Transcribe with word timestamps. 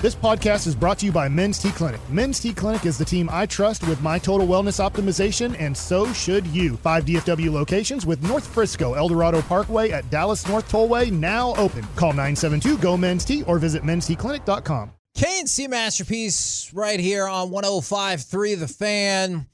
This 0.00 0.14
podcast 0.14 0.68
is 0.68 0.76
brought 0.76 1.00
to 1.00 1.06
you 1.06 1.10
by 1.10 1.28
Men's 1.28 1.58
T 1.58 1.72
Clinic. 1.72 2.00
Men's 2.08 2.38
T 2.38 2.54
Clinic 2.54 2.86
is 2.86 2.96
the 2.96 3.04
team 3.04 3.28
I 3.32 3.46
trust 3.46 3.84
with 3.88 4.00
my 4.00 4.16
total 4.16 4.46
wellness 4.46 4.78
optimization, 4.78 5.56
and 5.58 5.76
so 5.76 6.12
should 6.12 6.46
you. 6.46 6.76
Five 6.76 7.04
DFW 7.04 7.50
locations 7.50 8.06
with 8.06 8.22
North 8.22 8.46
Frisco, 8.46 8.94
Eldorado 8.94 9.42
Parkway 9.42 9.90
at 9.90 10.08
Dallas 10.08 10.46
North 10.46 10.70
Tollway 10.70 11.10
now 11.10 11.52
open. 11.56 11.82
Call 11.96 12.10
972 12.10 12.78
GO 12.78 12.96
Men's 12.96 13.24
T 13.24 13.42
or 13.42 13.58
visit 13.58 13.82
mensteclinic.com. 13.82 14.92
KNC 15.16 15.68
Masterpiece 15.68 16.72
right 16.72 17.00
here 17.00 17.26
on 17.26 17.50
105.3 17.50 18.56
The 18.56 18.68
Fan. 18.68 19.48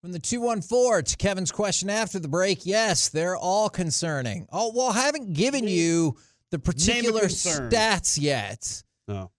From 0.00 0.12
the 0.12 0.18
214 0.18 1.04
to 1.04 1.16
Kevin's 1.18 1.52
question 1.52 1.90
after 1.90 2.18
the 2.18 2.26
break, 2.26 2.64
yes, 2.64 3.10
they're 3.10 3.36
all 3.36 3.68
concerning. 3.68 4.46
Oh, 4.50 4.72
well, 4.74 4.92
I 4.92 5.00
haven't 5.00 5.34
given 5.34 5.68
you 5.68 6.16
the 6.50 6.58
particular 6.58 7.24
stats 7.24 8.18
yet. 8.18 8.82
No. 9.06 9.30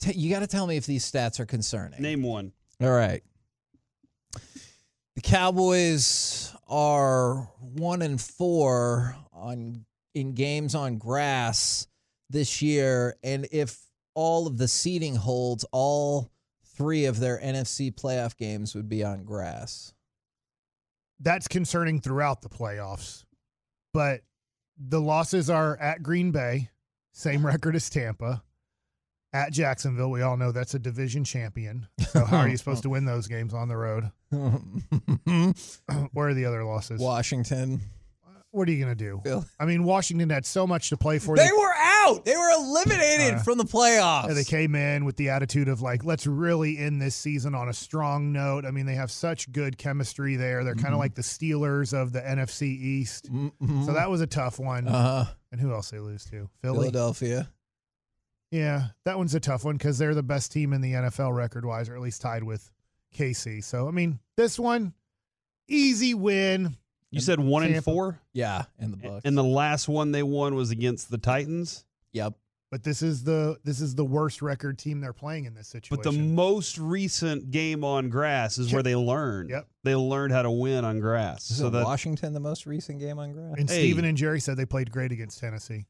T- 0.00 0.12
you 0.18 0.30
got 0.30 0.40
to 0.40 0.46
tell 0.46 0.66
me 0.66 0.76
if 0.76 0.86
these 0.86 1.10
stats 1.10 1.40
are 1.40 1.46
concerning. 1.46 2.00
Name 2.00 2.22
one. 2.22 2.52
All 2.80 2.90
right. 2.90 3.22
The 5.16 5.20
Cowboys 5.22 6.54
are 6.68 7.50
one 7.60 8.00
and 8.00 8.20
four 8.20 9.16
on 9.32 9.84
in 10.14 10.32
games 10.32 10.74
on 10.74 10.98
grass 10.98 11.86
this 12.30 12.62
year, 12.62 13.16
and 13.22 13.46
if 13.52 13.78
all 14.14 14.46
of 14.46 14.56
the 14.56 14.68
seeding 14.68 15.16
holds, 15.16 15.64
all 15.72 16.30
three 16.76 17.04
of 17.04 17.20
their 17.20 17.38
NFC 17.38 17.92
playoff 17.94 18.36
games 18.36 18.74
would 18.74 18.88
be 18.88 19.04
on 19.04 19.24
grass. 19.24 19.92
That's 21.20 21.48
concerning 21.48 22.00
throughout 22.00 22.40
the 22.40 22.48
playoffs. 22.48 23.24
But 23.92 24.22
the 24.78 25.00
losses 25.00 25.50
are 25.50 25.76
at 25.76 26.02
Green 26.02 26.30
Bay, 26.30 26.70
same 27.12 27.44
record 27.46 27.76
as 27.76 27.90
Tampa. 27.90 28.42
At 29.32 29.52
Jacksonville, 29.52 30.10
we 30.10 30.22
all 30.22 30.36
know 30.36 30.50
that's 30.50 30.74
a 30.74 30.78
division 30.78 31.22
champion. 31.22 31.86
So 32.10 32.24
how 32.24 32.38
are 32.38 32.48
you 32.48 32.56
supposed 32.58 32.82
to 32.82 32.90
win 32.90 33.04
those 33.04 33.28
games 33.28 33.54
on 33.54 33.68
the 33.68 33.76
road? 33.76 34.10
Where 36.12 36.28
are 36.28 36.34
the 36.34 36.44
other 36.46 36.64
losses? 36.64 37.00
Washington. 37.00 37.80
What 38.52 38.66
are 38.68 38.72
you 38.72 38.84
going 38.84 38.96
to 38.96 39.20
do? 39.22 39.44
I 39.60 39.64
mean, 39.64 39.84
Washington 39.84 40.28
had 40.28 40.44
so 40.44 40.66
much 40.66 40.88
to 40.88 40.96
play 40.96 41.20
for. 41.20 41.36
They 41.36 41.52
were 41.56 41.72
out. 41.78 42.24
They 42.24 42.36
were 42.36 42.50
eliminated 42.58 43.34
Uh, 43.34 43.38
from 43.44 43.58
the 43.58 43.64
playoffs. 43.64 44.26
Yeah, 44.26 44.34
they 44.34 44.42
came 44.42 44.74
in 44.74 45.04
with 45.04 45.14
the 45.14 45.28
attitude 45.28 45.68
of 45.68 45.82
like, 45.82 46.04
let's 46.04 46.26
really 46.26 46.76
end 46.76 47.00
this 47.00 47.14
season 47.14 47.54
on 47.54 47.68
a 47.68 47.72
strong 47.72 48.32
note. 48.32 48.64
I 48.64 48.72
mean, 48.72 48.86
they 48.86 48.96
have 48.96 49.12
such 49.12 49.52
good 49.52 49.78
chemistry 49.78 50.34
there. 50.34 50.64
They're 50.64 50.74
kind 50.74 50.92
of 50.94 50.98
like 50.98 51.14
the 51.14 51.22
Steelers 51.22 51.94
of 51.94 52.12
the 52.12 52.20
NFC 52.22 52.62
East. 52.62 53.30
Mhm. 53.32 53.86
So 53.86 53.92
that 53.92 54.10
was 54.10 54.20
a 54.20 54.26
tough 54.26 54.58
one. 54.58 54.88
Uh-huh. 54.88 55.26
And 55.52 55.60
who 55.60 55.72
else 55.72 55.90
they 55.90 56.00
lose 56.00 56.24
to? 56.24 56.50
Philly. 56.60 56.78
Philadelphia. 56.78 57.48
Yeah, 58.50 58.88
that 59.04 59.16
one's 59.16 59.34
a 59.34 59.40
tough 59.40 59.64
one 59.64 59.76
because 59.76 59.98
they're 59.98 60.14
the 60.14 60.22
best 60.22 60.50
team 60.52 60.72
in 60.72 60.80
the 60.80 60.92
NFL 60.92 61.34
record 61.34 61.64
wise, 61.64 61.88
or 61.88 61.94
at 61.94 62.00
least 62.00 62.20
tied 62.20 62.42
with 62.42 62.70
KC. 63.16 63.62
So 63.62 63.86
I 63.86 63.90
mean, 63.90 64.18
this 64.36 64.58
one, 64.58 64.92
easy 65.68 66.14
win. 66.14 66.76
You 67.10 67.20
said 67.20 67.40
one 67.40 67.64
and 67.64 67.82
four? 67.82 68.20
Yeah, 68.32 68.64
in 68.78 68.90
the 68.90 68.96
book. 68.96 69.22
And 69.24 69.36
the 69.36 69.44
last 69.44 69.88
one 69.88 70.12
they 70.12 70.22
won 70.22 70.54
was 70.54 70.70
against 70.70 71.10
the 71.10 71.18
Titans. 71.18 71.84
Yep. 72.12 72.34
But 72.70 72.84
this 72.84 73.02
is 73.02 73.24
the 73.24 73.58
this 73.64 73.80
is 73.80 73.96
the 73.96 74.04
worst 74.04 74.42
record 74.42 74.78
team 74.78 75.00
they're 75.00 75.12
playing 75.12 75.44
in 75.44 75.54
this 75.54 75.66
situation. 75.66 76.02
But 76.04 76.12
the 76.12 76.16
most 76.16 76.78
recent 76.78 77.50
game 77.50 77.82
on 77.82 78.10
grass 78.10 78.58
is 78.58 78.72
where 78.72 78.82
they 78.84 78.94
learned. 78.94 79.50
Yep. 79.50 79.66
They 79.82 79.96
learned 79.96 80.32
how 80.32 80.42
to 80.42 80.50
win 80.52 80.84
on 80.84 81.00
grass. 81.00 81.50
Is 81.50 81.58
so 81.58 81.68
that 81.70 81.84
Washington 81.84 82.32
the 82.32 82.38
most 82.38 82.66
recent 82.66 83.00
game 83.00 83.18
on 83.18 83.32
grass? 83.32 83.54
and 83.58 83.68
Hey. 83.68 83.80
Steven 83.80 84.04
and 84.04 84.16
Jerry 84.16 84.38
said 84.38 84.56
they 84.56 84.66
played 84.66 84.92
great 84.92 85.10
against 85.10 85.40
Tennessee. 85.40 85.86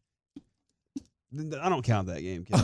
I 1.33 1.69
don't 1.69 1.83
count 1.85 2.09
that 2.09 2.21
game. 2.23 2.47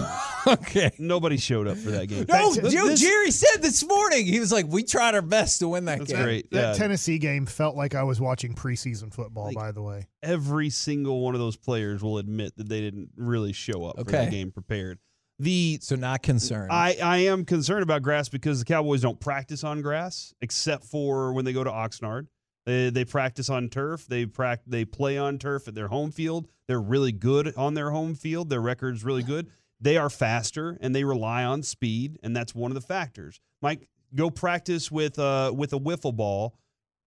Okay. 0.49 0.93
Nobody 1.01 1.39
showed 1.39 1.67
up 1.67 1.77
for 1.77 1.91
that 1.91 2.07
game. 2.07 2.25
No, 2.29 2.55
That- 2.55 2.71
Joe- 2.71 2.87
this- 2.87 3.01
Jerry 3.01 3.33
said 3.33 3.63
this 3.63 3.85
morning 3.85 4.27
he 4.27 4.39
was 4.39 4.53
like, 4.53 4.67
"We 4.69 4.85
tried 4.85 5.17
our 5.17 5.23
best 5.23 5.59
to 5.59 5.69
win 5.69 5.87
that 5.87 5.99
That's 5.99 6.13
game." 6.13 6.23
great. 6.23 6.51
That 6.53 6.61
Yeah. 6.61 6.73
Tennessee 6.75 7.19
game 7.19 7.47
felt 7.47 7.75
like 7.75 7.97
I 7.97 8.05
was 8.05 8.21
watching 8.21 8.55
preseason 8.55 9.13
football. 9.13 9.47
Like- 9.47 9.57
by 9.57 9.73
the 9.73 9.83
way, 9.83 10.07
Every 10.23 10.71
single 10.71 11.21
one 11.21 11.35
of 11.35 11.41
those 11.41 11.57
players 11.57 12.01
will 12.01 12.19
admit 12.19 12.57
that 12.59 12.69
they 12.69 12.81
didn't 12.81 13.11
really 13.17 13.53
show 13.53 13.85
up 13.87 13.97
for 13.97 14.03
Okay. 14.03 14.13
that 14.27 14.31
game 14.31 14.53
prepared. 14.53 14.99
The 15.41 15.79
So 15.83 15.97
not 15.97 16.23
concerned. 16.23 16.71
I, 16.71 16.97
I 17.03 17.17
am 17.19 17.45
concerned 17.45 17.83
about 17.83 18.03
grass 18.03 18.29
because 18.29 18.61
the 18.61 18.65
Cowboys 18.65 19.03
don't 19.03 19.19
practice 19.21 19.65
on 19.65 19.83
grass 19.83 20.33
except 20.41 20.85
for 20.85 21.33
when 21.33 21.45
they 21.45 21.53
go 21.53 21.65
to 21.65 21.71
Oxnard. 21.71 22.29
They, 22.67 22.91
they 22.91 23.05
practice 23.05 23.49
on 23.49 23.69
turf. 23.69 24.07
They 24.07 24.27
prac- 24.27 24.63
they 24.67 24.85
play 24.85 25.17
on 25.17 25.39
turf 25.39 25.69
at 25.69 25.75
their 25.75 25.89
home 25.89 26.11
field. 26.11 26.49
They're 26.67 26.81
really 26.81 27.13
good 27.13 27.55
on 27.57 27.75
their 27.75 27.91
home 27.91 28.15
field. 28.15 28.51
Their 28.51 28.61
record's 28.61 29.05
really 29.05 29.23
good. 29.23 29.49
They 29.81 29.97
are 29.97 30.11
faster 30.11 30.77
and 30.81 30.95
they 30.95 31.05
rely 31.05 31.45
on 31.45 31.63
speed, 31.63 32.19
and 32.23 32.35
that's 32.35 32.55
one 32.55 32.71
of 32.71 32.75
the 32.75 32.81
factors. 32.81 33.41
Mike, 33.63 33.89
go 34.15 34.31
practice 34.31 34.91
with 34.91 35.19
uh 35.19 35.53
with 35.55 35.73
a 35.73 35.79
wiffle 35.79 36.15
ball 36.15 36.59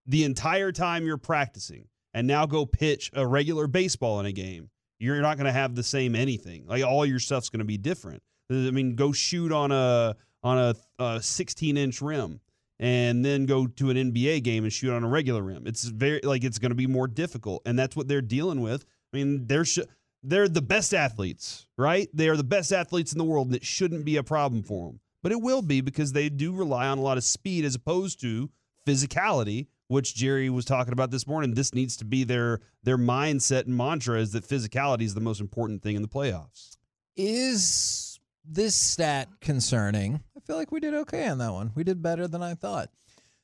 the 0.06 0.24
entire 0.24 0.72
time 0.72 1.06
you're 1.06 1.18
practicing, 1.18 1.88
and 2.14 2.26
now 2.26 2.46
go 2.46 2.66
pitch 2.66 3.12
a 3.14 3.28
regular 3.28 3.68
baseball 3.68 4.20
in 4.20 4.26
a 4.26 4.32
game. 4.32 4.70
You're 4.98 5.22
not 5.22 5.38
going 5.38 5.46
to 5.46 5.52
have 5.52 5.76
the 5.76 5.84
same 5.84 6.16
anything. 6.16 6.66
Like 6.68 6.84
all 6.84 7.06
your 7.06 7.20
stuff's 7.20 7.50
going 7.50 7.60
to 7.60 7.66
be 7.66 7.78
different. 7.78 8.22
I 8.52 8.72
mean, 8.72 8.96
go 8.96 9.12
shoot 9.12 9.52
on 9.52 9.72
a 9.72 10.16
on 10.44 10.58
a, 10.58 11.04
a 11.04 11.22
16 11.22 11.78
inch 11.78 12.02
rim, 12.02 12.40
and 12.80 13.26
then 13.26 13.46
go 13.46 13.68
to 13.68 13.90
an 13.90 13.98
NBA 13.98 14.44
game 14.44 14.64
and 14.64 14.72
shoot 14.72 14.94
on 14.94 15.04
a 15.04 15.08
regular 15.08 15.42
rim. 15.42 15.68
It's 15.68 15.84
very 15.84 16.22
like 16.24 16.44
it's 16.44 16.60
going 16.60 16.72
to 16.72 16.76
be 16.76 16.88
more 16.88 17.08
difficult, 17.08 17.62
and 17.66 17.78
that's 17.78 17.96
what 17.96 18.08
they're 18.08 18.22
dealing 18.22 18.62
with. 18.62 18.86
I 19.14 19.18
mean, 19.18 19.48
they're 19.48 19.66
sh- 19.66 19.80
they're 20.24 20.48
the 20.48 20.62
best 20.62 20.94
athletes, 20.94 21.68
right? 21.78 22.10
They 22.14 22.30
are 22.30 22.38
the 22.38 22.44
best 22.44 22.72
athletes 22.72 23.12
in 23.12 23.18
the 23.18 23.24
world, 23.26 23.48
and 23.48 23.56
it 23.56 23.66
shouldn't 23.66 24.06
be 24.06 24.18
a 24.18 24.24
problem 24.24 24.64
for 24.64 24.88
them. 24.88 25.00
But 25.22 25.32
it 25.32 25.42
will 25.42 25.62
be 25.62 25.82
because 25.82 26.14
they 26.14 26.30
do 26.30 26.54
rely 26.54 26.88
on 26.88 26.98
a 26.98 27.02
lot 27.02 27.18
of 27.18 27.24
speed 27.24 27.66
as 27.66 27.76
opposed 27.76 28.22
to 28.22 28.50
physicality, 28.88 29.68
which 29.88 30.16
Jerry 30.16 30.50
was 30.50 30.66
talking 30.66 30.94
about 30.94 31.12
this 31.12 31.28
morning. 31.28 31.54
This 31.54 31.74
needs 31.74 31.98
to 31.98 32.06
be 32.06 32.24
their 32.24 32.62
their 32.84 32.98
mindset 32.98 33.66
and 33.66 33.76
mantra 33.76 34.20
is 34.20 34.32
that 34.32 34.48
physicality 34.48 35.04
is 35.04 35.14
the 35.14 35.22
most 35.22 35.42
important 35.42 35.84
thing 35.84 35.96
in 35.96 36.02
the 36.02 36.08
playoffs. 36.08 36.78
Is 37.18 38.20
this 38.46 38.76
stat 38.76 39.28
concerning? 39.42 40.22
Feel 40.50 40.58
like 40.58 40.72
we 40.72 40.80
did 40.80 40.96
okay 40.96 41.28
on 41.28 41.38
that 41.38 41.54
one. 41.54 41.72
We 41.76 41.84
did 41.84 42.02
better 42.02 42.28
than 42.28 42.42
I 42.42 42.56
thought. 42.56 42.90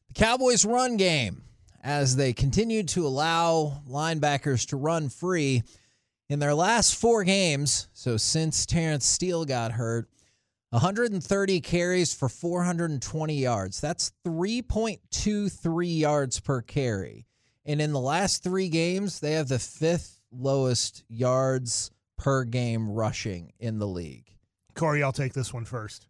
The 0.08 0.16
Cowboys' 0.16 0.66
run 0.66 0.98
game, 0.98 1.44
as 1.84 2.16
they 2.16 2.34
continued 2.34 2.88
to 2.90 3.06
allow 3.06 3.84
linebackers 3.88 4.68
to 4.70 4.76
run 4.76 5.10
free 5.10 5.62
in 6.30 6.40
their 6.40 6.56
last 6.56 6.96
four 6.96 7.24
games, 7.24 7.90
so 7.94 8.18
since 8.18 8.66
Terence 8.66 9.06
Steele 9.06 9.46
got 9.46 9.74
hurt, 9.74 10.10
130 10.72 11.62
carries 11.62 12.12
for 12.12 12.28
420 12.28 13.36
yards. 13.36 13.80
That's 13.80 14.12
3.23 14.26 16.00
yards 16.00 16.40
per 16.40 16.64
carry. 16.64 17.28
And 17.68 17.82
in 17.82 17.94
the 17.94 18.00
last 18.00 18.44
three 18.44 18.68
games, 18.68 19.20
they 19.20 19.34
have 19.34 19.50
the 19.50 19.60
fifth 19.60 20.22
lowest 20.32 21.04
yards 21.08 21.92
per 22.18 22.46
game 22.46 22.90
rushing 22.90 23.54
in 23.60 23.78
the 23.78 23.88
league. 23.88 24.32
Corey, 24.74 25.04
I'll 25.04 25.12
take 25.12 25.34
this 25.34 25.54
one 25.54 25.66
first. 25.66 26.08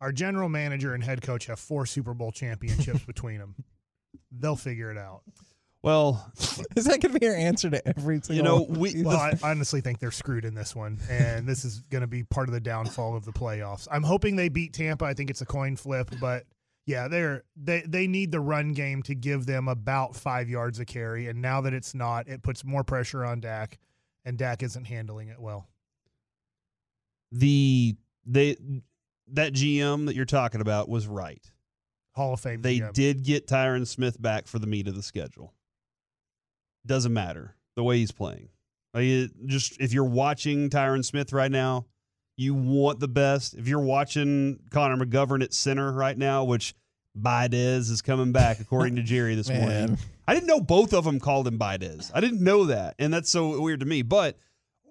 Our 0.00 0.12
general 0.12 0.48
manager 0.48 0.94
and 0.94 1.02
head 1.02 1.22
coach 1.22 1.46
have 1.46 1.58
four 1.58 1.86
Super 1.86 2.14
Bowl 2.14 2.32
championships 2.32 3.04
between 3.06 3.38
them. 3.38 3.54
They'll 4.30 4.56
figure 4.56 4.90
it 4.90 4.98
out. 4.98 5.22
Well, 5.82 6.32
Is 6.76 6.86
that 6.86 7.00
going 7.00 7.14
to 7.14 7.20
be 7.20 7.24
your 7.24 7.36
answer 7.36 7.70
to 7.70 7.86
every 7.88 8.20
single 8.20 8.36
you 8.36 8.42
know, 8.42 8.66
we? 8.68 9.02
Well, 9.02 9.16
I 9.16 9.34
honestly 9.42 9.80
think 9.80 10.00
they're 10.00 10.10
screwed 10.10 10.44
in 10.44 10.54
this 10.54 10.74
one, 10.74 10.98
and 11.08 11.46
this 11.46 11.64
is 11.64 11.80
going 11.90 12.00
to 12.00 12.08
be 12.08 12.24
part 12.24 12.48
of 12.48 12.54
the 12.54 12.60
downfall 12.60 13.16
of 13.16 13.24
the 13.24 13.32
playoffs. 13.32 13.86
I'm 13.90 14.02
hoping 14.02 14.34
they 14.36 14.48
beat 14.48 14.72
Tampa. 14.72 15.04
I 15.04 15.14
think 15.14 15.30
it's 15.30 15.42
a 15.42 15.46
coin 15.46 15.76
flip, 15.76 16.10
but 16.20 16.44
yeah, 16.86 17.06
they're 17.08 17.44
they 17.56 17.82
they 17.86 18.08
need 18.08 18.32
the 18.32 18.40
run 18.40 18.72
game 18.72 19.02
to 19.04 19.14
give 19.14 19.46
them 19.46 19.68
about 19.68 20.16
five 20.16 20.48
yards 20.48 20.80
a 20.80 20.84
carry, 20.84 21.28
and 21.28 21.40
now 21.40 21.60
that 21.60 21.72
it's 21.72 21.94
not, 21.94 22.26
it 22.26 22.42
puts 22.42 22.64
more 22.64 22.82
pressure 22.82 23.24
on 23.24 23.40
Dak, 23.40 23.78
and 24.24 24.36
Dak 24.36 24.64
isn't 24.64 24.84
handling 24.84 25.28
it 25.28 25.40
well. 25.40 25.68
the 27.30 27.94
they 28.24 28.56
that 29.32 29.52
GM 29.52 30.06
that 30.06 30.14
you're 30.14 30.24
talking 30.24 30.60
about 30.60 30.88
was 30.88 31.06
right. 31.06 31.42
Hall 32.14 32.34
of 32.34 32.40
Fame. 32.40 32.62
They 32.62 32.78
GM. 32.80 32.92
did 32.92 33.24
get 33.24 33.46
Tyron 33.46 33.86
Smith 33.86 34.20
back 34.20 34.46
for 34.46 34.58
the 34.58 34.66
meat 34.66 34.88
of 34.88 34.94
the 34.94 35.02
schedule. 35.02 35.52
Doesn't 36.86 37.12
matter 37.12 37.56
the 37.74 37.82
way 37.82 37.98
he's 37.98 38.12
playing. 38.12 38.48
Like 38.94 39.04
it, 39.04 39.30
just 39.46 39.80
if 39.80 39.92
you're 39.92 40.04
watching 40.04 40.70
Tyron 40.70 41.04
Smith 41.04 41.32
right 41.32 41.50
now, 41.50 41.86
You 42.38 42.54
want 42.54 43.00
the 43.00 43.08
best. 43.08 43.54
If 43.54 43.66
you're 43.66 43.80
watching 43.80 44.60
Connor 44.70 45.04
McGovern 45.04 45.42
at 45.42 45.52
center 45.54 45.90
right 45.92 46.16
now, 46.16 46.44
which 46.44 46.74
Baidez 47.18 47.90
is 47.90 48.02
coming 48.02 48.30
back, 48.32 48.60
according 48.60 48.96
to 48.96 49.02
Jerry 49.02 49.34
this 49.34 49.48
morning. 49.50 49.98
I 50.28 50.34
didn't 50.34 50.46
know 50.46 50.60
both 50.60 50.92
of 50.92 51.04
them 51.04 51.18
called 51.18 51.46
him 51.48 51.58
Baidez. 51.58 52.10
I 52.14 52.20
didn't 52.20 52.42
know 52.42 52.66
that. 52.66 52.94
And 52.98 53.12
that's 53.12 53.30
so 53.30 53.60
weird 53.60 53.80
to 53.80 53.86
me. 53.86 54.02
But 54.02 54.38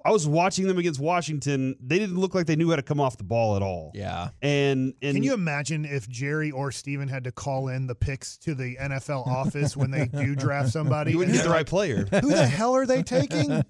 I 0.06 0.12
was 0.12 0.28
watching 0.28 0.68
them 0.68 0.78
against 0.78 1.00
Washington. 1.00 1.75
They 1.81 1.98
didn't 1.98 2.19
look 2.19 2.36
like 2.36 2.46
they 2.46 2.56
knew 2.56 2.69
how 2.69 2.75
to 2.75 2.84
come 2.84 3.00
off 3.00 3.18
the 3.18 3.24
ball 3.24 3.56
at 3.56 3.63
all. 3.63 3.92
Yeah. 3.96 4.30
And, 4.40 4.94
and 5.02 5.16
Can 5.16 5.24
you 5.24 5.34
imagine 5.34 5.84
if 5.84 6.07
Jerry 6.07 6.52
or 6.52 6.72
Steven 6.72 7.07
had 7.07 7.24
to 7.24 7.31
call 7.31 7.69
in 7.69 7.88
the 7.88 7.96
picks 7.96 8.38
to 8.38 8.54
the 8.54 8.75
NFL 8.75 9.25
office 9.25 9.75
when 9.75 9.90
they 9.90 10.06
do 10.06 10.36
draft 10.36 10.69
somebody? 10.69 11.12
you 11.12 11.18
wouldn't 11.18 11.36
get 11.36 11.44
the 11.44 11.50
right 11.50 11.66
player. 11.66 12.06
Who 12.22 12.30
the 12.30 12.46
hell 12.46 12.75
are 12.75 12.86
they 12.86 13.02
taking? 13.02 13.50
and 13.52 13.66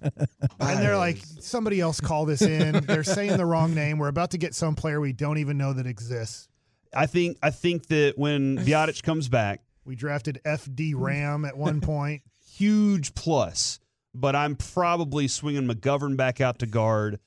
they're 0.60 0.98
like, 0.98 1.16
somebody 1.40 1.80
else 1.80 2.00
call 2.00 2.26
this 2.26 2.42
in. 2.42 2.84
They're 2.84 3.02
saying 3.02 3.38
the 3.38 3.46
wrong 3.46 3.74
name. 3.74 3.96
We're 3.96 4.08
about 4.08 4.32
to 4.32 4.38
get 4.38 4.54
some 4.54 4.74
player 4.74 5.00
we 5.00 5.14
don't 5.14 5.38
even 5.38 5.56
know 5.56 5.72
that 5.72 5.86
exists. 5.86 6.48
I 6.94 7.06
think 7.06 7.38
I 7.42 7.50
think 7.50 7.86
that 7.86 8.14
when 8.16 8.58
Biadasz 8.58 9.02
comes 9.02 9.28
back, 9.30 9.62
We 9.86 9.96
drafted 9.96 10.40
FD 10.44 10.92
Ram 10.96 11.46
at 11.46 11.56
one 11.56 11.80
point. 11.80 12.22
huge 12.56 13.14
plus. 13.14 13.80
But 14.18 14.34
I'm 14.34 14.56
probably 14.56 15.28
swinging 15.28 15.66
McGovern 15.68 16.16
back 16.16 16.40
out 16.40 16.60
to 16.60 16.66
guard, 16.66 17.20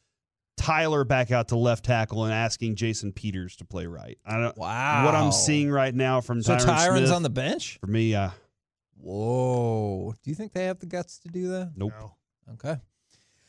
Tyler 0.58 1.04
back 1.04 1.30
out 1.32 1.50
to 1.50 1.56
left 1.56 1.86
tackle, 1.86 2.24
and 2.24 2.34
asking 2.34 2.76
Jason 2.76 3.12
Peters 3.14 3.56
to 3.58 3.66
play 3.66 3.86
right. 3.86 4.18
I 4.26 4.40
don't. 4.40 4.58
Wow. 4.58 5.06
What 5.06 5.14
I'm 5.16 5.32
seeing 5.32 5.70
right 5.70 5.94
now 5.94 6.20
from 6.22 6.42
So 6.42 6.56
Tyron 6.56 6.66
Tyron's 6.66 6.98
Smith, 7.00 7.12
on 7.12 7.24
the 7.24 7.30
bench? 7.30 7.78
for 7.80 7.88
me, 7.88 8.16
uh, 8.16 8.32
Whoa. 9.02 10.14
Do 10.24 10.30
you 10.30 10.36
think 10.36 10.54
they 10.54 10.66
have 10.66 10.80
the 10.80 10.86
guts 10.86 11.20
to 11.20 11.30
do 11.30 11.50
that? 11.50 11.72
nope. 11.76 11.94
No. 12.00 12.16
Okay. 12.54 12.78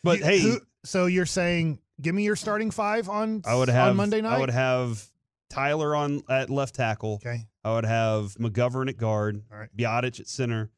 But 0.03 0.19
You- 0.19 0.25
hey, 0.25 0.41
who- 0.41 0.61
so 0.85 1.07
you're 1.07 1.27
saying, 1.27 1.81
give 2.01 2.15
me 2.15 2.25
your 2.25 2.37
starting 2.37 2.71
five 2.71 3.09
on 3.09 3.43
I 3.45 3.55
would 3.55 3.69
have 3.69 3.89
on 3.91 3.97
Monday 3.97 4.21
night. 4.21 4.37
I 4.37 4.41
would 4.41 4.51
have 4.51 5.05
Tyler 5.51 5.97
on 5.97 6.23
at 6.29 6.51
left 6.51 6.75
tackle. 6.77 7.15
okay. 7.15 7.47
I 7.65 7.75
would 7.75 7.85
have 7.85 8.35
McGovern 8.37 8.89
at 8.89 8.97
guard. 8.97 9.43
All 9.53 9.59
right. 9.59 9.69
Biadasz 9.77 10.21
at 10.21 10.29
center. 10.29 10.71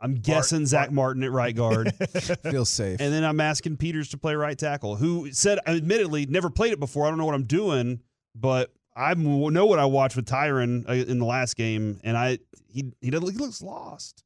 I'm 0.00 0.14
guessing 0.14 0.64
Zack 0.66 0.92
Martin 0.92 1.24
at 1.24 1.32
right 1.32 1.54
guard. 1.54 1.92
Feels 2.50 2.68
safe. 2.68 3.00
And 3.00 3.12
then 3.12 3.24
I'm 3.24 3.40
asking 3.40 3.78
Peters 3.78 4.10
to 4.10 4.18
play 4.18 4.34
right 4.34 4.56
tackle, 4.56 4.96
who 4.96 5.32
said, 5.32 5.58
admittedly, 5.66 6.26
never 6.26 6.50
played 6.50 6.72
it 6.72 6.78
before. 6.78 7.06
I 7.06 7.08
don't 7.08 7.18
know 7.18 7.26
what 7.26 7.34
I'm 7.34 7.44
doing, 7.44 8.00
but 8.34 8.72
I 8.98 9.14
know 9.14 9.66
what 9.66 9.78
I 9.78 9.84
watched 9.84 10.16
with 10.16 10.26
Tyron 10.26 10.88
uh, 10.88 10.92
in 10.92 11.18
the 11.18 11.24
last 11.24 11.56
game, 11.56 12.00
and 12.02 12.16
I 12.16 12.38
he 12.68 12.92
he, 13.00 13.10
doesn't, 13.10 13.30
he 13.30 13.38
looks 13.38 13.62
lost, 13.62 14.24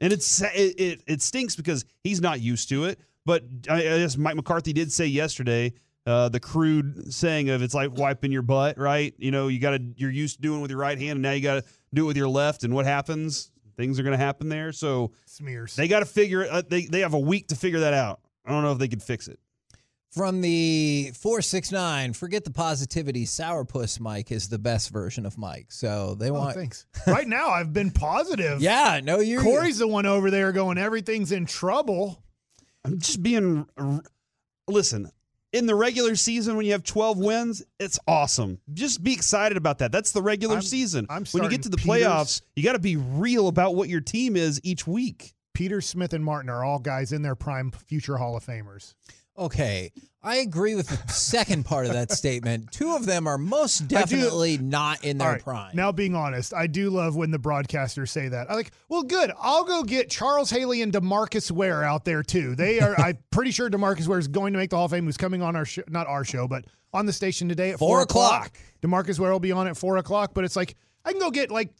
and 0.00 0.12
it's 0.12 0.40
it, 0.40 0.80
it 0.80 1.02
it 1.06 1.22
stinks 1.22 1.54
because 1.54 1.84
he's 2.02 2.20
not 2.20 2.40
used 2.40 2.70
to 2.70 2.84
it. 2.84 2.98
But 3.26 3.44
I, 3.68 3.76
I 3.76 3.98
guess 3.98 4.16
Mike 4.16 4.36
McCarthy 4.36 4.72
did 4.72 4.90
say 4.90 5.06
yesterday. 5.06 5.74
Uh, 6.06 6.28
the 6.28 6.40
crude 6.40 7.14
saying 7.14 7.48
of 7.48 7.62
it's 7.62 7.74
like 7.74 7.96
wiping 7.96 8.30
your 8.30 8.42
butt, 8.42 8.76
right? 8.76 9.14
You 9.16 9.30
know, 9.30 9.48
you 9.48 9.58
got 9.58 9.70
to 9.70 9.82
you're 9.96 10.10
used 10.10 10.36
to 10.36 10.42
doing 10.42 10.58
it 10.58 10.62
with 10.62 10.70
your 10.70 10.80
right 10.80 10.98
hand, 10.98 11.12
and 11.12 11.22
now 11.22 11.32
you 11.32 11.42
got 11.42 11.62
to 11.62 11.64
do 11.94 12.04
it 12.04 12.06
with 12.06 12.16
your 12.16 12.28
left. 12.28 12.64
And 12.64 12.74
what 12.74 12.84
happens? 12.84 13.50
Things 13.76 13.98
are 13.98 14.02
going 14.02 14.16
to 14.16 14.24
happen 14.24 14.48
there. 14.48 14.72
So 14.72 15.12
Smears. 15.26 15.76
they 15.76 15.88
got 15.88 16.00
to 16.00 16.06
figure. 16.06 16.46
Uh, 16.50 16.62
they 16.68 16.86
they 16.86 17.00
have 17.00 17.14
a 17.14 17.18
week 17.18 17.48
to 17.48 17.56
figure 17.56 17.80
that 17.80 17.94
out. 17.94 18.20
I 18.44 18.50
don't 18.50 18.62
know 18.62 18.72
if 18.72 18.78
they 18.78 18.88
could 18.88 19.02
fix 19.02 19.28
it. 19.28 19.38
From 20.14 20.42
the 20.42 21.10
469, 21.16 22.12
forget 22.12 22.44
the 22.44 22.52
positivity. 22.52 23.24
Sourpuss 23.24 23.98
Mike 23.98 24.30
is 24.30 24.48
the 24.48 24.60
best 24.60 24.90
version 24.90 25.26
of 25.26 25.36
Mike. 25.36 25.72
So 25.72 26.14
they 26.14 26.30
oh, 26.30 26.34
want. 26.34 26.54
thanks. 26.54 26.86
right 27.08 27.26
now, 27.26 27.48
I've 27.48 27.72
been 27.72 27.90
positive. 27.90 28.60
yeah, 28.60 29.00
no, 29.02 29.18
you're. 29.18 29.42
Corey's 29.42 29.78
the 29.78 29.88
one 29.88 30.06
over 30.06 30.30
there 30.30 30.52
going, 30.52 30.78
everything's 30.78 31.32
in 31.32 31.46
trouble. 31.46 32.22
I'm 32.84 33.00
just 33.00 33.24
being. 33.24 33.66
Listen, 34.68 35.10
in 35.54 35.66
the 35.66 35.74
regular 35.74 36.16
season, 36.16 36.56
when 36.56 36.66
you 36.66 36.72
have 36.72 36.82
12 36.82 37.16
wins, 37.16 37.62
it's 37.78 37.98
awesome. 38.08 38.58
Just 38.74 39.04
be 39.04 39.14
excited 39.14 39.56
about 39.56 39.78
that. 39.78 39.92
That's 39.92 40.10
the 40.10 40.20
regular 40.20 40.56
I'm- 40.56 40.62
season. 40.62 41.06
I'm 41.08 41.24
when 41.30 41.44
you 41.44 41.48
get 41.48 41.62
to 41.62 41.68
the 41.68 41.78
starting 41.78 42.04
playoffs, 42.04 42.42
you 42.56 42.64
got 42.64 42.72
to 42.72 42.80
be 42.80 42.96
real 42.96 43.46
about 43.46 43.76
what 43.76 43.88
your 43.88 44.00
team 44.00 44.36
is 44.36 44.60
each 44.64 44.86
week. 44.86 45.32
Peter 45.54 45.80
Smith 45.80 46.12
and 46.12 46.24
Martin 46.24 46.50
are 46.50 46.64
all 46.64 46.80
guys 46.80 47.12
in 47.12 47.22
their 47.22 47.36
prime 47.36 47.70
future 47.70 48.16
Hall 48.16 48.36
of 48.36 48.44
Famers. 48.44 48.94
Okay. 49.36 49.92
I 50.22 50.36
agree 50.36 50.74
with 50.74 50.88
the 50.88 51.12
second 51.12 51.64
part 51.66 51.86
of 51.86 51.92
that 51.92 52.10
statement. 52.10 52.72
Two 52.72 52.94
of 52.96 53.04
them 53.04 53.26
are 53.26 53.36
most 53.36 53.88
definitely 53.88 54.56
not 54.56 55.04
in 55.04 55.18
their 55.18 55.32
right, 55.32 55.42
prime. 55.42 55.76
Now, 55.76 55.92
being 55.92 56.14
honest, 56.14 56.54
I 56.54 56.66
do 56.66 56.88
love 56.88 57.14
when 57.14 57.30
the 57.30 57.38
broadcasters 57.38 58.08
say 58.08 58.28
that. 58.28 58.48
I'm 58.48 58.56
like, 58.56 58.70
well, 58.88 59.02
good. 59.02 59.32
I'll 59.38 59.64
go 59.64 59.82
get 59.82 60.08
Charles 60.08 60.48
Haley 60.48 60.80
and 60.80 60.92
Demarcus 60.92 61.50
Ware 61.50 61.84
out 61.84 62.06
there 62.06 62.22
too. 62.22 62.54
They 62.54 62.80
are. 62.80 62.94
I'm 62.98 63.18
pretty 63.30 63.50
sure 63.50 63.68
Demarcus 63.68 64.08
Ware 64.08 64.18
is 64.18 64.28
going 64.28 64.54
to 64.54 64.58
make 64.58 64.70
the 64.70 64.76
Hall 64.76 64.86
of 64.86 64.92
Fame. 64.92 65.04
Who's 65.04 65.18
coming 65.18 65.42
on 65.42 65.56
our 65.56 65.66
show? 65.66 65.82
Not 65.88 66.06
our 66.06 66.24
show, 66.24 66.48
but 66.48 66.64
on 66.94 67.04
the 67.04 67.12
station 67.12 67.48
today 67.48 67.70
at 67.70 67.78
Four 67.78 67.96
four, 67.96 68.02
o'clock. 68.02 68.56
Demarcus 68.82 69.18
Ware 69.18 69.32
will 69.32 69.40
be 69.40 69.52
on 69.52 69.66
at 69.66 69.76
four 69.76 69.98
o'clock. 69.98 70.32
But 70.32 70.44
it's 70.44 70.56
like 70.56 70.74
I 71.04 71.10
can 71.10 71.20
go 71.20 71.30
get 71.30 71.50
like 71.50 71.70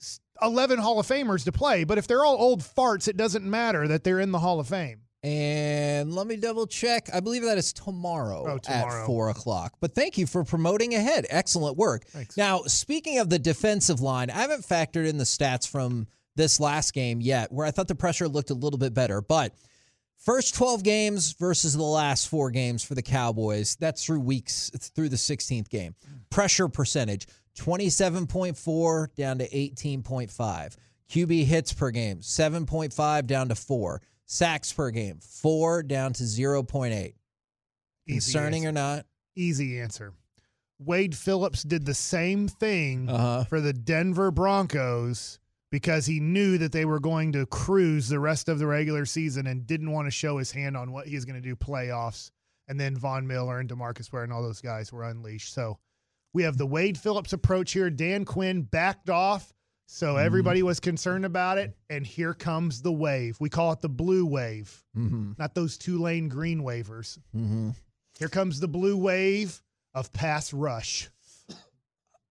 11 0.43 0.79
Hall 0.79 1.01
of 1.01 1.07
Famers 1.07 1.45
to 1.45 1.53
play. 1.53 1.85
But 1.85 1.97
if 1.97 2.07
they're 2.07 2.25
all 2.25 2.37
old 2.37 2.61
farts, 2.61 3.09
it 3.09 3.17
doesn't 3.17 3.45
matter 3.45 3.89
that 3.89 4.05
they're 4.05 4.21
in 4.21 4.33
the 4.33 4.41
Hall 4.41 4.61
of 4.61 4.69
Fame. 4.69 5.01
And 5.25 6.15
let 6.15 6.27
me 6.27 6.37
double 6.37 6.67
check. 6.67 7.09
I 7.13 7.21
believe 7.21 7.43
that 7.45 7.57
is 7.57 7.73
tomorrow, 7.73 8.45
Oh, 8.47 8.59
tomorrow. 8.59 9.01
at 9.01 9.07
four 9.07 9.31
o'clock. 9.31 9.73
But 9.81 9.95
thank 9.95 10.19
you 10.19 10.27
for 10.27 10.45
promoting 10.45 10.95
ahead. 10.95 11.27
Excellent 11.31 11.79
work. 11.79 12.05
Thanks. 12.09 12.37
Now, 12.37 12.63
speaking 12.67 13.19
of 13.19 13.31
the 13.31 13.39
defensive 13.39 14.01
line, 14.03 14.29
I 14.29 14.35
haven't 14.35 14.65
factored 14.67 15.09
in 15.09 15.17
the 15.17 15.25
stats 15.25 15.67
from 15.67 16.09
this 16.37 16.61
last 16.61 16.93
game 16.93 17.23
yet, 17.23 17.51
where 17.51 17.67
I 17.67 17.71
thought 17.71 17.89
the 17.89 17.95
pressure 17.95 18.29
looked 18.29 18.51
a 18.51 18.55
little 18.55 18.79
bit 18.79 18.93
better. 18.93 19.23
But 19.23 19.55
first 20.19 20.55
12 20.57 20.83
games 20.83 21.33
versus 21.33 21.73
the 21.73 21.83
last 21.83 22.29
four 22.29 22.51
games 22.51 22.85
for 22.85 22.95
the 22.95 23.03
Cowboys, 23.03 23.77
that's 23.81 24.05
through 24.05 24.21
weeks, 24.21 24.71
through 24.95 25.09
the 25.09 25.17
16th 25.17 25.71
game. 25.71 25.95
Pressure 26.29 26.69
percentage 26.69 27.27
27.4 27.57 29.15
down 29.15 29.39
to 29.39 29.49
18.5. 29.49 30.77
QB 31.09 31.45
hits 31.45 31.73
per 31.73 31.91
game 31.91 32.19
7.5 32.21 33.27
down 33.27 33.49
to 33.49 33.55
4. 33.55 34.03
Sacks 34.27 34.73
per 34.73 34.91
game 34.91 35.19
4 35.21 35.83
down 35.85 36.13
to 36.15 36.23
0.8. 36.25 36.93
Easy 36.95 37.15
Concerning 38.07 38.67
answer. 38.67 38.69
or 38.69 38.73
not? 38.73 39.07
Easy 39.37 39.81
answer. 39.81 40.13
Wade 40.79 41.17
Phillips 41.17 41.63
did 41.63 41.87
the 41.87 41.95
same 41.95 42.49
thing 42.49 43.09
Uh-huh. 43.09 43.45
for 43.45 43.61
the 43.61 43.73
Denver 43.73 44.31
Broncos 44.31 45.39
because 45.71 46.07
he 46.07 46.21
knew 46.21 46.59
that 46.59 46.73
they 46.73 46.85
were 46.85 47.01
going 47.01 47.33
to 47.33 47.47
cruise 47.47 48.09
the 48.09 48.19
rest 48.21 48.49
of 48.49 48.59
the 48.59 48.67
regular 48.67 49.07
season 49.07 49.47
and 49.47 49.67
didn't 49.67 49.91
want 49.93 50.07
to 50.07 50.11
show 50.11 50.39
his 50.39 50.51
hand 50.53 50.77
on 50.77 50.93
what 50.93 51.07
he's 51.07 51.25
going 51.25 51.41
to 51.41 51.49
do 51.49 51.57
playoffs. 51.57 52.31
And 52.69 52.79
then 52.79 52.97
Von 52.97 53.27
Miller 53.27 53.59
and 53.61 53.69
Demarcus 53.69 54.13
Ware 54.13 54.25
and 54.25 54.33
all 54.33 54.43
those 54.43 54.61
guys 54.61 54.93
were 54.93 55.05
unleashed. 55.05 55.53
So 55.55 55.79
we 56.33 56.43
have 56.43 56.57
the 56.59 56.67
Wade 56.67 56.99
Phillips 56.99 57.33
approach 57.33 57.73
here. 57.73 57.89
Dan 57.91 58.25
Quinn 58.25 58.63
backed 58.63 59.09
off. 59.11 59.53
So 59.87 60.17
everybody 60.17 60.63
was 60.63 60.81
concerned 60.81 61.25
about 61.25 61.59
it. 61.59 61.77
And 61.91 62.07
here 62.07 62.35
comes 62.35 62.83
the 62.83 62.93
wave. 62.93 63.37
We 63.41 63.49
call 63.49 63.73
it 63.73 63.81
the 63.81 63.89
blue 63.89 64.27
wave, 64.27 64.83
Mm-hmm. 64.97 65.33
not 65.39 65.55
those 65.55 65.77
Tulane 65.79 66.29
green 66.29 66.63
wavers. 66.63 67.19
Mm-hmm. 67.37 67.71
Here 68.19 68.29
comes 68.29 68.61
the 68.61 68.69
blue 68.69 68.97
wave 68.97 69.61
of 69.95 70.13
pass 70.13 70.53
rush. 70.53 71.11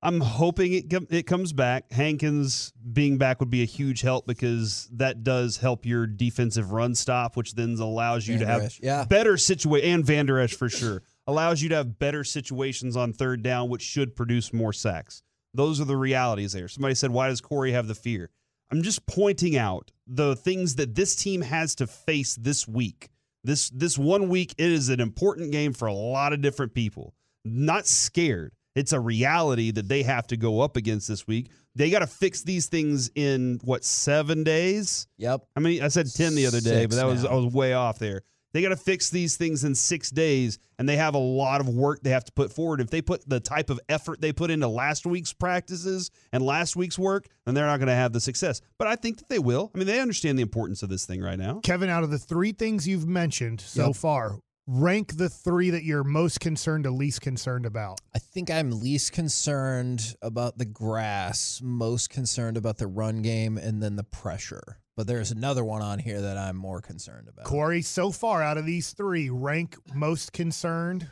I'm 0.01 0.19
hoping 0.19 0.74
it 0.74 0.89
com- 0.89 1.07
it 1.10 1.24
comes 1.24 1.53
back. 1.53 1.89
Hankins 1.93 2.74
being 2.91 3.17
back 3.17 3.39
would 3.39 3.50
be 3.50 3.62
a 3.62 3.65
huge 3.65 4.01
help 4.01 4.27
because 4.27 4.89
that 4.93 5.24
does 5.24 5.55
help 5.55 5.86
your 5.86 6.05
defensive 6.07 6.74
run 6.74 6.93
stop, 6.93 7.38
which 7.38 7.55
then 7.55 7.77
allows 7.79 8.27
you 8.27 8.38
to 8.39 8.45
Van 8.45 8.48
Der 8.48 8.53
have 8.53 8.63
Esch, 8.63 8.79
yeah. 8.83 9.05
better 9.05 9.38
situation 9.38 9.89
and 9.89 10.05
Van 10.05 10.25
Der 10.25 10.39
Esch 10.39 10.55
for 10.55 10.67
sure 10.67 11.03
allows 11.25 11.62
you 11.62 11.69
to 11.69 11.75
have 11.75 12.00
better 12.00 12.25
situations 12.25 12.98
on 12.98 13.13
third 13.13 13.43
down, 13.43 13.69
which 13.69 13.81
should 13.81 14.13
produce 14.13 14.51
more 14.51 14.74
sacks. 14.74 15.24
Those 15.53 15.79
are 15.79 15.86
the 15.86 15.98
realities 15.98 16.53
there. 16.53 16.67
Somebody 16.67 16.95
said, 16.95 17.12
"Why 17.12 17.27
does 17.27 17.41
Corey 17.41 17.72
have 17.72 17.88
the 17.88 17.95
fear?" 17.95 18.29
I'm 18.72 18.81
just 18.81 19.05
pointing 19.05 19.55
out 19.55 19.91
the 20.07 20.36
things 20.36 20.75
that 20.75 20.95
this 20.95 21.15
team 21.15 21.41
has 21.41 21.75
to 21.75 21.88
face 21.88 22.36
this 22.36 22.67
week. 22.67 23.10
This 23.43 23.69
this 23.69 23.98
one 23.98 24.29
week 24.29 24.55
it 24.57 24.72
is 24.72 24.89
an 24.89 25.00
important 25.00 25.51
game 25.51 25.74
for 25.74 25.88
a 25.88 25.93
lot 25.93 26.33
of 26.33 26.41
different 26.41 26.74
people. 26.74 27.13
Not 27.45 27.86
scared. 27.86 28.53
It's 28.75 28.93
a 28.93 29.00
reality 29.00 29.69
that 29.72 29.88
they 29.88 30.01
have 30.03 30.25
to 30.27 30.38
go 30.38 30.62
up 30.62 30.75
against 30.77 31.07
this 31.07 31.27
week. 31.27 31.51
They 31.75 31.89
got 31.89 32.00
to 32.00 32.07
fix 32.07 32.41
these 32.41 32.67
things 32.67 33.12
in 33.13 33.60
what 33.63 33.83
seven 33.83 34.43
days? 34.43 35.07
Yep. 35.17 35.45
I 35.55 35.60
mean, 35.60 35.83
I 35.83 35.89
said 35.89 36.07
ten 36.12 36.33
the 36.36 36.48
other 36.48 36.62
day, 36.62 36.81
Six 36.81 36.95
but 36.95 37.01
that 37.01 37.07
was 37.07 37.24
now. 37.24 37.29
I 37.29 37.33
was 37.36 37.53
way 37.53 37.74
off 37.74 38.00
there. 38.00 38.24
They 38.53 38.62
got 38.62 38.69
to 38.69 38.75
fix 38.77 39.10
these 39.10 39.36
things 39.36 39.63
in 39.63 39.74
six 39.74 40.12
days, 40.12 40.60
and 40.77 40.88
they 40.88 40.98
have 40.98 41.15
a 41.15 41.19
lot 41.19 41.60
of 41.60 41.67
work 41.69 42.01
they 42.03 42.12
have 42.12 42.25
to 42.25 42.31
put 42.31 42.51
forward. 42.51 42.81
If 42.81 42.89
they 42.91 43.01
put 43.01 43.27
the 43.27 43.39
type 43.39 43.69
of 43.69 43.79
effort 43.89 44.22
they 44.22 44.31
put 44.31 44.51
into 44.51 44.67
last 44.67 45.05
week's 45.05 45.33
practices 45.33 46.12
and 46.31 46.43
last 46.45 46.75
week's 46.75 47.00
work, 47.00 47.27
then 47.45 47.55
they're 47.55 47.65
not 47.65 47.77
going 47.77 47.88
to 47.88 47.95
have 47.95 48.13
the 48.13 48.19
success. 48.19 48.62
But 48.77 48.88
I 48.88 48.95
think 48.95 49.17
that 49.17 49.27
they 49.27 49.39
will. 49.39 49.72
I 49.74 49.77
mean, 49.77 49.88
they 49.88 50.00
understand 50.00 50.38
the 50.38 50.43
importance 50.43 50.83
of 50.83 50.89
this 50.89 51.05
thing 51.05 51.22
right 51.22 51.39
now. 51.39 51.62
Kevin, 51.63 51.89
out 51.89 52.03
of 52.03 52.12
the 52.12 52.19
three 52.19 52.51
things 52.51 52.88
you've 52.88 53.07
mentioned 53.07 53.60
so 53.60 53.88
Yep. 53.88 53.95
far, 53.95 54.38
rank 54.67 55.17
the 55.17 55.29
three 55.29 55.72
that 55.72 55.83
you're 55.83 56.03
most 56.03 56.39
concerned 56.39 56.83
to 56.86 56.91
least 56.91 57.22
concerned 57.22 57.65
about. 57.65 58.00
I 58.15 58.19
think 58.19 58.50
I'm 58.51 58.79
least 58.79 59.12
concerned 59.12 60.15
about 60.22 60.57
the 60.57 60.65
grass, 60.65 61.60
most 61.63 62.10
concerned 62.10 62.55
about 62.55 62.77
the 62.77 62.88
run 62.88 63.22
game, 63.24 63.57
and 63.57 63.81
then 63.81 63.95
the 63.95 64.03
pressure. 64.03 64.77
But 64.95 65.07
there's 65.07 65.31
another 65.31 65.63
one 65.63 65.81
on 65.81 65.97
here 66.00 66.21
that 66.21 66.38
I'm 66.38 66.55
more 66.55 66.79
concerned 66.81 67.27
about. 67.27 67.45
Corey, 67.45 67.81
so 67.81 68.12
far 68.12 68.43
out 68.43 68.57
of 68.57 68.65
these 68.65 68.91
three, 68.91 69.29
rank 69.29 69.75
most 69.93 70.33
concerned. 70.33 71.09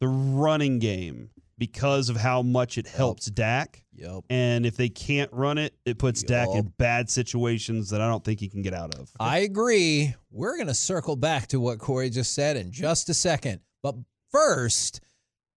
the 0.00 0.08
running 0.08 0.78
game 0.78 1.30
because 1.58 2.08
of 2.08 2.16
how 2.16 2.40
much 2.40 2.78
it 2.78 2.86
helps 2.86 3.26
Dak. 3.26 3.84
Yep. 3.92 4.24
And 4.30 4.64
if 4.64 4.78
they 4.78 4.88
can't 4.88 5.30
run 5.30 5.58
it, 5.58 5.74
it 5.84 5.98
puts 5.98 6.22
Dak 6.22 6.48
in 6.54 6.72
bad 6.78 7.10
situations 7.10 7.90
that 7.90 8.00
I 8.00 8.08
don't 8.08 8.24
think 8.24 8.40
he 8.40 8.48
can 8.48 8.62
get 8.62 8.72
out 8.72 8.94
of. 8.94 9.10
I 9.20 9.40
agree. 9.40 10.14
We're 10.30 10.56
going 10.56 10.68
to 10.68 10.74
circle 10.74 11.16
back 11.16 11.48
to 11.48 11.60
what 11.60 11.78
Corey 11.78 12.08
just 12.08 12.32
said 12.34 12.56
in 12.56 12.72
just 12.72 13.10
a 13.10 13.14
second. 13.14 13.60
But 13.82 13.96
first, 14.32 15.00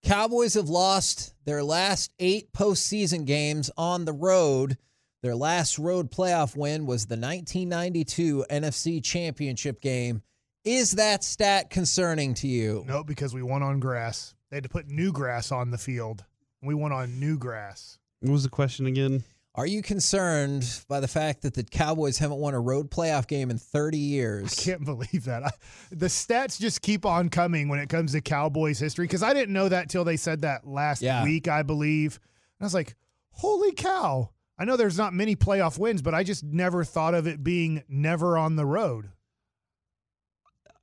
Cowboys 0.03 0.55
have 0.55 0.67
lost 0.67 1.33
their 1.45 1.63
last 1.63 2.11
eight 2.19 2.51
postseason 2.51 3.23
games 3.25 3.71
on 3.77 4.03
the 4.03 4.11
road. 4.11 4.77
Their 5.23 5.35
last 5.35 5.79
road 5.79 6.11
playoff 6.11 6.55
win 6.55 6.85
was 6.85 7.05
the 7.05 7.15
1992 7.15 8.45
NFC 8.51 9.01
Championship 9.01 9.79
game. 9.81 10.21
Is 10.65 10.91
that 10.91 11.23
stat 11.23 11.69
concerning 11.69 12.33
to 12.35 12.47
you? 12.47 12.83
No, 12.85 13.03
because 13.05 13.33
we 13.33 13.41
won 13.41 13.63
on 13.63 13.79
grass. 13.79 14.35
They 14.49 14.57
had 14.57 14.63
to 14.63 14.69
put 14.69 14.89
new 14.89 15.13
grass 15.13 15.51
on 15.51 15.71
the 15.71 15.77
field. 15.77 16.25
We 16.61 16.75
won 16.75 16.91
on 16.91 17.19
new 17.21 17.37
grass. 17.37 17.97
What 18.19 18.33
was 18.33 18.43
the 18.43 18.49
question 18.49 18.85
again? 18.85 19.23
Are 19.55 19.65
you 19.65 19.81
concerned 19.81 20.65
by 20.89 20.99
the 20.99 21.07
fact 21.07 21.43
that 21.43 21.53
the 21.53 21.63
Cowboys 21.63 22.17
haven't 22.17 22.39
won 22.39 22.53
a 22.53 22.59
road 22.59 22.89
playoff 22.91 23.25
game 23.27 23.49
in 23.49 23.57
30 23.57 23.97
years? 23.97 24.59
I 24.59 24.61
can't 24.61 24.83
believe 24.83 25.23
that. 25.25 25.43
I, 25.43 25.51
the 25.91 26.07
stats 26.07 26.59
just 26.59 26.81
keep 26.81 27.05
on 27.05 27.29
coming 27.29 27.69
when 27.69 27.79
it 27.79 27.87
comes 27.87 28.11
to 28.11 28.19
Cowboys 28.21 28.77
history 28.79 29.05
because 29.05 29.23
I 29.23 29.33
didn't 29.33 29.53
know 29.53 29.69
that 29.69 29.89
till 29.89 30.03
they 30.03 30.17
said 30.17 30.41
that 30.41 30.67
last 30.67 31.01
Yeah. 31.01 31.23
week, 31.23 31.47
I 31.47 31.61
believe. 31.63 32.19
And 32.59 32.65
I 32.65 32.65
was 32.65 32.73
like, 32.73 32.95
holy 33.31 33.71
cow. 33.71 34.31
I 34.63 34.65
know 34.65 34.77
there's 34.77 34.97
not 34.97 35.13
many 35.13 35.35
playoff 35.35 35.77
wins, 35.77 36.01
but 36.01 36.13
I 36.15 36.23
just 36.23 36.41
never 36.41 36.85
thought 36.85 37.13
of 37.13 37.27
it 37.27 37.43
being 37.43 37.83
never 37.89 38.37
on 38.37 38.55
the 38.55 38.65
road. 38.65 39.09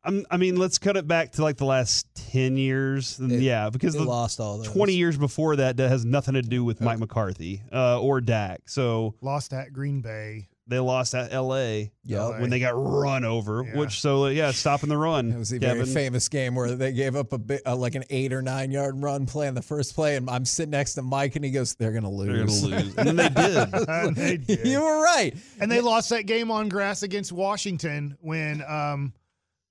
I'm, 0.05 0.27
I 0.31 0.37
mean, 0.37 0.57
let's 0.57 0.77
cut 0.79 0.99
it 0.99 1.09
back 1.09 1.33
to 1.33 1.43
like 1.43 1.57
the 1.57 1.65
last 1.65 2.07
10 2.31 2.59
years. 2.59 3.19
And 3.19 3.31
They- 3.31 3.37
yeah, 3.39 3.71
because 3.71 3.95
the 3.95 4.05
lost 4.05 4.39
all 4.39 4.59
those. 4.59 4.67
20 4.69 4.93
years 4.93 5.17
before 5.17 5.57
that, 5.57 5.79
that 5.79 5.89
has 5.89 6.05
nothing 6.05 6.35
to 6.35 6.43
do 6.43 6.63
with 6.63 6.83
Mike 6.83 6.99
McCarthy 6.99 7.63
uh, 7.73 7.99
or 8.03 8.21
Dak. 8.21 8.69
So 8.69 9.15
Lost 9.23 9.55
at 9.55 9.73
Green 9.73 10.03
Bay. 10.03 10.50
They 10.67 10.79
lost 10.79 11.15
at 11.15 11.33
L.A. 11.33 11.91
Yep. 12.05 12.41
when 12.41 12.49
they 12.51 12.61
got 12.61 12.71
run 12.77 13.25
over, 13.25 13.65
Yeah. 13.67 13.77
which, 13.79 14.01
so 14.01 14.27
uh, 14.27 14.29
yeah, 14.29 14.53
stopping 14.53 14.89
the 14.89 14.97
run. 14.97 15.33
It 15.33 15.39
was 15.39 15.51
a 15.53 15.59
Kevin. 15.59 15.85
very 15.85 15.95
famous 15.95 16.29
game 16.29 16.55
where 16.55 16.77
they 16.77 16.93
gave 16.93 17.17
up 17.17 17.33
a 17.33 17.39
bit, 17.39 17.63
uh, 17.67 17.75
like 17.75 17.97
an 17.97 18.05
eight 18.11 18.33
or 18.33 18.41
nine 18.41 18.71
yard 18.71 19.03
run 19.03 19.27
play 19.27 19.49
on 19.49 19.55
the 19.55 19.63
first 19.63 19.95
play, 19.97 20.15
and 20.17 20.31
I'm 20.31 20.45
sitting 20.45 20.71
next 20.71 20.95
to 20.95 21.03
Mike, 21.03 21.35
and 21.35 21.45
he 21.45 21.51
goes, 21.51 21.75
"They're 21.75 21.91
gonna 21.93 22.11
lose. 22.11 22.63
They're 22.63 22.71
going 22.73 22.85
lose." 22.85 22.95
to 22.95 23.01
lose. 23.01 23.09
And 23.09 23.09
then 23.09 23.17
they 23.17 23.29
did. 23.29 24.15
They 24.17 24.37
did. 24.57 24.67
you 24.67 24.81
were 24.81 25.03
right. 25.03 25.35
And 25.61 25.71
they 25.71 25.81
lost 25.81 26.11
that 26.11 26.27
game 26.27 26.51
on 26.53 26.69
grass 26.69 27.03
against 27.03 27.33
Washington 27.33 28.17
when 28.21 28.63
um, 28.69 29.13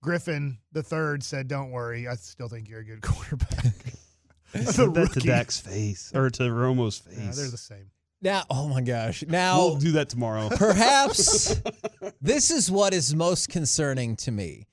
Griffin 0.02 0.58
the 0.74 0.84
third 0.84 1.24
said, 1.24 1.48
"Don't 1.48 1.72
worry, 1.72 2.08
I 2.08 2.16
still 2.16 2.50
think 2.50 2.68
you're 2.68 2.80
a 2.82 2.86
good 2.86 3.02
quarterback." 3.02 3.74
the 4.54 4.74
Said 4.74 4.94
that 4.96 5.14
to 5.14 5.16
rookie. 5.16 5.28
Dak's 5.28 5.60
face 5.60 6.12
or 6.16 6.30
to 6.32 6.44
Romo's 6.52 6.98
face. 6.98 7.16
Yeah, 7.18 7.32
they're 7.32 7.52
the 7.52 7.58
same. 7.58 7.92
Now, 8.22 8.44
oh 8.50 8.68
my 8.68 8.82
gosh! 8.82 9.24
Now, 9.28 9.58
we'll 9.60 9.76
do 9.78 9.92
that 9.94 10.10
tomorrow. 10.10 10.50
perhaps 10.58 11.56
this 12.22 12.52
is 12.52 12.70
what 12.70 12.94
is 12.94 13.16
most 13.16 13.50
concerning 13.50 14.16
to 14.18 14.32
me. 14.32 14.68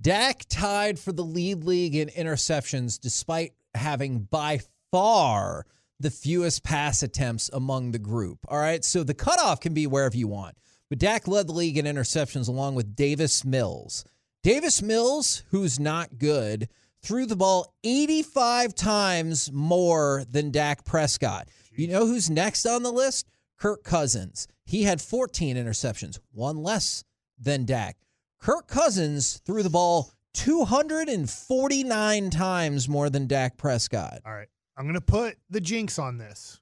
Dak 0.00 0.44
tied 0.48 0.98
for 0.98 1.12
the 1.12 1.24
lead 1.24 1.64
league 1.64 1.94
in 1.94 2.08
interceptions, 2.08 2.98
despite 2.98 3.52
having 3.74 4.20
by 4.20 4.60
far 4.90 5.66
the 5.98 6.10
fewest 6.10 6.64
pass 6.64 7.02
attempts 7.02 7.50
among 7.52 7.90
the 7.90 7.98
group. 7.98 8.38
All 8.48 8.58
right, 8.58 8.82
so 8.82 9.02
the 9.02 9.14
cutoff 9.14 9.60
can 9.60 9.74
be 9.74 9.86
wherever 9.86 10.16
you 10.16 10.28
want, 10.28 10.56
but 10.88 10.98
Dak 10.98 11.28
led 11.28 11.48
the 11.48 11.52
league 11.52 11.76
in 11.76 11.84
interceptions 11.84 12.48
along 12.48 12.76
with 12.76 12.96
Davis 12.96 13.44
Mills. 13.44 14.04
Davis 14.42 14.80
Mills, 14.80 15.42
who's 15.50 15.78
not 15.78 16.16
good, 16.16 16.68
threw 17.02 17.26
the 17.26 17.36
ball 17.36 17.74
85 17.84 18.74
times 18.74 19.52
more 19.52 20.24
than 20.30 20.50
Dak 20.50 20.84
Prescott. 20.86 21.48
You 21.72 21.88
know 21.88 22.06
who's 22.06 22.30
next 22.30 22.66
on 22.66 22.82
the 22.82 22.92
list? 22.92 23.26
Kirk 23.58 23.84
Cousins. 23.84 24.48
He 24.64 24.84
had 24.84 25.00
14 25.00 25.56
interceptions, 25.56 26.18
one 26.32 26.56
less 26.56 27.04
than 27.38 27.64
Dak. 27.64 27.96
Kirk 28.40 28.66
Cousins 28.68 29.40
threw 29.44 29.62
the 29.62 29.70
ball 29.70 30.10
249 30.34 32.30
times 32.30 32.88
more 32.88 33.10
than 33.10 33.26
Dak 33.26 33.56
Prescott. 33.56 34.20
All 34.24 34.32
right. 34.32 34.48
I'm 34.76 34.84
going 34.84 34.94
to 34.94 35.00
put 35.00 35.36
the 35.50 35.60
jinx 35.60 35.98
on 35.98 36.18
this. 36.18 36.60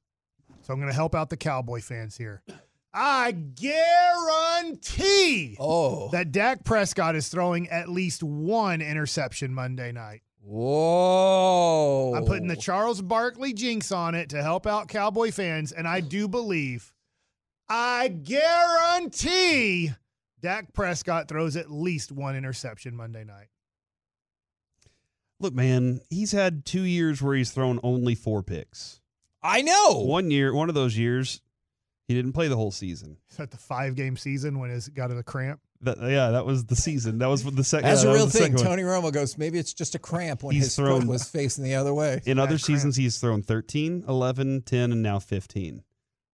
So 0.62 0.72
I'm 0.72 0.80
going 0.80 0.90
to 0.90 0.94
help 0.96 1.14
out 1.14 1.30
the 1.30 1.36
Cowboy 1.36 1.80
fans 1.80 2.16
here. 2.16 2.42
I 2.92 3.32
guarantee 3.32 5.56
Oh. 5.60 6.08
that 6.10 6.32
Dak 6.32 6.64
Prescott 6.64 7.14
is 7.14 7.28
throwing 7.28 7.68
at 7.68 7.88
least 7.88 8.22
one 8.22 8.80
interception 8.80 9.54
Monday 9.54 9.92
night. 9.92 10.22
Whoa. 10.48 12.14
I'm 12.16 12.24
putting 12.24 12.46
the 12.48 12.56
Charles 12.56 13.02
Barkley 13.02 13.52
jinx 13.52 13.92
on 13.92 14.14
it 14.14 14.30
to 14.30 14.42
help 14.42 14.66
out 14.66 14.88
Cowboy 14.88 15.30
fans, 15.30 15.72
and 15.72 15.86
I 15.86 16.00
do 16.00 16.26
believe, 16.26 16.94
I 17.68 18.08
guarantee 18.08 19.92
Dak 20.40 20.72
Prescott 20.72 21.28
throws 21.28 21.54
at 21.54 21.70
least 21.70 22.10
one 22.10 22.34
interception 22.34 22.96
Monday 22.96 23.24
night. 23.24 23.48
Look, 25.38 25.52
man, 25.52 26.00
he's 26.08 26.32
had 26.32 26.64
two 26.64 26.82
years 26.82 27.20
where 27.20 27.36
he's 27.36 27.50
thrown 27.50 27.78
only 27.82 28.14
four 28.14 28.42
picks. 28.42 29.02
I 29.42 29.60
know. 29.60 30.00
One 30.00 30.30
year, 30.30 30.54
one 30.54 30.70
of 30.70 30.74
those 30.74 30.96
years, 30.96 31.42
he 32.06 32.14
didn't 32.14 32.32
play 32.32 32.48
the 32.48 32.56
whole 32.56 32.70
season. 32.70 33.18
Is 33.30 33.36
that 33.36 33.50
the 33.50 33.58
five 33.58 33.96
game 33.96 34.16
season 34.16 34.58
when 34.58 34.70
he's 34.70 34.88
got 34.88 35.10
a 35.10 35.22
cramp? 35.22 35.60
That, 35.82 35.98
yeah, 36.00 36.30
that 36.30 36.44
was 36.44 36.64
the 36.64 36.74
season. 36.74 37.18
That 37.18 37.28
was 37.28 37.44
the 37.44 37.62
second. 37.62 37.88
That's 37.88 38.02
yeah, 38.02 38.10
a 38.10 38.12
uh, 38.12 38.14
that 38.14 38.18
real 38.18 38.28
thing. 38.28 38.56
Tony 38.56 38.82
Romo 38.82 39.12
goes, 39.12 39.38
maybe 39.38 39.58
it's 39.58 39.72
just 39.72 39.94
a 39.94 39.98
cramp 39.98 40.42
when 40.42 40.54
He's 40.54 40.64
his 40.64 40.76
thrown- 40.76 41.02
foot 41.02 41.08
was 41.08 41.28
facing 41.28 41.62
the 41.62 41.76
other 41.76 41.94
way. 41.94 42.20
In 42.26 42.38
other 42.38 42.58
seasons, 42.58 42.96
he's 42.96 43.18
thrown 43.20 43.42
13, 43.42 44.04
11, 44.08 44.62
10, 44.62 44.92
and 44.92 45.02
now 45.02 45.18
15. 45.20 45.82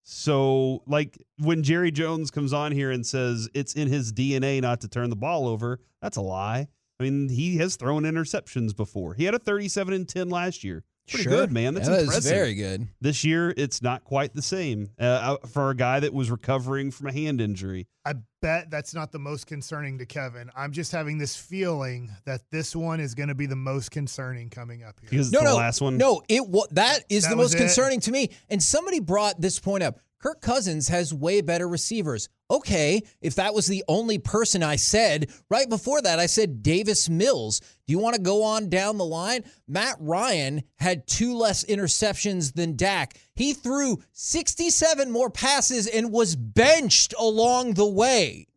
So, 0.04 0.84
like 0.86 1.18
when 1.40 1.64
Jerry 1.64 1.92
Jones 1.92 2.30
comes 2.30 2.52
on 2.54 2.72
here 2.74 2.92
and 2.92 3.06
says 3.06 3.50
it's 3.54 3.74
in 3.74 3.88
his 3.88 4.12
DNA 4.12 4.62
not 4.62 4.82
to 4.82 4.88
turn 4.88 5.10
the 5.10 5.16
ball 5.16 5.48
over, 5.48 5.80
that's 6.02 6.18
a 6.18 6.22
lie. 6.22 6.68
I 7.00 7.04
mean, 7.04 7.30
he 7.30 7.58
has 7.58 7.76
thrown 7.76 8.04
interceptions 8.04 8.76
before. 8.76 9.14
He 9.14 9.24
had 9.26 9.34
a 9.34 9.40
37 9.40 9.94
and 9.94 10.08
10 10.08 10.30
last 10.30 10.64
year. 10.64 10.84
Pretty 11.10 11.26
good, 11.30 11.52
man. 11.52 11.74
That's 11.74 11.88
Yeah, 11.88 11.96
that 11.96 12.02
is 12.02 12.08
impressive. 12.08 12.32
very 12.32 12.56
good. 12.56 12.88
This 13.02 13.24
year, 13.24 13.54
it's 13.58 13.82
not 13.82 14.04
quite 14.04 14.34
the 14.34 14.42
same 14.42 14.92
uh, 14.98 15.38
for 15.52 15.70
a 15.70 15.76
guy 15.76 16.00
that 16.00 16.14
was 16.14 16.32
recovering 16.32 16.92
from 16.92 17.08
a 17.08 17.14
hand 17.14 17.42
injury. 17.42 17.88
I 18.06 18.14
bet 18.42 18.70
that's 18.70 18.94
not 18.94 19.12
the 19.12 19.20
most 19.20 19.46
concerning 19.48 19.98
to 20.00 20.06
Kevin. 20.06 20.50
I'm 20.56 20.72
just 20.72 20.92
having 20.92 21.18
this 21.18 21.36
feeling 21.36 22.10
that 22.26 22.42
this 22.52 22.76
one 22.76 23.00
is 23.00 23.16
going 23.16 23.30
to 23.30 23.36
be 23.36 23.46
the 23.46 23.56
most 23.56 23.92
concerning 23.92 24.50
coming 24.50 24.84
up 24.84 24.96
here. 25.02 25.10
Because 25.10 25.28
it's 25.28 25.34
No, 25.34 25.40
the 25.40 25.46
no, 25.52 25.56
last 25.58 25.82
one. 25.82 25.98
No, 25.98 26.22
it 26.30 26.48
wa- 26.48 26.68
that 26.72 27.00
is 27.10 27.24
That 27.24 27.32
the 27.32 27.36
most 27.36 27.54
it? 27.56 27.58
concerning 27.58 28.00
to 28.02 28.12
me. 28.12 28.30
And 28.50 28.62
somebody 28.64 29.00
brought 29.00 29.40
this 29.42 29.60
point 29.60 29.84
up. 29.84 30.00
Kirk 30.24 30.40
Cousins 30.40 30.88
has 30.88 31.14
way 31.14 31.42
better 31.42 31.68
receivers. 31.68 32.30
Okay, 32.50 33.02
if 33.20 33.36
that 33.36 33.54
was 33.54 33.68
the 33.68 33.84
only 33.90 34.20
person 34.20 34.64
I 34.64 34.78
said 34.78 35.30
right 35.50 35.68
before 35.68 36.02
that, 36.02 36.18
I 36.18 36.28
said 36.28 36.64
Davis 36.64 37.10
Mills. 37.10 37.60
Do 37.60 37.92
you 37.92 38.00
want 38.00 38.16
to 38.16 38.22
go 38.22 38.42
on 38.42 38.70
down 38.70 38.98
the 38.98 39.04
line? 39.04 39.44
Matt 39.68 39.98
Ryan 40.00 40.64
had 40.78 41.08
two 41.08 41.36
less 41.36 41.66
interceptions 41.66 42.54
than 42.54 42.78
Dak. 42.78 43.16
He 43.36 43.54
threw 43.54 44.02
67 44.14 45.12
more 45.12 45.30
passes 45.30 45.88
and 45.88 46.10
was 46.10 46.38
benched 46.38 47.14
along 47.20 47.74
the 47.74 47.90
way. 47.90 48.48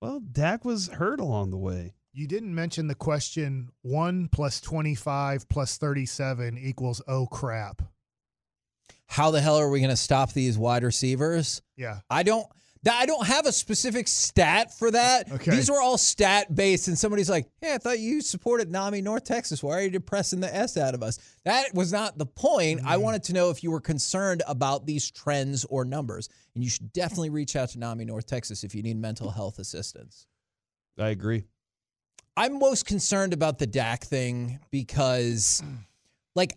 Well, 0.00 0.20
Dak 0.20 0.64
was 0.64 0.88
hurt 0.88 1.20
along 1.20 1.50
the 1.50 1.58
way. 1.58 1.92
You 2.14 2.28
didn't 2.28 2.54
mention 2.54 2.86
the 2.86 2.94
question 2.94 3.68
one 3.82 4.28
plus 4.28 4.58
25 4.62 5.50
plus 5.50 5.76
37 5.76 6.56
equals 6.56 7.02
oh 7.06 7.26
crap. 7.26 7.82
How 9.10 9.32
the 9.32 9.40
hell 9.40 9.56
are 9.56 9.68
we 9.68 9.80
going 9.80 9.90
to 9.90 9.96
stop 9.96 10.32
these 10.32 10.56
wide 10.56 10.84
receivers? 10.84 11.62
Yeah. 11.76 11.98
I 12.08 12.22
don't. 12.22 12.46
I 12.90 13.04
don't 13.04 13.26
have 13.26 13.44
a 13.44 13.52
specific 13.52 14.08
stat 14.08 14.72
for 14.72 14.90
that. 14.92 15.30
Okay. 15.30 15.50
These 15.50 15.70
were 15.70 15.82
all 15.82 15.98
stat 15.98 16.54
based, 16.54 16.88
and 16.88 16.96
somebody's 16.96 17.28
like, 17.28 17.46
"Hey, 17.60 17.74
I 17.74 17.78
thought 17.78 17.98
you 17.98 18.22
supported 18.22 18.70
NAMI 18.70 19.02
North 19.02 19.24
Texas. 19.24 19.62
Why 19.62 19.78
are 19.78 19.82
you 19.82 19.90
depressing 19.90 20.40
the 20.40 20.54
s 20.54 20.78
out 20.78 20.94
of 20.94 21.02
us?" 21.02 21.18
That 21.44 21.74
was 21.74 21.92
not 21.92 22.16
the 22.16 22.24
point. 22.24 22.80
I 22.86 22.96
mm. 22.96 23.02
wanted 23.02 23.24
to 23.24 23.34
know 23.34 23.50
if 23.50 23.62
you 23.62 23.70
were 23.70 23.82
concerned 23.82 24.42
about 24.48 24.86
these 24.86 25.10
trends 25.10 25.66
or 25.66 25.84
numbers, 25.84 26.30
and 26.54 26.64
you 26.64 26.70
should 26.70 26.90
definitely 26.94 27.28
reach 27.28 27.54
out 27.54 27.68
to 27.70 27.78
NAMI 27.78 28.06
North 28.06 28.24
Texas 28.24 28.64
if 28.64 28.74
you 28.74 28.82
need 28.82 28.96
mental 28.96 29.30
health 29.30 29.58
assistance. 29.58 30.26
I 30.98 31.10
agree. 31.10 31.44
I'm 32.34 32.58
most 32.58 32.86
concerned 32.86 33.34
about 33.34 33.58
the 33.58 33.66
Dak 33.66 34.04
thing 34.04 34.58
because, 34.70 35.62
like, 36.34 36.56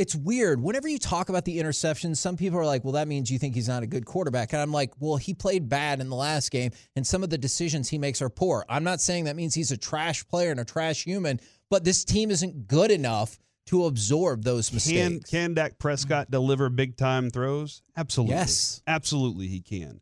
it's 0.00 0.14
weird. 0.14 0.62
Whenever 0.62 0.88
you 0.88 0.98
talk 0.98 1.28
about 1.28 1.44
the 1.44 1.58
interceptions, 1.58 2.16
some 2.16 2.38
people 2.38 2.58
are 2.58 2.64
like, 2.64 2.84
well, 2.84 2.94
that 2.94 3.06
means 3.06 3.30
you 3.30 3.38
think 3.38 3.54
he's 3.54 3.68
not 3.68 3.82
a 3.82 3.86
good 3.86 4.06
quarterback. 4.06 4.54
And 4.54 4.62
I'm 4.62 4.72
like, 4.72 4.92
well, 4.98 5.16
he 5.16 5.34
played 5.34 5.68
bad 5.68 6.00
in 6.00 6.08
the 6.08 6.16
last 6.16 6.50
game, 6.50 6.70
and 6.96 7.06
some 7.06 7.22
of 7.22 7.28
the 7.28 7.36
decisions 7.36 7.90
he 7.90 7.98
makes 7.98 8.22
are 8.22 8.30
poor. 8.30 8.64
I'm 8.68 8.82
not 8.82 9.02
saying 9.02 9.24
that 9.24 9.36
means 9.36 9.54
he's 9.54 9.70
a 9.72 9.76
trash 9.76 10.26
player 10.26 10.50
and 10.50 10.58
a 10.58 10.64
trash 10.64 11.04
human, 11.04 11.38
but 11.68 11.84
this 11.84 12.02
team 12.02 12.30
isn't 12.30 12.66
good 12.66 12.90
enough 12.90 13.38
to 13.66 13.84
absorb 13.84 14.42
those 14.42 14.70
Can 14.70 14.76
mistakes. 14.76 15.30
can 15.30 15.54
Dak 15.54 15.78
Prescott 15.78 16.30
deliver 16.30 16.70
big 16.70 16.96
time 16.96 17.28
throws? 17.28 17.82
Absolutely. 17.94 18.36
Yes. 18.36 18.82
Absolutely 18.86 19.48
he 19.48 19.60
can. 19.60 20.00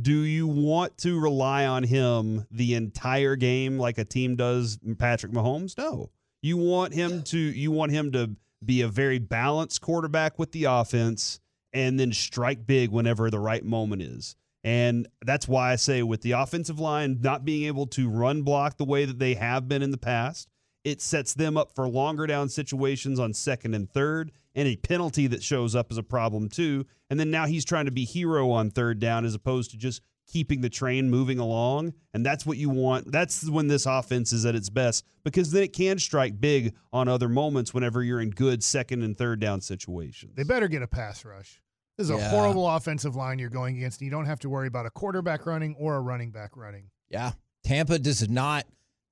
Do 0.00 0.20
you 0.22 0.46
want 0.46 0.96
to 0.98 1.20
rely 1.20 1.66
on 1.66 1.82
him 1.82 2.46
the 2.50 2.74
entire 2.74 3.36
game 3.36 3.78
like 3.78 3.98
a 3.98 4.04
team 4.06 4.36
does 4.36 4.78
Patrick 4.98 5.32
Mahomes? 5.32 5.76
No. 5.76 6.10
You 6.40 6.56
want 6.56 6.94
him 6.94 7.22
to 7.24 7.38
you 7.38 7.70
want 7.70 7.92
him 7.92 8.10
to 8.12 8.34
be 8.64 8.82
a 8.82 8.88
very 8.88 9.18
balanced 9.18 9.80
quarterback 9.80 10.38
with 10.38 10.52
the 10.52 10.64
offense, 10.64 11.40
and 11.72 11.98
then 11.98 12.12
strike 12.12 12.66
big 12.66 12.90
whenever 12.90 13.30
the 13.30 13.38
right 13.40 13.64
moment 13.64 14.02
is. 14.02 14.36
And 14.62 15.06
that's 15.24 15.46
why 15.46 15.72
I 15.72 15.76
say 15.76 16.02
with 16.02 16.22
the 16.22 16.32
offensive 16.32 16.80
line 16.80 17.18
not 17.20 17.44
being 17.44 17.64
able 17.64 17.86
to 17.88 18.08
run 18.08 18.42
block 18.42 18.78
the 18.78 18.84
way 18.84 19.04
that 19.04 19.18
they 19.18 19.34
have 19.34 19.68
been 19.68 19.82
in 19.82 19.90
the 19.90 19.98
past, 19.98 20.48
it 20.84 21.02
sets 21.02 21.34
them 21.34 21.56
up 21.56 21.74
for 21.74 21.88
longer 21.88 22.26
down 22.26 22.48
situations 22.48 23.18
on 23.18 23.34
second 23.34 23.74
and 23.74 23.90
third, 23.90 24.32
and 24.54 24.68
a 24.68 24.76
penalty 24.76 25.26
that 25.26 25.42
shows 25.42 25.74
up 25.74 25.88
as 25.90 25.98
a 25.98 26.02
problem 26.02 26.48
too. 26.48 26.86
And 27.10 27.20
then 27.20 27.30
now 27.30 27.46
he's 27.46 27.64
trying 27.64 27.84
to 27.86 27.90
be 27.90 28.04
hero 28.04 28.50
on 28.50 28.70
third 28.70 29.00
down 29.00 29.24
as 29.24 29.34
opposed 29.34 29.70
to 29.72 29.76
just 29.76 30.00
keeping 30.26 30.60
the 30.60 30.68
train 30.70 31.10
moving 31.10 31.38
along. 31.38 31.94
And 32.12 32.24
that's 32.24 32.44
what 32.46 32.56
you 32.58 32.70
want. 32.70 33.10
That's 33.12 33.48
when 33.48 33.68
this 33.68 33.86
offense 33.86 34.32
is 34.32 34.44
at 34.46 34.54
its 34.54 34.70
best 34.70 35.04
because 35.24 35.50
then 35.52 35.62
it 35.62 35.72
can 35.72 35.98
strike 35.98 36.40
big 36.40 36.74
on 36.92 37.08
other 37.08 37.28
moments 37.28 37.72
whenever 37.74 38.02
you're 38.02 38.20
in 38.20 38.30
good 38.30 38.62
second 38.64 39.02
and 39.02 39.16
third 39.16 39.40
down 39.40 39.60
situations. 39.60 40.32
They 40.36 40.42
better 40.44 40.68
get 40.68 40.82
a 40.82 40.86
pass 40.88 41.24
rush. 41.24 41.60
This 41.98 42.10
is 42.10 42.16
Yeah. 42.18 42.26
a 42.26 42.28
horrible 42.30 42.68
offensive 42.68 43.14
line 43.14 43.38
you're 43.38 43.50
going 43.50 43.76
against. 43.76 44.00
You 44.02 44.10
don't 44.10 44.26
have 44.26 44.40
to 44.40 44.48
worry 44.48 44.66
about 44.66 44.86
a 44.86 44.90
quarterback 44.90 45.46
running 45.46 45.76
or 45.78 45.96
a 45.96 46.00
running 46.00 46.30
back 46.32 46.56
running. 46.56 46.90
Yeah. 47.08 47.32
Tampa 47.64 47.98
does 47.98 48.28
not 48.28 48.64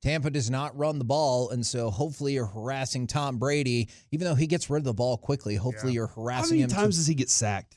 Tampa 0.02 0.30
does 0.30 0.50
not 0.50 0.76
run 0.76 0.98
the 0.98 1.04
ball, 1.04 1.50
and 1.50 1.64
so 1.64 1.88
hopefully 1.88 2.32
you're 2.34 2.46
harassing 2.46 3.06
Tom 3.06 3.38
Brady. 3.38 3.88
Even 4.10 4.24
though 4.24 4.34
he 4.34 4.48
gets 4.48 4.68
rid 4.68 4.78
of 4.78 4.84
the 4.84 4.92
ball 4.92 5.16
quickly, 5.16 5.54
hopefully 5.54 5.92
Yeah. 5.92 5.98
you're 5.98 6.06
harassing. 6.08 6.16
How 6.16 6.24
harassing 6.24 6.54
many 6.56 6.62
him. 6.62 6.68
to- 6.70 6.74
times 6.74 6.96
does 6.96 7.06
he 7.06 7.14
get 7.14 7.30
sacked? 7.30 7.76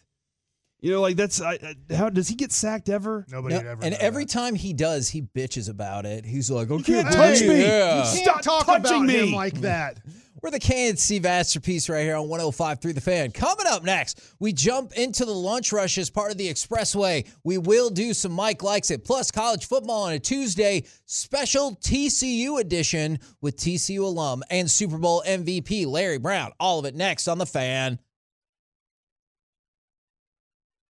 You 0.85 0.91
know, 0.91 1.01
like 1.01 1.15
that's 1.15 1.41
I, 1.41 1.53
I- 1.89 1.95
how 1.95 2.09
does 2.11 2.27
he 2.27 2.35
get 2.35 2.51
sacked 2.51 2.89
ever? 2.89 3.25
Nobody 3.31 3.55
No, 3.55 3.61
ever. 3.61 3.83
and 3.83 3.93
know 3.93 3.97
every 3.99 4.25
that. 4.25 4.31
time 4.31 4.53
he 4.53 4.71
does, 4.71 5.09
he 5.09 5.23
bitches 5.23 5.67
about 5.67 6.05
it. 6.05 6.25
He's 6.25 6.51
like, 6.51 6.69
"Okay, 6.69 7.01
can't 7.01 7.11
touch 7.11 7.41
me. 7.41 7.61
Yeah. 7.63 7.99
You 8.01 8.05
Stop 8.05 8.33
can't 8.35 8.43
talk 8.43 8.65
touching 8.67 9.03
about 9.05 9.09
him 9.09 9.31
like 9.31 9.61
that. 9.61 9.97
We're 10.43 10.51
the 10.51 10.59
KNC 10.59 11.23
masterpiece 11.23 11.89
right 11.89 12.03
here 12.03 12.15
on 12.15 12.27
105 12.29 12.79
through 12.79 12.93
the 12.93 13.01
fan. 13.01 13.31
Coming 13.31 13.65
up 13.67 13.83
next, 13.83 14.21
we 14.39 14.53
jump 14.53 14.93
into 14.93 15.25
the 15.25 15.33
lunch 15.33 15.71
rush 15.73 15.97
as 15.97 16.11
part 16.11 16.29
of 16.31 16.37
the 16.37 16.47
expressway. 16.47 17.27
We 17.43 17.57
will 17.57 17.89
do 17.89 18.13
some 18.13 18.33
Mike 18.33 18.61
Likes 18.61 18.91
It, 18.91 19.03
plus 19.05 19.31
college 19.31 19.65
football 19.67 20.03
on 20.03 20.13
a 20.13 20.19
Tuesday, 20.19 20.83
special 21.07 21.77
TCU 21.77 22.59
edition 22.59 23.17
with 23.41 23.57
TCU 23.57 24.01
alum 24.01 24.43
and 24.51 24.69
Super 24.69 24.99
Bowl 24.99 25.23
MVP 25.25 25.87
Larry 25.87 26.19
Brown. 26.19 26.51
All 26.59 26.77
of 26.77 26.85
it 26.85 26.93
next 26.93 27.27
on 27.27 27.39
the 27.39 27.47
fan. 27.47 27.97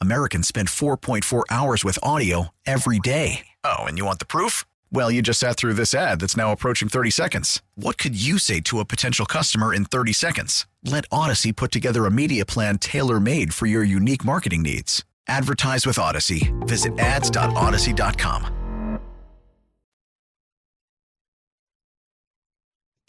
Americans 0.00 0.48
spend 0.48 0.68
4.4 0.68 1.44
hours 1.50 1.84
with 1.84 1.98
audio 2.02 2.48
every 2.66 2.98
day. 2.98 3.46
Oh, 3.64 3.84
and 3.84 3.96
you 3.96 4.04
want 4.04 4.18
the 4.18 4.26
proof? 4.26 4.64
Well, 4.92 5.10
you 5.10 5.22
just 5.22 5.40
sat 5.40 5.56
through 5.56 5.74
this 5.74 5.94
ad 5.94 6.20
that's 6.20 6.36
now 6.36 6.52
approaching 6.52 6.88
30 6.88 7.10
seconds. 7.10 7.62
What 7.76 7.96
could 7.96 8.20
you 8.20 8.38
say 8.38 8.60
to 8.62 8.80
a 8.80 8.84
potential 8.84 9.24
customer 9.26 9.72
in 9.72 9.84
30 9.84 10.12
seconds? 10.12 10.66
Let 10.84 11.04
Odyssey 11.12 11.52
put 11.52 11.70
together 11.72 12.06
a 12.06 12.10
media 12.10 12.44
plan 12.44 12.78
tailor 12.78 13.20
made 13.20 13.54
for 13.54 13.66
your 13.66 13.84
unique 13.84 14.24
marketing 14.24 14.62
needs. 14.62 15.04
Advertise 15.28 15.86
with 15.86 15.98
Odyssey. 15.98 16.52
Visit 16.60 16.98
ads.odyssey.com. 16.98 18.52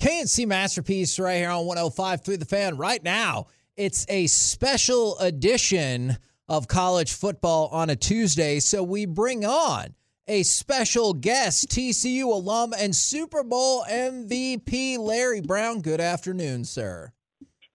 KNC 0.02 0.48
Masterpiece 0.48 1.18
right 1.18 1.38
here 1.38 1.50
on 1.50 1.66
105 1.66 2.24
through 2.24 2.38
the 2.38 2.46
fan 2.46 2.78
right 2.78 3.04
now. 3.04 3.48
It's 3.76 4.06
a 4.10 4.28
special 4.28 5.18
edition 5.20 6.18
of 6.50 6.68
college 6.68 7.14
football 7.14 7.68
on 7.72 7.90
a 7.90 7.96
Tuesday. 7.96 8.60
So 8.60 8.84
we 8.84 9.06
bring 9.06 9.46
on 9.46 9.96
a 10.28 10.44
special 10.44 11.14
guest, 11.14 11.70
TCU 11.70 12.24
alum 12.26 12.74
and 12.78 12.96
Super 12.96 13.44
Bowl 13.44 13.84
MVP 13.90 14.98
Larry 14.98 15.42
Brown. 15.42 15.82
Good 15.82 16.02
afternoon, 16.02 16.66
sir. 16.66 17.12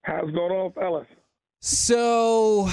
How's 0.03 0.29
it 0.29 0.35
going 0.35 0.53
on, 0.53 0.73
fellas? 0.73 1.07
So 1.61 2.67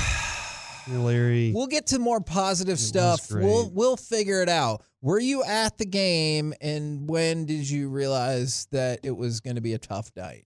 Hey, 0.85 0.97
Larry. 0.97 1.51
we'll 1.53 1.67
get 1.67 1.87
to 1.87 1.99
more 1.99 2.19
positive 2.19 2.73
was 2.73 2.87
stuff. 2.87 3.31
We'll 3.31 3.69
we'll 3.69 3.97
figure 3.97 4.41
it 4.41 4.49
out. 4.49 4.83
Were 5.01 5.19
you 5.19 5.43
at 5.43 5.77
the 5.77 5.85
game 5.85 6.53
and 6.59 7.07
when 7.09 7.45
did 7.45 7.69
you 7.69 7.89
realize 7.89 8.67
that 8.71 8.99
it 9.03 9.15
was 9.15 9.39
going 9.39 9.55
to 9.55 9.61
be 9.61 9.73
a 9.73 9.77
tough 9.77 10.11
night? 10.17 10.45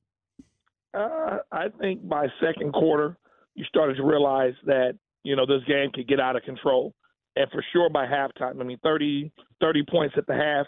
Uh, 0.94 1.38
I 1.52 1.70
think 1.80 2.08
by 2.08 2.28
second 2.40 2.74
quarter, 2.74 3.18
you 3.56 3.64
started 3.66 3.96
to 3.96 4.04
realize 4.04 4.54
that 4.66 4.98
you 5.24 5.36
know 5.36 5.46
this 5.46 5.64
game 5.68 5.90
could 5.94 6.08
get 6.08 6.20
out 6.20 6.36
of 6.36 6.44
control, 6.44 6.94
and 7.36 7.50
for 7.52 7.64
sure 7.74 7.90
by 7.90 8.06
halftime. 8.06 8.60
I 8.60 8.64
mean, 8.64 8.78
30, 8.84 9.32
30 9.62 9.84
points 9.90 10.16
at 10.18 10.28
the 10.28 10.36
half. 10.36 10.66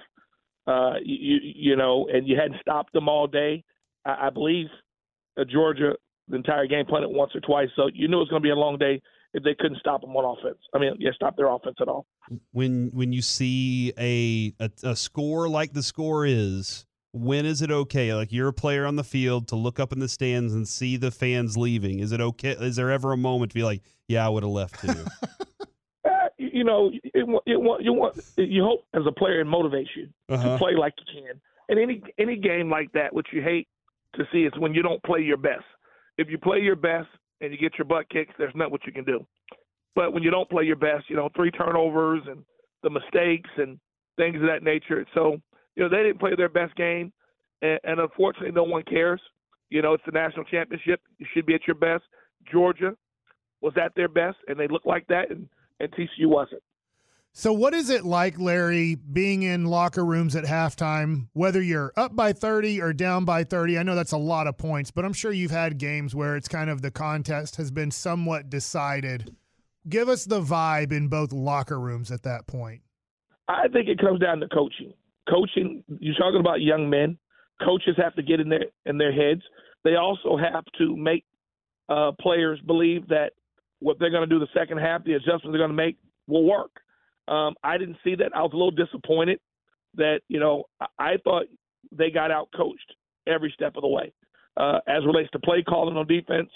Uh, 0.67 0.95
you 1.03 1.37
you 1.43 1.75
know, 1.75 2.07
and 2.11 2.27
you 2.27 2.35
hadn't 2.35 2.59
stopped 2.61 2.91
them 2.93 3.07
all 3.07 3.27
day. 3.27 3.63
I, 4.05 4.27
I 4.27 4.29
believe 4.31 4.67
Georgia 5.51 5.93
the 6.27 6.35
entire 6.35 6.65
game 6.65 6.85
played 6.85 7.03
it 7.03 7.09
once 7.09 7.31
or 7.35 7.41
twice, 7.41 7.69
so 7.75 7.87
you 7.93 8.07
knew 8.07 8.17
it 8.17 8.21
was 8.21 8.29
going 8.29 8.41
to 8.41 8.45
be 8.45 8.49
a 8.49 8.55
long 8.55 8.77
day 8.77 8.99
if 9.35 9.43
they 9.43 9.53
couldn't 9.59 9.79
stop 9.79 10.01
them 10.01 10.15
on 10.15 10.37
offense. 10.37 10.57
I 10.73 10.79
mean, 10.79 10.95
yeah, 10.97 11.11
stop 11.13 11.35
their 11.37 11.53
offense 11.53 11.75
at 11.81 11.87
all. 11.87 12.07
when 12.51 12.89
when 12.93 13.13
you 13.13 13.21
see 13.21 13.93
a, 13.99 14.53
a 14.59 14.89
a 14.91 14.95
score 14.95 15.47
like 15.47 15.73
the 15.73 15.83
score 15.83 16.25
is 16.25 16.85
when 17.11 17.45
is 17.45 17.61
it 17.61 17.71
okay 17.71 18.13
like 18.13 18.31
you're 18.31 18.49
a 18.49 18.53
player 18.53 18.85
on 18.85 18.95
the 18.97 19.03
field 19.03 19.47
to 19.47 19.55
look 19.55 19.79
up 19.79 19.93
in 19.93 19.99
the 19.99 20.09
stands 20.09 20.53
and 20.53 20.67
see 20.67 20.97
the 20.97 21.11
fans 21.11 21.55
leaving 21.55 21.99
is 21.99 22.11
it 22.11 22.19
okay 22.19 22.51
is 22.59 22.75
there 22.75 22.91
ever 22.91 23.13
a 23.13 23.17
moment 23.17 23.51
to 23.51 23.55
be 23.55 23.63
like 23.63 23.81
yeah 24.07 24.25
i 24.25 24.29
would 24.29 24.43
have 24.43 24.51
left 24.51 24.79
too 24.79 25.05
Uh, 26.05 26.09
you 26.37 26.49
you 26.53 26.63
know, 26.63 26.91
it, 27.13 27.27
wa- 27.27 27.41
it, 27.45 27.57
you 27.83 27.93
want 27.93 28.15
you 28.37 28.63
hope 28.63 28.85
as 28.93 29.03
a 29.07 29.11
player 29.11 29.41
it 29.41 29.47
motivates 29.47 29.89
you 29.95 30.07
Uh-huh. 30.29 30.51
to 30.53 30.57
play 30.57 30.73
like 30.75 30.93
you 30.99 31.21
can. 31.21 31.39
And 31.69 31.79
any 31.79 32.01
any 32.19 32.35
game 32.37 32.69
like 32.69 32.91
that, 32.93 33.13
what 33.13 33.25
you 33.33 33.41
hate 33.41 33.67
to 34.15 34.23
see 34.31 34.43
is 34.45 34.53
when 34.57 34.73
you 34.73 34.81
don't 34.83 35.01
play 35.03 35.21
your 35.21 35.37
best. 35.37 35.65
If 36.17 36.29
you 36.29 36.37
play 36.37 36.59
your 36.59 36.75
best 36.75 37.07
and 37.41 37.51
you 37.51 37.57
get 37.57 37.77
your 37.77 37.85
butt 37.85 38.07
kicked, 38.09 38.33
there's 38.37 38.55
not 38.55 38.71
what 38.71 38.85
you 38.85 38.93
can 38.93 39.03
do. 39.03 39.25
But 39.95 40.13
when 40.13 40.23
you 40.23 40.29
don't 40.31 40.49
play 40.49 40.63
your 40.63 40.75
best, 40.75 41.09
you 41.09 41.15
know, 41.15 41.29
three 41.35 41.51
turnovers 41.51 42.21
and 42.27 42.43
the 42.83 42.89
mistakes 42.89 43.49
and 43.57 43.79
things 44.17 44.35
of 44.37 44.43
that 44.47 44.61
nature. 44.63 45.05
So, 45.13 45.37
you 45.75 45.83
know, 45.83 45.89
they 45.89 46.03
didn't 46.03 46.19
play 46.19 46.35
their 46.35 46.49
best 46.49 46.75
game, 46.75 47.11
and, 47.61 47.79
and 47.83 47.99
unfortunately, 47.99 48.51
no 48.51 48.63
one 48.63 48.83
cares. 48.83 49.21
You 49.69 49.81
know, 49.81 49.93
it's 49.93 50.03
the 50.05 50.11
national 50.11 50.45
championship. 50.45 51.01
You 51.17 51.25
should 51.33 51.45
be 51.45 51.55
at 51.55 51.65
your 51.67 51.75
best. 51.75 52.03
Georgia 52.51 52.95
was 53.65 53.73
at 53.83 53.93
their 53.95 54.07
best, 54.07 54.37
and 54.47 54.57
they 54.57 54.67
looked 54.67 54.85
like 54.85 55.07
that, 55.07 55.31
and, 55.31 55.49
and 55.79 55.91
TCU 55.91 56.27
wasn't. 56.27 56.61
So, 57.33 57.51
what 57.51 57.73
is 57.73 57.89
it 57.89 58.05
like, 58.05 58.39
Larry, 58.39 58.95
being 58.95 59.43
in 59.43 59.65
locker 59.65 60.05
rooms 60.05 60.37
at 60.37 60.45
halftime, 60.45 61.27
whether 61.33 61.61
you're 61.61 61.91
up 61.97 62.15
by 62.15 62.31
30 62.31 62.81
or 62.81 62.93
down 62.93 63.25
by 63.25 63.43
30? 63.43 63.77
I 63.77 63.83
know 63.83 63.95
that's 63.95 64.13
a 64.13 64.17
lot 64.17 64.47
of 64.47 64.57
points, 64.57 64.89
but 64.89 65.03
I'm 65.03 65.11
sure 65.11 65.33
you've 65.33 65.51
had 65.51 65.77
games 65.77 66.15
where 66.15 66.37
it's 66.37 66.47
kind 66.47 66.69
of 66.69 66.81
the 66.81 66.91
contest 66.91 67.57
has 67.57 67.71
been 67.71 67.91
somewhat 67.91 68.49
decided. 68.49 69.35
Give 69.89 70.07
us 70.07 70.23
the 70.23 70.39
vibe 70.39 70.93
in 70.93 71.09
both 71.09 71.33
locker 71.33 71.77
rooms 71.77 72.09
at 72.09 72.23
that 72.23 72.47
point. 72.47 72.81
I 73.49 73.67
think 73.67 73.89
it 73.89 73.99
comes 73.99 74.21
down 74.21 74.39
to 74.39 74.47
coaching. 74.47 74.93
Coaching, 75.29 75.83
you're 75.99 76.15
talking 76.15 76.39
about 76.39 76.61
young 76.61 76.89
men. 76.89 77.17
Coaches 77.63 77.95
have 77.97 78.15
to 78.15 78.23
get 78.23 78.39
in 78.39 78.47
their 78.47 78.65
in 78.85 78.97
their 78.97 79.11
heads. 79.11 79.41
They 79.83 79.95
also 79.95 80.37
have 80.37 80.63
to 80.77 80.95
make 80.95 81.25
uh, 81.89 82.11
players 82.19 82.59
believe 82.65 83.07
that 83.09 83.31
what 83.79 83.99
they're 83.99 84.11
going 84.11 84.27
to 84.27 84.33
do 84.33 84.39
the 84.39 84.47
second 84.57 84.79
half, 84.79 85.03
the 85.03 85.13
adjustments 85.13 85.49
they're 85.51 85.57
going 85.57 85.69
to 85.69 85.75
make, 85.75 85.97
will 86.27 86.43
work. 86.43 86.71
Um, 87.27 87.55
I 87.63 87.77
didn't 87.77 87.97
see 88.03 88.15
that. 88.15 88.31
I 88.35 88.41
was 88.41 88.51
a 88.53 88.57
little 88.57 88.71
disappointed 88.71 89.39
that 89.95 90.19
you 90.27 90.39
know 90.39 90.63
I 90.99 91.17
thought 91.23 91.45
they 91.91 92.09
got 92.11 92.31
out 92.31 92.49
coached 92.55 92.93
every 93.27 93.51
step 93.55 93.73
of 93.75 93.81
the 93.81 93.87
way 93.87 94.13
uh, 94.57 94.79
as 94.87 95.05
relates 95.05 95.29
to 95.31 95.39
play 95.39 95.63
calling 95.63 95.97
on 95.97 96.07
defense, 96.07 96.49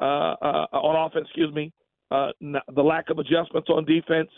uh, 0.00 0.34
uh, 0.40 0.66
on 0.72 1.10
offense. 1.10 1.26
Excuse 1.28 1.52
me, 1.54 1.72
uh, 2.10 2.28
the 2.40 2.82
lack 2.82 3.10
of 3.10 3.18
adjustments 3.18 3.68
on 3.68 3.84
defense. 3.84 4.28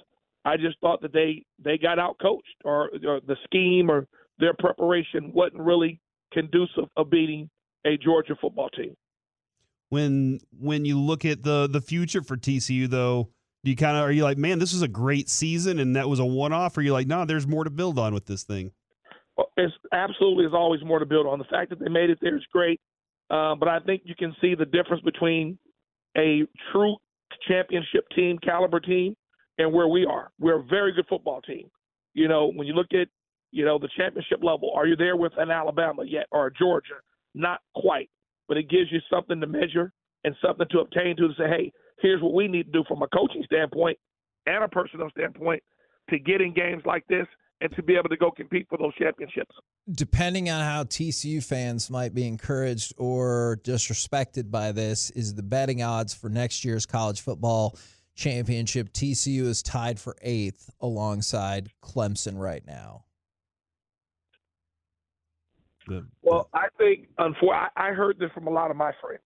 I 0.45 0.57
just 0.57 0.79
thought 0.81 1.01
that 1.03 1.13
they 1.13 1.45
they 1.63 1.79
got 1.79 1.99
out 1.99 2.17
coached, 2.21 2.57
or, 2.65 2.91
or 3.07 3.21
the 3.27 3.37
scheme 3.45 3.91
or 3.91 4.07
their 4.39 4.55
preparation 4.59 5.33
wasn't 5.33 5.63
really 5.63 6.01
conducive 6.33 6.85
of 6.97 7.11
beating 7.11 7.49
a 7.87 7.97
Georgia 7.97 8.35
football 8.41 8.69
team. 8.71 8.95
When 9.95 10.41
when 10.59 10.85
you 10.85 10.99
look 10.99 11.25
at 11.25 11.45
the 11.45 11.69
the 11.71 11.81
future 11.81 12.21
for 12.21 12.37
TCU, 12.37 12.89
though, 12.89 13.31
do 13.63 13.71
you 13.71 13.77
kind 13.77 13.97
of 13.97 14.03
are 14.03 14.11
you 14.11 14.25
like, 14.25 14.39
man, 14.39 14.59
this 14.59 14.73
was 14.73 14.83
a 14.83 14.89
great 14.89 15.29
season 15.29 15.79
and 15.79 15.95
that 15.95 16.09
was 16.09 16.19
a 16.19 16.25
one 16.25 16.53
off? 16.53 16.77
Or 16.77 16.81
are 16.81 16.83
you 16.83 16.93
like, 16.93 17.07
no, 17.07 17.25
there's 17.25 17.47
more 17.47 17.63
to 17.63 17.71
build 17.71 17.97
on 17.97 18.13
with 18.13 18.27
this 18.27 18.43
thing? 18.43 18.73
It's 19.57 19.73
absolutely 19.93 20.47
is 20.47 20.53
always 20.53 20.85
more 20.85 20.99
to 20.99 21.07
build 21.07 21.29
on. 21.29 21.39
The 21.39 21.45
fact 21.45 21.71
that 21.71 21.79
they 21.79 21.89
made 21.89 22.11
it 22.11 22.19
there 22.21 22.37
is 22.37 22.43
great, 22.53 22.81
uh, 23.31 23.55
but 23.55 23.69
I 23.69 23.79
think 23.87 24.03
you 24.05 24.17
can 24.17 24.35
see 24.41 24.57
the 24.57 24.65
difference 24.65 25.03
between 25.05 25.59
a 26.17 26.43
true 26.73 26.97
championship 27.47 28.05
team, 28.17 28.37
caliber 28.39 28.81
team, 28.81 29.15
and 29.59 29.73
where 29.73 29.87
we 29.87 30.05
are. 30.07 30.33
We're 30.41 30.59
a 30.59 30.65
very 30.65 30.93
good 30.93 31.07
football 31.09 31.41
team. 31.43 31.71
You 32.15 32.27
know, 32.27 32.51
when 32.53 32.67
you 32.67 32.75
look 32.75 32.89
at 32.93 33.07
you 33.53 33.65
know 33.65 33.79
the 33.79 33.89
championship 33.97 34.43
level, 34.43 34.73
are 34.75 34.89
you 34.89 34.97
there 34.97 35.17
with 35.17 35.33
an 35.39 35.53
Alabama 35.53 36.03
yet 36.05 36.27
or 36.33 36.51
Georgia? 36.51 36.99
Not 37.33 37.61
quite, 37.77 38.11
but 38.49 38.57
it 38.57 38.69
gives 38.69 38.91
you 38.91 39.01
something 39.11 39.41
to 39.41 39.47
measure 39.47 39.93
and 40.25 40.35
something 40.45 40.67
to 40.71 40.81
obtain 40.81 41.17
to, 41.17 41.29
to 41.29 41.35
say, 41.39 41.49
hey, 41.49 41.73
here's 42.01 42.23
what 42.23 42.35
we 42.35 42.49
need 42.49 42.65
to 42.65 42.73
do 42.73 42.85
from 42.89 43.03
a 43.03 43.09
coaching 43.09 43.43
standpoint 43.45 43.99
and 44.47 44.65
a 44.65 44.69
personal 44.69 45.09
standpoint 45.11 45.63
to 46.11 46.19
get 46.19 46.41
in 46.41 46.53
games 46.53 46.83
like 46.85 47.05
this 47.09 47.27
and 47.61 47.75
to 47.77 47.83
be 47.83 47.95
able 47.95 48.09
to 48.09 48.17
go 48.17 48.31
compete 48.31 48.67
for 48.69 48.77
those 48.79 48.95
championships. 48.97 49.55
Depending 49.91 50.51
on 50.51 50.63
how 50.63 50.85
TCU 50.85 51.43
fans 51.43 51.91
might 51.91 52.15
be 52.15 52.27
encouraged 52.27 52.93
or 52.99 53.61
disrespected 53.65 54.51
by 54.51 54.73
this, 54.73 55.11
is 55.11 55.35
the 55.35 55.43
betting 55.43 55.83
odds 55.83 56.13
for 56.13 56.29
next 56.29 56.65
year's 56.65 56.85
college 56.85 57.21
football 57.21 57.79
championship. 58.15 58.93
TCU 58.93 59.43
is 59.43 59.63
tied 59.63 59.99
for 59.99 60.17
eighth 60.23 60.71
alongside 60.81 61.71
Clemson 61.83 62.39
right 62.39 62.67
now. 62.67 63.05
Well, 66.23 66.49
I 66.55 66.67
think, 66.79 67.09
unfortunately, 67.19 67.69
I 67.77 67.91
heard 67.91 68.19
this 68.19 68.31
from 68.33 68.47
a 68.47 68.51
lot 68.51 68.71
of 68.71 68.77
my 68.77 68.93
friends. 69.01 69.23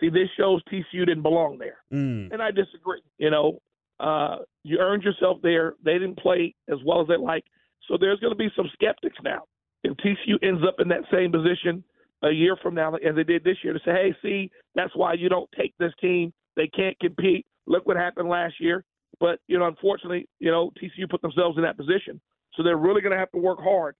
See, 0.00 0.08
this 0.08 0.28
shows 0.36 0.62
TCU 0.64 1.06
didn't 1.06 1.22
belong 1.22 1.58
there, 1.58 1.78
mm. 1.92 2.32
and 2.32 2.42
I 2.42 2.50
disagree. 2.50 3.02
You 3.18 3.30
know, 3.30 3.60
uh, 4.00 4.38
you 4.64 4.78
earned 4.78 5.04
yourself 5.04 5.38
there. 5.42 5.74
They 5.84 5.94
didn't 5.94 6.18
play 6.18 6.54
as 6.68 6.78
well 6.84 7.00
as 7.00 7.08
they 7.08 7.16
like, 7.16 7.44
so 7.88 7.96
there's 8.00 8.18
going 8.20 8.32
to 8.32 8.36
be 8.36 8.50
some 8.56 8.68
skeptics 8.72 9.16
now. 9.22 9.42
If 9.84 9.96
TCU 9.98 10.42
ends 10.42 10.62
up 10.66 10.76
in 10.80 10.88
that 10.88 11.04
same 11.12 11.30
position 11.30 11.84
a 12.22 12.30
year 12.30 12.56
from 12.62 12.74
now, 12.74 12.94
as 12.94 13.14
they 13.14 13.24
did 13.24 13.44
this 13.44 13.58
year, 13.62 13.74
to 13.74 13.78
say, 13.80 13.92
"Hey, 13.92 14.16
see, 14.22 14.50
that's 14.74 14.94
why 14.96 15.12
you 15.12 15.28
don't 15.28 15.50
take 15.56 15.74
this 15.78 15.92
team. 16.00 16.32
They 16.56 16.68
can't 16.68 16.98
compete. 16.98 17.46
Look 17.66 17.86
what 17.86 17.96
happened 17.96 18.28
last 18.28 18.54
year." 18.60 18.84
But 19.20 19.40
you 19.46 19.58
know, 19.58 19.66
unfortunately, 19.66 20.26
you 20.40 20.50
know, 20.50 20.72
TCU 20.80 21.08
put 21.08 21.22
themselves 21.22 21.56
in 21.58 21.62
that 21.62 21.76
position, 21.76 22.20
so 22.54 22.62
they're 22.62 22.76
really 22.76 23.02
going 23.02 23.12
to 23.12 23.18
have 23.18 23.30
to 23.32 23.38
work 23.38 23.60
hard 23.60 23.94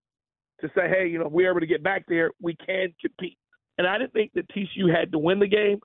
to 0.62 0.68
say, 0.74 0.88
"Hey, 0.88 1.08
you 1.08 1.18
know, 1.18 1.26
if 1.26 1.32
we're 1.32 1.50
able 1.50 1.60
to 1.60 1.66
get 1.66 1.82
back 1.82 2.04
there, 2.08 2.30
we 2.40 2.56
can 2.56 2.94
compete." 3.00 3.38
And 3.78 3.86
I 3.86 3.98
didn't 3.98 4.12
think 4.12 4.32
that 4.34 4.48
TCU 4.48 4.88
had 4.94 5.12
to 5.12 5.18
win 5.18 5.38
the 5.38 5.46
game 5.46 5.80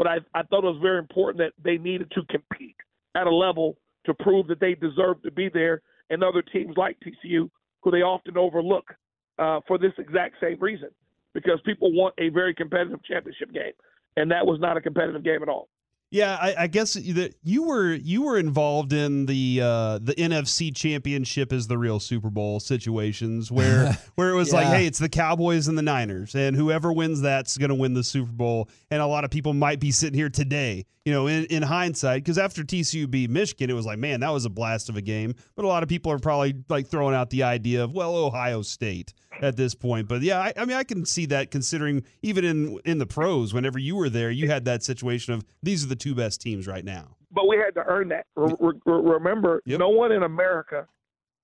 but 0.00 0.06
I, 0.06 0.16
I 0.34 0.44
thought 0.44 0.64
it 0.64 0.72
was 0.72 0.78
very 0.80 0.98
important 0.98 1.36
that 1.44 1.52
they 1.62 1.76
needed 1.76 2.10
to 2.12 2.22
compete 2.30 2.76
at 3.14 3.26
a 3.26 3.34
level 3.34 3.76
to 4.06 4.14
prove 4.14 4.46
that 4.46 4.58
they 4.58 4.74
deserve 4.74 5.22
to 5.24 5.30
be 5.30 5.50
there, 5.52 5.82
and 6.08 6.24
other 6.24 6.40
teams 6.40 6.74
like 6.78 6.96
TCU, 7.04 7.50
who 7.82 7.90
they 7.90 8.00
often 8.00 8.38
overlook 8.38 8.94
uh, 9.38 9.60
for 9.68 9.76
this 9.76 9.92
exact 9.98 10.36
same 10.40 10.56
reason, 10.58 10.88
because 11.34 11.60
people 11.66 11.92
want 11.92 12.14
a 12.16 12.30
very 12.30 12.54
competitive 12.54 13.04
championship 13.04 13.52
game, 13.52 13.72
and 14.16 14.30
that 14.30 14.46
was 14.46 14.58
not 14.58 14.78
a 14.78 14.80
competitive 14.80 15.22
game 15.22 15.42
at 15.42 15.50
all. 15.50 15.68
Yeah, 16.12 16.36
I, 16.40 16.64
I 16.64 16.66
guess 16.66 16.94
that 16.94 17.34
you 17.44 17.62
were 17.62 17.92
you 17.92 18.22
were 18.22 18.36
involved 18.36 18.92
in 18.92 19.26
the 19.26 19.60
uh, 19.62 19.98
the 20.02 20.12
NFC 20.14 20.74
Championship 20.74 21.52
is 21.52 21.68
the 21.68 21.78
real 21.78 22.00
Super 22.00 22.30
Bowl 22.30 22.58
situations 22.58 23.52
where 23.52 23.92
where 24.16 24.30
it 24.30 24.34
was 24.34 24.52
yeah. 24.52 24.58
like, 24.58 24.66
hey, 24.68 24.86
it's 24.86 24.98
the 24.98 25.08
Cowboys 25.08 25.68
and 25.68 25.78
the 25.78 25.82
Niners, 25.82 26.34
and 26.34 26.56
whoever 26.56 26.92
wins 26.92 27.20
that's 27.20 27.56
going 27.56 27.68
to 27.68 27.76
win 27.76 27.94
the 27.94 28.02
Super 28.02 28.32
Bowl. 28.32 28.68
And 28.90 29.00
a 29.00 29.06
lot 29.06 29.22
of 29.24 29.30
people 29.30 29.54
might 29.54 29.78
be 29.78 29.92
sitting 29.92 30.18
here 30.18 30.28
today, 30.28 30.84
you 31.04 31.12
know, 31.12 31.28
in, 31.28 31.44
in 31.44 31.62
hindsight, 31.62 32.24
because 32.24 32.38
after 32.38 32.64
TCU 32.64 33.08
beat 33.08 33.30
Michigan, 33.30 33.70
it 33.70 33.74
was 33.74 33.86
like, 33.86 34.00
man, 34.00 34.18
that 34.20 34.30
was 34.30 34.44
a 34.44 34.50
blast 34.50 34.88
of 34.88 34.96
a 34.96 35.02
game. 35.02 35.36
But 35.54 35.64
a 35.64 35.68
lot 35.68 35.84
of 35.84 35.88
people 35.88 36.10
are 36.10 36.18
probably 36.18 36.56
like 36.68 36.88
throwing 36.88 37.14
out 37.14 37.30
the 37.30 37.44
idea 37.44 37.84
of, 37.84 37.92
well, 37.92 38.16
Ohio 38.16 38.62
State 38.62 39.14
at 39.40 39.56
this 39.56 39.74
point. 39.74 40.08
But 40.08 40.22
yeah, 40.22 40.40
I, 40.40 40.52
I, 40.56 40.64
mean, 40.64 40.76
I 40.76 40.84
can 40.84 41.04
see 41.04 41.26
that 41.26 41.50
considering 41.50 42.04
even 42.22 42.44
in 42.44 42.78
in 42.84 42.98
the 42.98 43.06
pros, 43.06 43.54
whenever 43.54 43.78
you 43.78 43.96
were 43.96 44.08
there, 44.08 44.30
you 44.30 44.48
had 44.48 44.64
that 44.66 44.82
situation 44.82 45.34
of 45.34 45.44
these 45.62 45.84
are 45.84 45.88
the 45.88 45.96
two 45.96 46.14
best 46.14 46.40
teams 46.40 46.66
right 46.66 46.84
now. 46.84 47.16
But 47.32 47.46
we 47.46 47.56
had 47.56 47.74
to 47.74 47.86
earn 47.86 48.08
that. 48.08 48.26
Re- 48.36 48.54
re- 48.60 48.74
remember, 48.86 49.62
yep. 49.64 49.78
no 49.78 49.90
one 49.90 50.12
in 50.12 50.22
America 50.22 50.86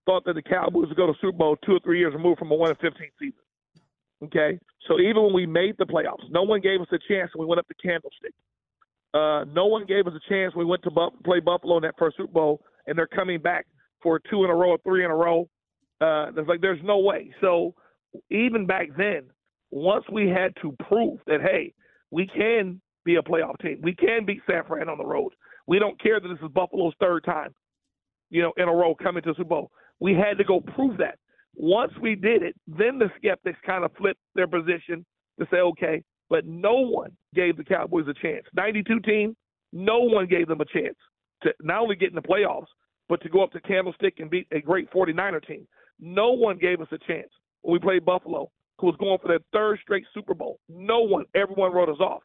thought 0.05 0.25
that 0.25 0.35
the 0.35 0.43
Cowboys 0.43 0.89
would 0.89 0.97
go 0.97 1.07
to 1.07 1.15
Super 1.21 1.37
Bowl 1.37 1.57
two 1.65 1.73
or 1.73 1.81
three 1.81 1.99
years 1.99 2.13
removed 2.15 2.39
from 2.39 2.51
a 2.51 2.55
one 2.55 2.71
and 2.71 2.79
fifteen 2.79 3.11
season. 3.19 3.41
Okay, 4.25 4.59
so 4.89 4.99
even 4.99 5.23
when 5.23 5.35
we 5.35 5.47
made 5.47 5.77
the 5.79 5.85
playoffs, 5.85 6.25
no 6.31 6.43
one 6.43 6.61
gave 6.61 6.81
us 6.81 6.89
a 6.91 6.99
chance 7.09 7.31
we 7.39 7.45
went 7.45 7.59
up 7.59 7.69
to 7.69 7.75
Candlestick. 7.75 8.33
Uh, 9.13 9.45
no 9.45 9.67
one 9.67 9.85
gave 9.87 10.07
us 10.07 10.13
a 10.15 10.29
chance 10.29 10.55
we 10.55 10.65
went 10.65 10.83
to 10.83 10.91
Buff- 10.91 11.13
play 11.25 11.41
Buffalo 11.41 11.77
in 11.77 11.83
that 11.83 11.95
first 11.99 12.17
Super 12.17 12.33
Bowl, 12.33 12.61
and 12.87 12.99
they're 12.99 13.07
coming 13.07 13.41
back 13.41 13.67
for 14.03 14.21
two 14.31 14.45
in 14.45 14.51
a 14.51 14.55
row 14.55 14.71
or 14.71 14.79
three 14.85 15.05
in 15.05 15.11
a 15.11 15.15
row. 15.15 15.49
Uh, 16.01 16.31
there's 16.35 16.49
like 16.49 16.61
there's 16.61 16.81
no 16.85 16.99
way. 16.99 17.33
So 17.41 17.75
even 18.31 18.67
back 18.67 18.89
then, 18.97 19.25
once 19.71 20.05
we 20.13 20.29
had 20.29 20.53
to 20.63 20.75
prove 20.89 21.19
that, 21.27 21.41
hey, 21.41 21.73
we 22.11 22.27
can 22.27 22.81
be 23.05 23.17
a 23.17 23.23
playoff 23.23 23.59
team, 23.61 23.81
we 23.83 23.95
can 23.95 24.25
beat 24.25 24.41
San 24.49 24.65
Fran 24.67 24.89
on 24.89 24.99
the 24.99 25.07
road. 25.07 25.33
We 25.67 25.79
don't 25.79 26.01
care 26.01 26.21
that 26.21 26.29
this 26.29 26.39
is 26.43 26.53
Buffalo's 26.53 26.95
third 27.01 27.25
time, 27.25 27.55
you 28.31 28.43
know, 28.43 28.53
in 28.57 28.69
a 28.69 28.73
row 28.73 28.95
coming 28.95 29.23
to 29.23 29.35
Super 29.37 29.45
Bowl. 29.45 29.71
We 30.01 30.15
had 30.15 30.39
to 30.39 30.45
go 30.45 30.61
prove 30.61 30.99
that. 30.99 31.19
Once 31.55 31.93
we 32.01 32.15
did 32.15 32.43
it, 32.43 32.55
then 32.67 32.99
the 32.99 33.11
skeptics 33.17 33.59
kind 33.65 33.85
of 33.85 33.91
flipped 33.97 34.21
their 34.35 34.47
position 34.47 35.05
to 35.41 35.47
say, 35.51 35.59
okay, 35.59 36.03
but 36.29 36.45
no 36.47 36.75
one 36.75 37.11
gave 37.35 37.57
the 37.57 37.65
Cowboys 37.65 38.07
a 38.09 38.15
chance. 38.15 38.45
92 38.55 39.01
team, 39.01 39.37
no 39.73 40.01
one 40.01 40.27
gave 40.27 40.49
them 40.49 40.61
a 40.61 40.65
chance 40.67 40.97
to 41.43 41.53
not 41.63 41.83
only 41.83 41.97
get 41.97 42.11
in 42.11 42.15
the 42.15 42.23
playoffs, 42.23 42.67
but 43.09 43.23
to 43.23 43.29
go 43.29 43.43
up 43.43 43.53
to 43.53 43.61
Candlestick 43.61 44.15
and 44.19 44.31
beat 44.31 44.47
a 44.53 44.61
great 44.61 44.91
49er 44.91 45.47
team. 45.47 45.67
No 46.01 46.33
one 46.33 46.59
gave 46.59 46.81
us 46.81 46.89
a 46.93 46.99
chance 46.99 47.29
when 47.63 47.73
we 47.73 47.79
played 47.79 48.05
Buffalo, 48.05 48.51
who 48.79 48.87
was 48.87 48.97
going 48.99 49.19
for 49.21 49.29
their 49.29 49.41
third 49.53 49.79
straight 49.83 50.05
Super 50.15 50.35
Bowl. 50.35 50.59
No 50.69 51.01
one, 51.01 51.25
everyone 51.35 51.73
wrote 51.73 51.89
us 51.89 52.01
off. 52.01 52.23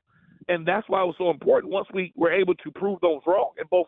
And 0.48 0.68
that's 0.68 0.88
why 0.90 1.02
it 1.02 1.06
was 1.06 1.16
so 1.18 1.30
important. 1.30 1.72
Once 1.72 1.88
we 1.94 2.12
were 2.16 2.32
able 2.32 2.56
to 2.56 2.72
prove 2.72 3.00
those 3.02 3.22
wrong 3.26 3.52
in 3.60 3.66
both 3.70 3.88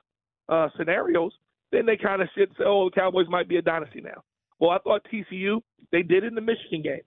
uh, 0.50 0.70
scenarios, 0.78 1.32
then 1.72 1.86
they 1.86 1.98
kind 1.98 2.22
of 2.22 2.30
say, 2.36 2.46
oh, 2.66 2.90
the 2.90 2.96
Cowboys 2.96 3.26
might 3.30 3.50
be 3.50 3.58
a 3.58 3.62
dynasty 3.62 4.02
now. 4.02 4.24
Well, 4.60 4.72
I 4.72 4.78
thought 4.80 5.06
TCU, 5.12 5.62
they 5.92 6.04
did 6.04 6.24
in 6.24 6.36
the 6.36 6.42
Michigan 6.42 6.84
game. 6.84 7.02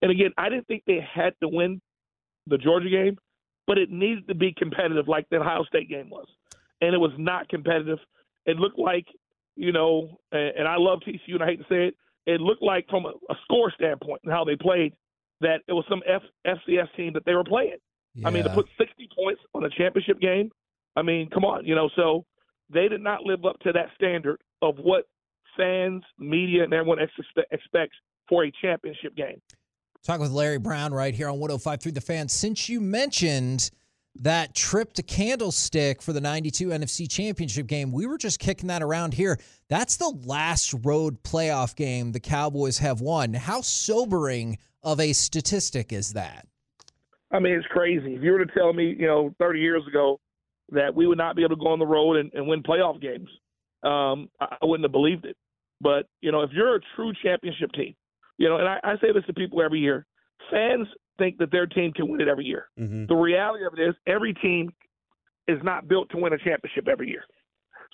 And 0.00 0.10
again, 0.10 0.30
I 0.38 0.48
didn't 0.48 0.66
think 0.68 0.84
they 0.86 1.00
had 1.14 1.34
to 1.42 1.48
win 1.48 1.80
the 2.46 2.58
Georgia 2.58 2.88
game, 2.88 3.18
but 3.66 3.78
it 3.78 3.90
needed 3.90 4.28
to 4.28 4.34
be 4.34 4.54
competitive 4.56 5.08
like 5.08 5.28
the 5.30 5.36
Ohio 5.36 5.64
State 5.64 5.88
game 5.88 6.08
was. 6.08 6.26
And 6.80 6.94
it 6.94 6.98
was 6.98 7.12
not 7.18 7.48
competitive. 7.48 7.98
It 8.46 8.56
looked 8.56 8.78
like, 8.78 9.06
you 9.56 9.72
know, 9.72 10.18
and 10.32 10.68
I 10.68 10.76
love 10.76 11.00
TCU 11.06 11.34
and 11.34 11.42
I 11.42 11.46
hate 11.46 11.58
to 11.58 11.66
say 11.68 11.88
it, 11.88 11.96
it 12.26 12.40
looked 12.40 12.62
like 12.62 12.88
from 12.88 13.06
a, 13.06 13.12
a 13.30 13.34
score 13.44 13.72
standpoint 13.72 14.20
and 14.24 14.32
how 14.32 14.44
they 14.44 14.56
played 14.56 14.92
that 15.40 15.60
it 15.68 15.72
was 15.72 15.84
some 15.88 16.02
F, 16.06 16.22
FCS 16.46 16.94
team 16.96 17.12
that 17.14 17.24
they 17.24 17.34
were 17.34 17.44
playing. 17.44 17.76
Yeah. 18.14 18.28
I 18.28 18.30
mean, 18.30 18.44
to 18.44 18.50
put 18.50 18.66
60 18.78 19.08
points 19.14 19.40
on 19.54 19.64
a 19.64 19.70
championship 19.70 20.20
game, 20.20 20.50
I 20.96 21.02
mean, 21.02 21.28
come 21.30 21.44
on, 21.44 21.66
you 21.66 21.74
know, 21.74 21.90
so 21.96 22.24
they 22.72 22.88
did 22.88 23.00
not 23.02 23.22
live 23.22 23.44
up 23.44 23.58
to 23.60 23.72
that 23.72 23.88
standard 23.96 24.40
of 24.62 24.76
what 24.78 25.06
fans, 25.56 26.02
media, 26.18 26.64
and 26.64 26.72
everyone 26.72 26.98
ex- 27.00 27.44
expects 27.50 27.96
for 28.28 28.44
a 28.44 28.52
championship 28.62 29.16
game. 29.16 29.40
Talk 30.04 30.20
with 30.20 30.30
Larry 30.30 30.58
Brown 30.58 30.92
right 30.92 31.14
here 31.14 31.28
on 31.28 31.40
105 31.40 31.80
through 31.80 31.92
the 31.92 32.00
fan. 32.00 32.28
Since 32.28 32.68
you 32.68 32.80
mentioned 32.80 33.70
that 34.20 34.54
trip 34.54 34.92
to 34.94 35.02
Candlestick 35.02 36.00
for 36.00 36.12
the 36.12 36.20
92 36.20 36.68
NFC 36.68 37.10
Championship 37.10 37.66
game, 37.66 37.92
we 37.92 38.06
were 38.06 38.18
just 38.18 38.38
kicking 38.38 38.68
that 38.68 38.82
around 38.82 39.14
here. 39.14 39.38
That's 39.68 39.96
the 39.96 40.08
last 40.24 40.74
road 40.84 41.22
playoff 41.22 41.74
game 41.74 42.12
the 42.12 42.20
Cowboys 42.20 42.78
have 42.78 43.00
won. 43.00 43.34
How 43.34 43.60
sobering 43.60 44.58
of 44.82 45.00
a 45.00 45.12
statistic 45.12 45.92
is 45.92 46.12
that? 46.12 46.46
I 47.32 47.40
mean, 47.40 47.54
it's 47.54 47.66
crazy. 47.66 48.14
If 48.14 48.22
you 48.22 48.32
were 48.32 48.44
to 48.44 48.52
tell 48.52 48.72
me, 48.72 48.94
you 48.98 49.06
know, 49.06 49.34
30 49.40 49.58
years 49.58 49.82
ago 49.88 50.20
that 50.70 50.94
we 50.94 51.06
would 51.06 51.18
not 51.18 51.34
be 51.34 51.42
able 51.42 51.56
to 51.56 51.60
go 51.60 51.68
on 51.68 51.78
the 51.78 51.86
road 51.86 52.16
and, 52.16 52.32
and 52.32 52.46
win 52.46 52.62
playoff 52.62 53.00
games, 53.00 53.28
um, 53.82 54.30
I 54.40 54.58
wouldn't 54.62 54.84
have 54.84 54.92
believed 54.92 55.24
it. 55.24 55.36
But, 55.80 56.06
you 56.20 56.30
know, 56.30 56.42
if 56.42 56.50
you're 56.52 56.76
a 56.76 56.80
true 56.94 57.12
championship 57.22 57.72
team, 57.72 57.94
you 58.38 58.48
know, 58.48 58.56
and 58.56 58.68
I, 58.68 58.78
I 58.84 58.94
say 59.00 59.12
this 59.12 59.24
to 59.26 59.34
people 59.34 59.60
every 59.60 59.80
year 59.80 60.06
fans 60.50 60.86
think 61.18 61.38
that 61.38 61.50
their 61.50 61.66
team 61.66 61.92
can 61.92 62.08
win 62.08 62.20
it 62.20 62.28
every 62.28 62.44
year. 62.44 62.68
Mm-hmm. 62.78 63.06
The 63.06 63.14
reality 63.14 63.64
of 63.64 63.78
it 63.78 63.82
is, 63.82 63.94
every 64.06 64.34
team 64.34 64.72
is 65.46 65.58
not 65.62 65.88
built 65.88 66.10
to 66.10 66.16
win 66.16 66.32
a 66.32 66.38
championship 66.38 66.88
every 66.88 67.08
year. 67.08 67.24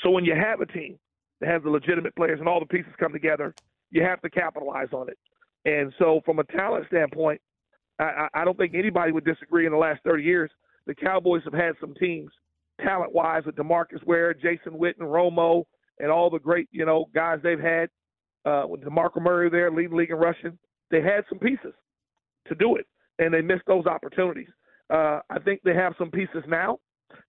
So 0.03 0.11
when 0.11 0.25
you 0.25 0.35
have 0.35 0.61
a 0.61 0.67
team 0.67 0.99
that 1.41 1.51
has 1.51 1.63
the 1.63 1.71
legitimate 1.71 2.15
players 2.17 2.39
and 2.39 2.49
all 2.49 2.61
the 2.61 2.67
pieces 2.67 2.93
come 2.99 3.13
together, 3.13 3.55
you 3.91 4.03
have 4.03 4.21
to 4.23 4.31
capitalize 4.31 4.89
on 4.93 5.09
it. 5.09 5.19
And 5.65 5.93
so, 5.99 6.21
from 6.25 6.39
a 6.39 6.45
talent 6.45 6.87
standpoint, 6.87 7.41
I, 7.99 8.29
I 8.33 8.45
don't 8.45 8.57
think 8.57 8.75
anybody 8.75 9.13
would 9.13 9.27
disagree. 9.27 9.67
In 9.67 9.73
the 9.73 9.79
last 9.79 10.01
30 10.05 10.23
years, 10.23 10.51
the 10.87 10.95
Cowboys 10.95 11.43
have 11.45 11.53
had 11.53 11.73
some 11.81 11.95
teams, 12.01 12.31
talent-wise, 12.81 13.43
with 13.45 13.57
Demarcus 13.57 14.05
Ware, 14.07 14.33
Jason 14.33 14.73
Witten, 14.73 15.01
Romo, 15.01 15.65
and 15.99 16.11
all 16.11 16.31
the 16.31 16.39
great, 16.39 16.69
you 16.73 16.87
know, 16.87 17.07
guys 17.15 17.41
they've 17.43 17.61
had. 17.61 17.91
Uh, 18.47 18.63
with 18.67 18.81
DeMarco 18.81 19.21
Murray 19.21 19.51
there, 19.51 19.71
leading 19.71 19.95
league 19.95 20.11
in 20.11 20.17
rushing, 20.17 20.57
they 20.91 21.03
had 21.03 21.25
some 21.29 21.39
pieces 21.39 21.75
to 22.49 22.55
do 22.55 22.77
it, 22.77 22.87
and 23.21 23.33
they 23.33 23.43
missed 23.43 23.67
those 23.67 23.87
opportunities. 23.87 24.49
Uh, 24.89 25.21
I 25.31 25.39
think 25.45 25.61
they 25.63 25.75
have 25.75 25.95
some 25.99 26.11
pieces 26.11 26.43
now. 26.49 26.79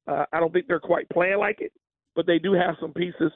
Uh, 0.08 0.26
I 0.34 0.40
don't 0.40 0.52
think 0.52 0.66
they're 0.68 0.80
quite 0.80 1.08
playing 1.10 1.38
like 1.38 1.62
it, 1.62 1.72
but 2.16 2.26
they 2.26 2.40
do 2.40 2.54
have 2.54 2.76
some 2.80 2.94
pieces 2.94 3.32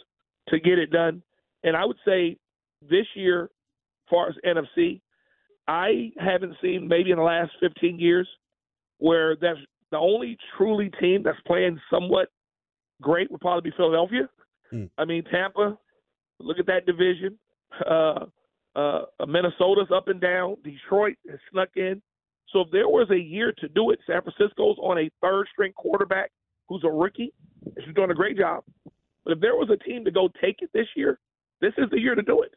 to 0.50 0.60
get 0.60 0.80
it 0.80 0.90
done. 0.90 1.22
And 1.64 1.76
I 1.76 1.86
would 1.86 1.98
say 2.06 2.38
this 2.82 3.06
year, 3.14 3.44
as 3.44 4.10
far 4.10 4.30
as 4.30 4.36
NFC, 4.46 5.02
I 5.68 6.12
haven't 6.18 6.56
seen 6.62 6.88
maybe 6.88 7.12
in 7.12 7.18
the 7.18 7.24
last 7.24 7.52
15 7.60 8.00
years 8.00 8.28
where 9.00 9.36
that's 9.36 9.60
the 9.92 9.98
only 9.98 10.38
truly 10.58 10.92
team 11.00 11.22
that's 11.24 11.40
playing 11.46 11.80
somewhat 11.92 12.30
great 13.02 13.30
would 13.32 13.42
probably 13.42 13.70
be 13.70 13.76
Philadelphia. 13.76 14.30
Hmm. 14.72 14.86
I 14.98 15.06
mean, 15.06 15.24
Tampa, 15.32 15.78
look 16.40 16.60
at 16.60 16.68
that 16.68 16.86
division. 16.86 17.38
Uh, 17.86 18.26
uh, 18.76 19.02
Minnesota's 19.28 19.90
up 19.94 20.08
and 20.08 20.22
down. 20.22 20.58
Detroit 20.64 21.16
has 21.30 21.40
snuck 21.52 21.70
in. 21.76 22.02
So 22.56 22.62
if 22.62 22.72
there 22.72 22.88
was 22.88 23.10
a 23.12 23.20
year 23.20 23.54
to 23.58 23.68
do 23.68 23.90
it, 23.90 24.00
San 24.08 24.22
Francisco's 24.22 24.78
on 24.78 24.98
a 24.98 25.10
third 25.22 25.46
string 25.52 25.74
quarterback 25.76 26.32
who's 26.70 26.86
a 26.86 26.90
rookie. 26.90 27.34
She's 27.84 27.94
doing 27.94 28.12
a 28.12 28.14
great 28.14 28.38
job. 28.38 28.64
But 29.26 29.34
if 29.34 29.40
there 29.42 29.56
was 29.56 29.70
a 29.70 29.84
team 29.84 30.06
to 30.06 30.12
go 30.12 30.30
take 30.42 30.62
it 30.62 30.70
this 30.74 30.88
year, 30.96 31.20
this 31.60 31.74
is 31.78 31.90
the 31.92 32.00
year 32.00 32.16
to 32.16 32.22
do 32.22 32.44
it. 32.44 32.54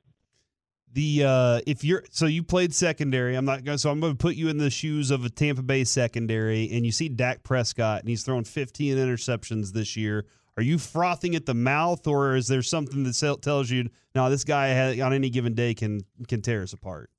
The 0.93 1.25
uh, 1.27 1.61
if 1.67 1.83
you're 1.83 2.05
so 2.11 2.27
you 2.27 2.45
played 2.45 2.73
secondary, 2.73 3.35
I'm 3.35 3.45
not 3.45 3.65
going. 3.65 3.77
So 3.79 3.91
I'm 3.91 3.99
going 3.99 4.13
to 4.13 4.17
put 4.17 4.37
you 4.37 4.49
in 4.49 4.59
the 4.59 4.71
shoes 4.71 5.11
of 5.11 5.25
a 5.25 5.31
Tampa 5.31 5.63
Bay 5.63 5.83
secondary, 5.83 6.71
and 6.71 6.87
you 6.87 6.93
see 6.93 7.09
Dak 7.09 7.43
Prescott, 7.43 8.01
and 8.01 8.09
he's 8.09 8.23
thrown 8.23 8.45
15 8.45 8.97
interceptions 8.97 9.73
this 9.73 9.97
year. 9.97 10.27
Are 10.57 10.63
you 10.63 10.79
frothing 10.79 11.35
at 11.35 11.45
the 11.45 11.55
mouth, 11.55 12.07
or 12.07 12.37
is 12.37 12.47
there 12.47 12.63
something 12.63 13.03
that 13.03 13.39
tells 13.43 13.69
you, 13.69 13.91
now 14.15 14.29
this 14.29 14.45
guy 14.45 15.01
on 15.01 15.13
any 15.13 15.29
given 15.29 15.55
day 15.55 15.75
can 15.75 16.03
can 16.29 16.41
tear 16.41 16.63
us 16.63 16.73
apart? 16.73 17.11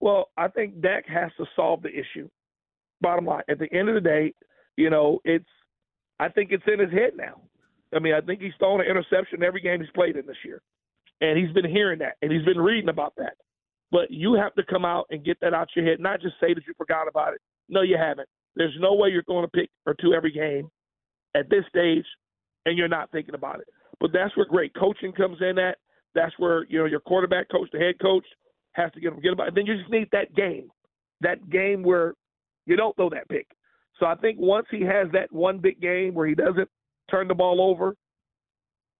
Well, 0.00 0.28
I 0.36 0.48
think 0.48 0.80
Dak 0.80 1.06
has 1.08 1.30
to 1.38 1.46
solve 1.56 1.82
the 1.82 1.90
issue. 1.90 2.28
Bottom 3.00 3.26
line, 3.26 3.42
at 3.48 3.58
the 3.58 3.72
end 3.72 3.88
of 3.88 3.94
the 3.94 4.00
day, 4.00 4.34
you 4.76 4.90
know, 4.90 5.20
it's. 5.24 5.46
I 6.20 6.28
think 6.28 6.50
it's 6.50 6.64
in 6.66 6.80
his 6.80 6.90
head 6.90 7.12
now. 7.16 7.40
I 7.94 8.00
mean, 8.00 8.12
I 8.12 8.20
think 8.20 8.40
he's 8.40 8.52
thrown 8.58 8.80
an 8.80 8.88
interception 8.88 9.42
every 9.42 9.60
game 9.60 9.80
he's 9.80 9.90
played 9.94 10.16
in 10.16 10.26
this 10.26 10.36
year, 10.44 10.60
and 11.20 11.38
he's 11.38 11.54
been 11.54 11.70
hearing 11.70 12.00
that, 12.00 12.16
and 12.22 12.32
he's 12.32 12.44
been 12.44 12.58
reading 12.58 12.88
about 12.88 13.14
that. 13.18 13.34
But 13.90 14.10
you 14.10 14.34
have 14.34 14.54
to 14.56 14.64
come 14.64 14.84
out 14.84 15.06
and 15.10 15.24
get 15.24 15.38
that 15.40 15.54
out 15.54 15.68
your 15.74 15.84
head, 15.86 16.00
not 16.00 16.20
just 16.20 16.34
say 16.40 16.52
that 16.54 16.66
you 16.66 16.74
forgot 16.76 17.08
about 17.08 17.34
it. 17.34 17.40
No, 17.68 17.82
you 17.82 17.96
haven't. 17.96 18.28
There's 18.56 18.76
no 18.80 18.94
way 18.94 19.08
you're 19.10 19.22
going 19.22 19.44
to 19.44 19.50
pick 19.50 19.70
or 19.86 19.94
two 19.94 20.12
every 20.12 20.32
game 20.32 20.68
at 21.34 21.48
this 21.48 21.64
stage 21.68 22.04
and 22.66 22.76
you're 22.76 22.88
not 22.88 23.10
thinking 23.10 23.34
about 23.34 23.60
it. 23.60 23.68
But 24.00 24.10
that's 24.12 24.36
where 24.36 24.46
great 24.46 24.74
coaching 24.74 25.12
comes 25.12 25.38
in 25.40 25.58
at. 25.58 25.78
That's 26.14 26.32
where, 26.38 26.66
you 26.68 26.78
know, 26.78 26.84
your 26.86 27.00
quarterback 27.00 27.48
coach, 27.50 27.68
the 27.72 27.78
head 27.78 27.94
coach, 28.00 28.24
has 28.78 28.92
to 28.92 29.00
get 29.00 29.10
them 29.12 29.20
get 29.20 29.32
about 29.32 29.48
it. 29.48 29.54
Then 29.54 29.66
you 29.66 29.76
just 29.76 29.90
need 29.90 30.08
that 30.12 30.34
game. 30.34 30.70
That 31.20 31.50
game 31.50 31.82
where 31.82 32.14
you 32.66 32.76
don't 32.76 32.94
throw 32.96 33.10
that 33.10 33.28
pick. 33.28 33.48
So 33.98 34.06
I 34.06 34.14
think 34.14 34.38
once 34.38 34.66
he 34.70 34.82
has 34.82 35.08
that 35.12 35.32
one 35.32 35.58
big 35.58 35.80
game 35.80 36.14
where 36.14 36.26
he 36.26 36.34
doesn't 36.34 36.68
turn 37.10 37.26
the 37.26 37.34
ball 37.34 37.60
over, 37.60 37.96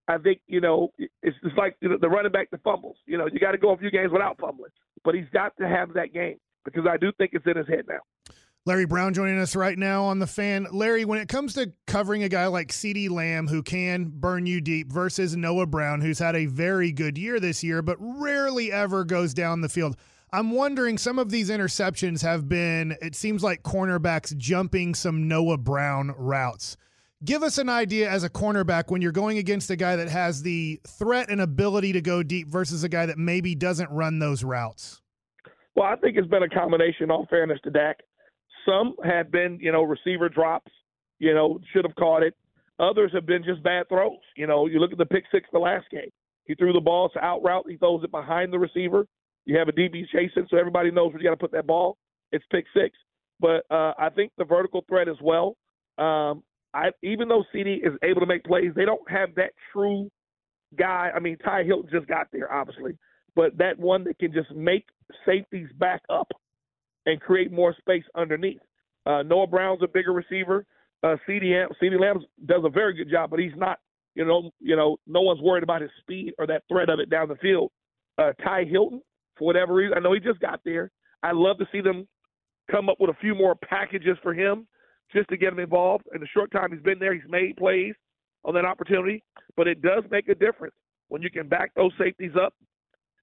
I 0.07 0.17
think, 0.17 0.41
you 0.47 0.59
know, 0.59 0.89
it's 0.97 1.37
just 1.43 1.57
like 1.57 1.77
the 1.81 2.09
running 2.09 2.31
back 2.31 2.49
that 2.51 2.63
fumbles. 2.63 2.97
You 3.05 3.17
know, 3.17 3.27
you 3.31 3.39
got 3.39 3.51
to 3.51 3.57
go 3.57 3.71
a 3.71 3.77
few 3.77 3.91
games 3.91 4.11
without 4.11 4.39
fumbling. 4.39 4.71
But 5.03 5.15
he's 5.15 5.29
got 5.31 5.55
to 5.57 5.67
have 5.67 5.93
that 5.93 6.13
game 6.13 6.37
because 6.65 6.85
I 6.89 6.97
do 6.97 7.11
think 7.17 7.31
it's 7.33 7.45
in 7.45 7.55
his 7.55 7.67
head 7.67 7.85
now. 7.87 8.33
Larry 8.65 8.85
Brown 8.85 9.13
joining 9.13 9.39
us 9.39 9.55
right 9.55 9.79
now 9.79 10.03
on 10.03 10.19
the 10.19 10.27
fan. 10.27 10.67
Larry, 10.71 11.05
when 11.05 11.19
it 11.19 11.29
comes 11.29 11.53
to 11.53 11.71
covering 11.87 12.23
a 12.23 12.29
guy 12.29 12.45
like 12.47 12.67
CeeDee 12.67 13.09
Lamb 13.09 13.47
who 13.47 13.63
can 13.63 14.11
burn 14.13 14.45
you 14.45 14.61
deep 14.61 14.91
versus 14.91 15.35
Noah 15.35 15.65
Brown, 15.65 16.01
who's 16.01 16.19
had 16.19 16.35
a 16.35 16.45
very 16.45 16.91
good 16.91 17.17
year 17.17 17.39
this 17.39 17.63
year, 17.63 17.81
but 17.81 17.97
rarely 17.99 18.71
ever 18.71 19.05
goes 19.05 19.33
down 19.33 19.61
the 19.61 19.69
field. 19.69 19.95
I'm 20.31 20.51
wondering 20.51 20.97
some 20.99 21.17
of 21.17 21.31
these 21.31 21.49
interceptions 21.49 22.21
have 22.21 22.47
been, 22.47 22.95
it 23.01 23.15
seems 23.15 23.41
like 23.41 23.63
cornerbacks 23.63 24.37
jumping 24.37 24.93
some 24.93 25.27
Noah 25.27 25.57
Brown 25.57 26.13
routes. 26.17 26.77
Give 27.25 27.41
us 27.41 27.57
an 27.57 27.69
idea 27.69 28.09
as 28.09 28.23
a 28.23 28.29
cornerback 28.29 28.91
when 28.91 29.01
you're 29.01 29.11
going 29.11 29.39
against 29.39 29.71
a 29.71 29.75
guy 29.75 29.95
that 29.95 30.09
has 30.09 30.43
the 30.43 30.79
threat 30.85 31.29
and 31.29 31.41
ability 31.41 31.93
to 31.93 32.01
go 32.01 32.21
deep 32.21 32.47
versus 32.47 32.83
a 32.83 32.89
guy 32.89 33.07
that 33.07 33.17
maybe 33.17 33.55
doesn't 33.55 33.89
run 33.89 34.19
those 34.19 34.43
routes. 34.43 35.01
Well, 35.75 35.87
I 35.87 35.95
think 35.95 36.17
it's 36.17 36.27
been 36.27 36.43
a 36.43 36.49
combination, 36.49 37.09
all 37.09 37.25
fairness 37.29 37.59
to 37.63 37.71
Dak. 37.71 38.01
Some 38.65 38.95
have 39.03 39.31
been, 39.31 39.59
you 39.61 39.71
know, 39.71 39.83
receiver 39.83 40.29
drops, 40.29 40.71
you 41.19 41.33
know, 41.33 41.59
should 41.73 41.85
have 41.85 41.95
caught 41.95 42.23
it. 42.23 42.35
Others 42.79 43.11
have 43.13 43.25
been 43.25 43.43
just 43.43 43.61
bad 43.61 43.89
throws. 43.89 44.19
You 44.37 44.47
know, 44.47 44.67
you 44.67 44.79
look 44.79 44.91
at 44.91 44.97
the 44.97 45.05
pick 45.05 45.25
six 45.31 45.47
the 45.51 45.59
last 45.59 45.89
game. 45.91 46.09
He 46.45 46.55
threw 46.55 46.73
the 46.73 46.79
ball 46.79 47.11
out 47.21 47.43
route. 47.43 47.65
He 47.69 47.77
throws 47.77 48.03
it 48.03 48.11
behind 48.11 48.51
the 48.51 48.59
receiver. 48.59 49.05
You 49.45 49.57
have 49.57 49.67
a 49.67 49.71
DB 49.71 50.03
chasing, 50.11 50.47
so 50.49 50.57
everybody 50.57 50.91
knows 50.91 51.11
where 51.11 51.21
you 51.21 51.27
got 51.27 51.31
to 51.31 51.37
put 51.37 51.51
that 51.51 51.67
ball. 51.67 51.97
It's 52.31 52.45
pick 52.51 52.65
six. 52.73 52.97
But 53.39 53.65
uh, 53.69 53.93
I 53.97 54.09
think 54.13 54.31
the 54.37 54.45
vertical 54.45 54.83
threat 54.87 55.07
as 55.07 55.17
well. 55.21 55.55
Um, 55.97 56.43
I 56.73 56.89
even 57.03 57.27
though 57.27 57.43
CeeDee 57.53 57.85
is 57.85 57.93
able 58.03 58.21
to 58.21 58.27
make 58.27 58.43
plays, 58.43 58.71
they 58.75 58.85
don't 58.85 59.09
have 59.09 59.35
that 59.35 59.51
true 59.73 60.09
guy. 60.77 61.11
I 61.13 61.19
mean, 61.19 61.37
Ty 61.37 61.63
Hilton 61.63 61.89
just 61.91 62.07
got 62.07 62.27
there, 62.31 62.51
obviously, 62.51 62.97
but 63.35 63.57
that 63.57 63.77
one 63.79 64.03
that 64.05 64.19
can 64.19 64.31
just 64.31 64.51
make 64.51 64.85
safeties 65.25 65.69
back 65.77 66.01
up 66.09 66.27
and 67.09 67.19
create 67.19 67.51
more 67.51 67.75
space 67.79 68.03
underneath. 68.15 68.61
Uh, 69.05 69.23
Noah 69.23 69.47
Brown's 69.47 69.81
a 69.83 69.87
bigger 69.87 70.13
receiver. 70.13 70.65
Uh, 71.03 71.15
CeeDee 71.27 71.65
CeeDee 71.81 71.99
Lamb 71.99 72.19
does 72.45 72.61
a 72.63 72.69
very 72.69 72.93
good 72.93 73.09
job, 73.09 73.29
but 73.29 73.39
he's 73.39 73.55
not. 73.55 73.79
You 74.15 74.25
know, 74.25 74.51
you 74.59 74.75
know, 74.75 74.97
no 75.07 75.21
one's 75.21 75.39
worried 75.41 75.63
about 75.63 75.81
his 75.81 75.91
speed 76.01 76.33
or 76.39 76.47
that 76.47 76.63
threat 76.67 76.89
of 76.89 76.99
it 76.99 77.09
down 77.09 77.29
the 77.29 77.35
field. 77.35 77.71
Uh, 78.17 78.33
Ty 78.43 78.65
Hilton, 78.65 79.01
for 79.37 79.45
whatever 79.45 79.73
reason, 79.73 79.95
I 79.95 80.01
know 80.01 80.13
he 80.13 80.19
just 80.19 80.39
got 80.39 80.59
there. 80.65 80.91
I'd 81.23 81.35
love 81.35 81.57
to 81.59 81.65
see 81.71 81.79
them 81.79 82.07
come 82.69 82.89
up 82.89 82.97
with 82.99 83.11
a 83.11 83.19
few 83.21 83.33
more 83.33 83.55
packages 83.55 84.17
for 84.21 84.33
him 84.33 84.67
just 85.13 85.29
to 85.29 85.37
get 85.37 85.53
him 85.53 85.59
involved. 85.59 86.05
In 86.13 86.21
the 86.21 86.27
short 86.27 86.51
time 86.51 86.71
he's 86.71 86.81
been 86.81 86.99
there, 86.99 87.13
he's 87.13 87.29
made 87.29 87.55
plays 87.55 87.93
on 88.43 88.53
that 88.55 88.65
opportunity. 88.65 89.23
But 89.55 89.67
it 89.67 89.81
does 89.81 90.03
make 90.11 90.27
a 90.27 90.35
difference 90.35 90.75
when 91.07 91.21
you 91.21 91.29
can 91.29 91.47
back 91.47 91.71
those 91.75 91.91
safeties 91.97 92.33
up 92.41 92.53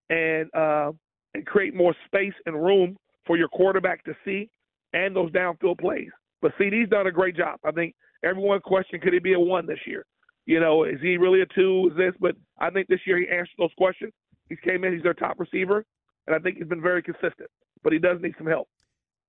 and 0.08 0.48
uh, 0.54 0.92
and 1.34 1.44
create 1.46 1.74
more 1.74 1.94
space 2.06 2.34
and 2.46 2.54
room 2.56 2.96
for 3.26 3.36
your 3.36 3.48
quarterback 3.48 4.04
to 4.04 4.14
see 4.24 4.48
and 4.92 5.14
those 5.14 5.30
downfield 5.32 5.78
plays. 5.78 6.10
But 6.42 6.52
CeeDee's 6.60 6.90
done 6.90 7.06
a 7.06 7.12
great 7.12 7.36
job. 7.36 7.58
I 7.64 7.70
think 7.72 7.94
everyone 8.24 8.60
questioned 8.60 9.02
could 9.02 9.12
he 9.12 9.18
be 9.18 9.34
a 9.34 9.40
one 9.40 9.66
this 9.66 9.78
year? 9.86 10.04
You 10.46 10.60
know, 10.60 10.84
is 10.84 11.00
he 11.02 11.16
really 11.16 11.40
a 11.42 11.46
two? 11.54 11.90
Is 11.90 11.96
this? 11.96 12.14
But 12.20 12.36
I 12.58 12.70
think 12.70 12.86
this 12.88 13.00
year 13.06 13.18
he 13.18 13.28
answered 13.28 13.56
those 13.58 13.72
questions. 13.76 14.12
He 14.48 14.56
came 14.56 14.84
in, 14.84 14.92
he's 14.92 15.02
their 15.02 15.14
top 15.14 15.40
receiver, 15.40 15.84
and 16.26 16.36
I 16.36 16.38
think 16.38 16.58
he's 16.58 16.68
been 16.68 16.82
very 16.82 17.02
consistent. 17.02 17.50
But 17.82 17.92
he 17.92 17.98
does 17.98 18.18
need 18.22 18.34
some 18.38 18.46
help. 18.46 18.68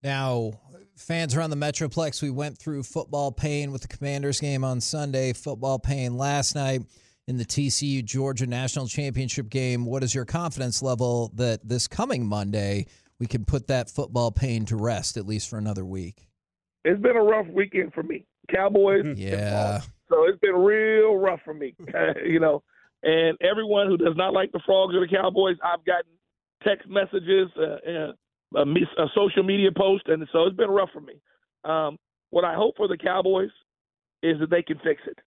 Now, 0.03 0.51
fans 0.95 1.35
around 1.35 1.49
the 1.49 1.55
Metroplex, 1.55 2.21
we 2.21 2.29
went 2.29 2.57
through 2.57 2.83
football 2.83 3.31
pain 3.31 3.71
with 3.71 3.81
the 3.81 3.87
Commanders 3.87 4.39
game 4.39 4.63
on 4.63 4.79
Sunday, 4.79 5.33
football 5.33 5.79
pain 5.79 6.17
last 6.17 6.53
night 6.53 6.81
in 7.27 7.37
the 7.37 7.45
TCU 7.45 8.05
Georgia 8.05 8.45
National 8.45 8.87
Championship 8.87 9.49
game. 9.49 9.85
What 9.85 10.03
is 10.03 10.13
your 10.13 10.25
confidence 10.25 10.83
level 10.83 11.31
that 11.35 11.67
this 11.67 11.87
coming 11.87 12.27
Monday 12.27 12.85
we 13.19 13.27
can 13.27 13.45
put 13.45 13.67
that 13.67 13.89
football 13.89 14.31
pain 14.31 14.65
to 14.65 14.75
rest 14.75 15.17
at 15.17 15.25
least 15.25 15.49
for 15.49 15.57
another 15.57 15.85
week. 15.85 16.27
It's 16.83 17.01
been 17.01 17.15
a 17.15 17.23
rough 17.23 17.47
weekend 17.47 17.93
for 17.93 18.03
me. 18.03 18.25
Cowboys. 18.53 19.03
Yeah. 19.17 19.81
So 20.09 20.23
it's 20.23 20.39
been 20.39 20.55
real 20.55 21.17
rough 21.17 21.41
for 21.43 21.53
me, 21.53 21.75
you 22.25 22.39
know. 22.39 22.63
And 23.03 23.37
everyone 23.41 23.87
who 23.87 23.97
does 23.97 24.15
not 24.15 24.33
like 24.33 24.53
the 24.53 24.61
Frogs 24.65 24.95
or 24.95 25.01
the 25.01 25.13
Cowboys, 25.13 25.57
I've 25.61 25.83
gotten 25.83 26.11
text 26.65 26.87
messages, 26.87 27.49
uh, 27.57 27.89
uh, 27.89 28.13
a, 28.55 28.61
a 28.61 29.07
social 29.13 29.43
media 29.43 29.69
post, 29.75 30.07
and 30.07 30.25
so 30.31 30.45
it's 30.45 30.55
been 30.55 30.69
rough 30.69 30.89
for 30.93 31.01
me. 31.01 31.15
Um, 31.65 31.97
what 32.29 32.45
I 32.45 32.55
hope 32.55 32.77
for 32.77 32.87
the 32.87 32.97
Cowboys 32.97 33.49
is 34.23 34.39
that 34.39 34.49
they 34.49 34.61
can 34.61 34.77
fix 34.83 35.01
it. 35.07 35.19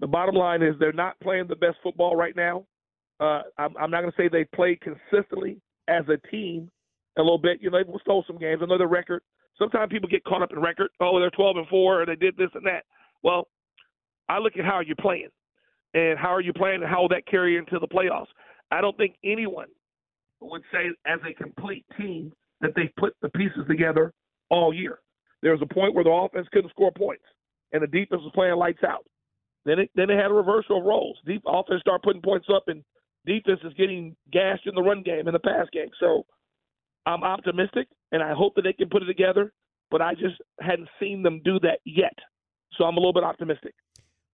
The 0.00 0.06
bottom 0.06 0.34
line 0.34 0.62
is 0.62 0.74
they're 0.80 0.92
not 0.92 1.20
playing 1.20 1.48
the 1.48 1.56
best 1.56 1.76
football 1.82 2.16
right 2.16 2.34
now. 2.34 2.64
Uh, 3.20 3.42
I'm, 3.58 3.76
I'm 3.78 3.90
not 3.90 4.00
going 4.00 4.12
to 4.12 4.16
say 4.16 4.28
they 4.28 4.46
played 4.54 4.80
consistently 4.80 5.60
as 5.86 6.04
a 6.08 6.16
team 6.28 6.70
a 7.18 7.22
little 7.22 7.38
bit. 7.38 7.58
You 7.60 7.70
know, 7.70 7.82
they 7.82 7.98
stole 8.00 8.24
some 8.26 8.38
games. 8.38 8.60
I 8.62 8.66
know 8.66 8.78
their 8.78 8.88
record. 8.88 9.22
Sometimes 9.58 9.90
people 9.92 10.08
get 10.08 10.24
caught 10.24 10.42
up 10.42 10.52
in 10.52 10.58
record. 10.58 10.90
Oh, 11.00 11.18
they're 11.18 11.30
12 11.30 11.56
and 11.58 11.68
four, 11.68 12.02
or 12.02 12.06
they 12.06 12.16
did 12.16 12.36
this 12.36 12.50
and 12.54 12.66
that. 12.66 12.84
Well, 13.22 13.48
I 14.28 14.38
look 14.38 14.56
at 14.58 14.64
how 14.64 14.80
you're 14.80 14.96
playing, 14.96 15.28
and 15.94 16.18
how 16.18 16.34
are 16.34 16.40
you 16.40 16.52
playing, 16.52 16.82
and 16.82 16.90
how 16.90 17.02
will 17.02 17.08
that 17.10 17.26
carry 17.26 17.56
into 17.56 17.78
the 17.78 17.86
playoffs. 17.86 18.26
I 18.70 18.80
don't 18.80 18.96
think 18.96 19.14
anyone 19.22 19.68
would 20.40 20.62
say, 20.72 20.88
as 21.06 21.20
a 21.28 21.34
complete 21.34 21.84
team, 21.98 22.32
that 22.60 22.72
they 22.74 22.90
put 22.98 23.14
the 23.22 23.28
pieces 23.30 23.64
together 23.68 24.12
all 24.50 24.74
year. 24.74 24.98
There 25.42 25.52
was 25.52 25.62
a 25.62 25.74
point 25.74 25.94
where 25.94 26.04
the 26.04 26.10
offense 26.10 26.48
couldn't 26.52 26.70
score 26.70 26.92
points, 26.92 27.24
and 27.72 27.82
the 27.82 27.86
defense 27.86 28.22
was 28.22 28.32
playing 28.34 28.56
lights 28.56 28.82
out. 28.86 29.04
Then 29.64 29.78
it 29.78 29.90
then 29.94 30.08
they 30.08 30.16
had 30.16 30.30
a 30.30 30.34
reversal 30.34 30.78
of 30.78 30.84
roles. 30.84 31.18
Deep 31.26 31.42
offense 31.46 31.80
start 31.80 32.02
putting 32.02 32.22
points 32.22 32.46
up, 32.54 32.64
and 32.68 32.82
defense 33.26 33.60
is 33.64 33.72
getting 33.74 34.16
gashed 34.32 34.66
in 34.66 34.74
the 34.74 34.82
run 34.82 35.02
game 35.02 35.26
and 35.26 35.34
the 35.34 35.40
pass 35.40 35.66
game. 35.72 35.90
So 36.00 36.24
I'm 37.06 37.22
optimistic, 37.22 37.88
and 38.12 38.22
I 38.22 38.32
hope 38.32 38.54
that 38.56 38.62
they 38.62 38.72
can 38.72 38.88
put 38.88 39.02
it 39.02 39.06
together. 39.06 39.52
But 39.90 40.02
I 40.02 40.14
just 40.14 40.36
hadn't 40.60 40.88
seen 40.98 41.22
them 41.22 41.40
do 41.44 41.60
that 41.60 41.78
yet, 41.84 42.14
so 42.76 42.84
I'm 42.84 42.96
a 42.96 43.00
little 43.00 43.12
bit 43.12 43.22
optimistic. 43.22 43.74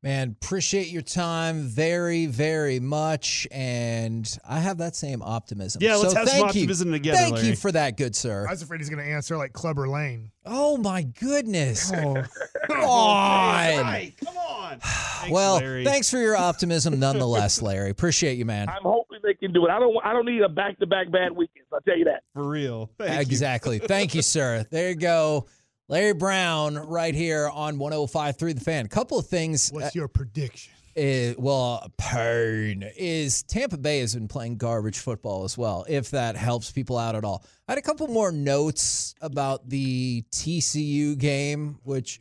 Man, 0.02 0.34
appreciate 0.42 0.88
your 0.88 1.02
time 1.02 1.60
very, 1.64 2.24
very 2.24 2.80
much, 2.80 3.46
and 3.50 4.26
I 4.48 4.58
have 4.60 4.78
that 4.78 4.96
same 4.96 5.20
optimism. 5.20 5.82
Yeah, 5.82 5.96
let's 5.96 6.14
so 6.14 6.20
have 6.20 6.28
some 6.28 6.40
thank 6.40 6.54
you. 6.54 6.62
optimism 6.62 6.92
together, 6.92 7.18
Thank 7.18 7.34
Larry. 7.34 7.48
you 7.48 7.56
for 7.56 7.70
that, 7.72 7.98
good 7.98 8.16
sir. 8.16 8.46
I 8.48 8.52
was 8.52 8.62
afraid 8.62 8.80
he's 8.80 8.88
going 8.88 9.04
to 9.04 9.10
answer 9.10 9.36
like 9.36 9.52
Clubber 9.52 9.86
Lang. 9.88 10.30
Oh 10.46 10.78
my 10.78 11.02
goodness! 11.02 11.92
Oh. 12.00 12.14
Come 12.14 12.80
oh, 12.82 12.88
on. 12.88 13.80
Right, 13.82 14.14
come 14.24 14.36
on. 14.38 14.78
Thanks, 14.80 15.32
well, 15.32 15.56
Larry. 15.56 15.84
thanks 15.84 16.10
for 16.10 16.16
your 16.16 16.34
optimism, 16.34 16.98
nonetheless, 16.98 17.60
Larry. 17.60 17.90
Appreciate 17.90 18.38
you, 18.38 18.46
man. 18.46 18.70
I'm 18.70 18.82
hoping 18.82 19.09
they 19.30 19.34
can 19.46 19.52
do 19.52 19.66
it. 19.66 19.70
I 19.70 19.78
don't. 19.78 19.96
I 20.04 20.12
don't 20.12 20.26
need 20.26 20.42
a 20.42 20.48
back-to-back 20.48 21.10
bad 21.10 21.32
weekends. 21.32 21.68
I'll 21.72 21.80
tell 21.80 21.96
you 21.96 22.04
that. 22.06 22.22
For 22.34 22.48
real. 22.48 22.90
Thank 22.98 23.14
you. 23.14 23.20
exactly. 23.20 23.78
Thank 23.78 24.14
you, 24.14 24.22
sir. 24.22 24.66
There 24.70 24.88
you 24.90 24.94
go. 24.96 25.46
Larry 25.88 26.14
Brown 26.14 26.76
right 26.76 27.14
here 27.14 27.48
on 27.52 27.76
105.3 27.78 28.54
The 28.54 28.60
Fan. 28.60 28.86
couple 28.88 29.18
of 29.18 29.26
things. 29.26 29.70
Uh, 29.70 29.74
What's 29.76 29.94
your 29.94 30.08
prediction? 30.08 30.72
is, 30.96 31.36
well, 31.38 31.90
pain 31.98 32.84
is 32.96 33.42
Tampa 33.44 33.76
Bay 33.78 34.00
has 34.00 34.14
been 34.14 34.28
playing 34.28 34.56
garbage 34.56 34.98
football 34.98 35.44
as 35.44 35.56
well, 35.56 35.84
if 35.88 36.10
that 36.10 36.36
helps 36.36 36.70
people 36.72 36.98
out 36.98 37.14
at 37.16 37.24
all. 37.24 37.44
I 37.68 37.72
had 37.72 37.78
a 37.78 37.82
couple 37.82 38.06
more 38.08 38.30
notes 38.32 39.14
about 39.20 39.68
the 39.68 40.22
TCU 40.32 41.16
game, 41.16 41.78
which 41.84 42.20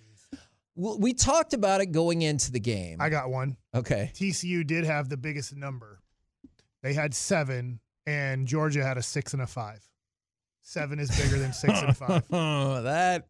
we 0.75 1.13
talked 1.13 1.53
about 1.53 1.81
it 1.81 1.87
going 1.87 2.21
into 2.21 2.51
the 2.51 2.59
game. 2.59 3.01
I 3.01 3.09
got 3.09 3.29
one. 3.29 3.57
okay. 3.75 4.11
TCU 4.15 4.65
did 4.65 4.85
have 4.85 5.09
the 5.09 5.17
biggest 5.17 5.55
number. 5.55 5.98
They 6.81 6.93
had 6.93 7.13
seven, 7.13 7.79
and 8.05 8.47
Georgia 8.47 8.83
had 8.83 8.97
a 8.97 9.03
six 9.03 9.33
and 9.33 9.41
a 9.41 9.47
five. 9.47 9.83
Seven 10.61 10.99
is 10.99 11.09
bigger 11.19 11.37
than 11.39 11.53
six 11.53 11.81
and 11.81 11.95
five. 11.97 12.23
that 12.29 13.27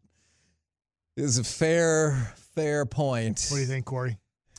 is 1.16 1.38
a 1.38 1.44
fair, 1.44 2.32
fair 2.54 2.86
point. 2.86 3.46
What 3.50 3.56
do 3.56 3.60
you 3.62 3.66
think, 3.66 3.86
Corey? 3.86 4.18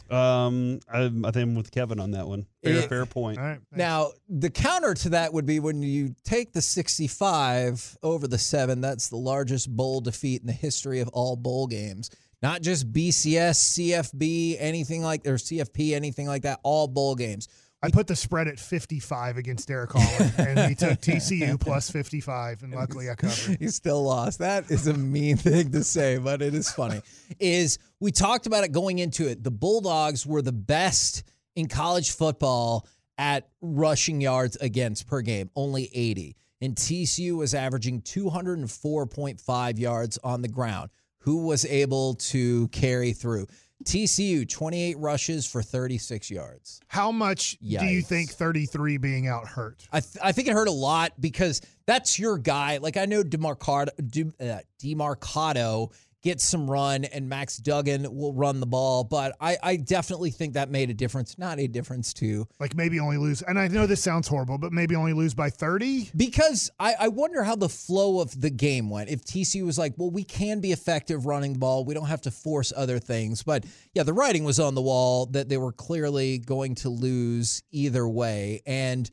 Um, 0.10 0.82
I, 0.92 1.06
I 1.06 1.32
think 1.32 1.36
I'm 1.38 1.56
with 1.56 1.72
Kevin 1.72 2.00
on 2.00 2.12
that 2.12 2.28
one. 2.28 2.46
Fair, 2.64 2.74
It- 2.76 2.90
fair 2.90 3.06
point. 3.06 3.38
All 3.40 3.46
right. 3.46 3.60
Now, 3.72 4.12
the 4.28 4.50
counter 4.50 4.94
to 4.94 5.10
that 5.10 5.32
would 5.34 5.46
be 5.46 5.60
when 5.62 5.82
you 5.82 6.16
take 6.26 6.52
the 6.52 6.62
65 6.62 7.98
over 8.04 8.28
the 8.28 8.38
7, 8.38 8.82
that's 8.82 9.08
the 9.08 9.16
largest 9.16 9.74
bowl 9.74 10.02
defeat 10.02 10.42
in 10.42 10.48
the 10.48 10.54
history 10.54 11.00
of 11.00 11.08
all 11.10 11.38
bowl 11.38 11.66
games. 11.68 12.10
Not 12.42 12.62
just 12.62 12.92
BCS, 12.92 13.78
CFB, 13.78 14.58
anything 14.60 15.02
like 15.04 15.26
or 15.28 15.36
CFP, 15.36 15.94
anything 15.94 16.28
like 16.28 16.42
that, 16.42 16.60
all 16.64 16.88
bowl 16.88 17.16
games. 17.16 17.48
I 17.84 17.90
put 17.90 18.06
the 18.06 18.16
spread 18.16 18.48
at 18.48 18.60
55 18.60 19.38
against 19.38 19.68
Derek 19.68 19.92
Holland, 19.94 20.34
and 20.38 20.70
he 20.70 20.76
took 20.76 21.02
TCU 21.02 21.60
plus 21.60 21.90
55, 21.90 22.62
and 22.62 22.74
luckily 22.74 23.10
I 23.10 23.16
covered. 23.16 23.60
You 23.60 23.70
still 23.70 24.04
lost. 24.04 24.40
That 24.40 24.70
is 24.70 24.86
a 24.86 24.94
mean 24.94 25.38
thing 25.38 25.72
to 25.72 25.84
say, 25.84 26.18
but 26.18 26.44
it 26.44 26.54
is 26.54 26.72
funny. 26.72 27.02
Is 27.40 27.80
we 28.00 28.12
talked 28.12 28.46
about 28.46 28.64
it 28.64 28.72
going 28.72 29.00
into 29.00 29.28
it. 29.28 29.44
The 29.44 29.52
Bulldogs 29.52 30.28
were 30.28 30.44
the 30.44 30.52
best 30.52 31.24
in 31.56 31.68
college 31.68 32.12
football 32.12 32.88
at 33.18 33.50
rushing 33.62 34.22
yards 34.22 34.58
against 34.58 35.08
per 35.08 35.22
game, 35.22 35.50
only 35.56 35.90
80. 35.94 36.36
And 36.62 36.76
TCU 36.76 37.36
was 37.36 37.56
averaging 37.56 38.02
204.5 38.02 39.80
yards 39.80 40.20
on 40.24 40.44
the 40.44 40.48
ground. 40.48 40.92
Who 41.20 41.46
was 41.46 41.66
able 41.66 42.16
to 42.16 42.68
carry 42.70 43.14
through? 43.14 43.48
TCU, 43.84 44.48
28 44.48 44.98
rushes 44.98 45.46
for 45.46 45.62
36 45.62 46.30
yards. 46.32 46.82
How 46.88 47.12
much 47.12 47.58
do 47.60 47.86
you 47.88 48.02
think 48.02 48.30
33 48.32 48.98
being 48.98 49.28
out 49.28 49.48
hurt? 49.48 49.88
I, 49.92 50.00
th- 50.00 50.18
I 50.24 50.32
think 50.32 50.48
it 50.48 50.54
hurt 50.54 50.68
a 50.68 50.72
lot 50.72 51.14
because 51.20 51.62
that's 51.86 52.18
your 52.20 52.38
guy. 52.38 52.78
Like 52.78 52.98
I 52.98 53.06
know 53.06 53.24
Demercado, 53.24 53.90
De, 54.10 54.24
uh, 54.40 54.60
Demercado 54.80 55.92
gets 56.22 56.44
some 56.48 56.70
run 56.70 57.04
and 57.06 57.28
Max 57.28 57.58
Duggan 57.58 58.16
will 58.16 58.34
run 58.34 58.60
the 58.60 58.66
ball, 58.66 59.04
but 59.04 59.36
I, 59.42 59.58
I 59.62 59.76
definitely 59.78 60.32
think 60.32 60.54
that 60.54 60.70
made 60.70 60.90
a 60.90 60.94
difference. 60.94 61.38
Not 61.38 61.60
a 61.60 61.68
difference 61.68 62.14
to 62.16 62.48
Like 62.60 62.76
maybe 62.76 63.00
only 63.00 63.18
lose, 63.18 63.42
and 63.42 63.58
I 63.58 63.68
know 63.68 63.88
this 63.88 64.04
sounds 64.04 64.28
horrible, 64.28 64.58
but 64.58 64.72
maybe 64.72 64.96
only 64.96 65.14
lose 65.14 65.34
by 65.34 65.50
30? 65.50 66.12
because 66.16 66.70
I, 66.80 66.94
I 67.00 67.08
wonder 67.08 67.44
how 67.44 67.56
the 67.56 67.70
flow 67.70 68.20
of 68.20 68.40
the 68.40 68.50
game 68.50 68.90
went. 68.90 69.10
If 69.10 69.24
TCU 69.24 69.66
was 69.66 69.78
like, 69.78 69.94
well, 69.98 70.12
we 70.12 70.24
can 70.24 70.60
be 70.60 70.72
effective 70.72 71.26
running 71.26 71.54
the 71.54 71.60
ball, 71.60 71.86
we 71.86 71.94
don't 71.94 72.08
have 72.08 72.22
to 72.22 72.32
force 72.32 72.72
other 72.76 73.00
things. 73.00 73.44
But 73.44 73.66
yeah, 73.94 74.04
the 74.04 74.14
writing 74.14 74.44
was 74.44 74.60
on 74.60 74.76
the 74.76 74.82
wall 74.82 75.26
that 75.28 75.50
they 75.50 75.58
were 75.58 75.72
clearly 75.72 76.38
going 76.38 76.76
to 76.76 76.90
lose 76.90 77.64
either 77.72 78.08
way. 78.08 78.62
And 78.66 79.10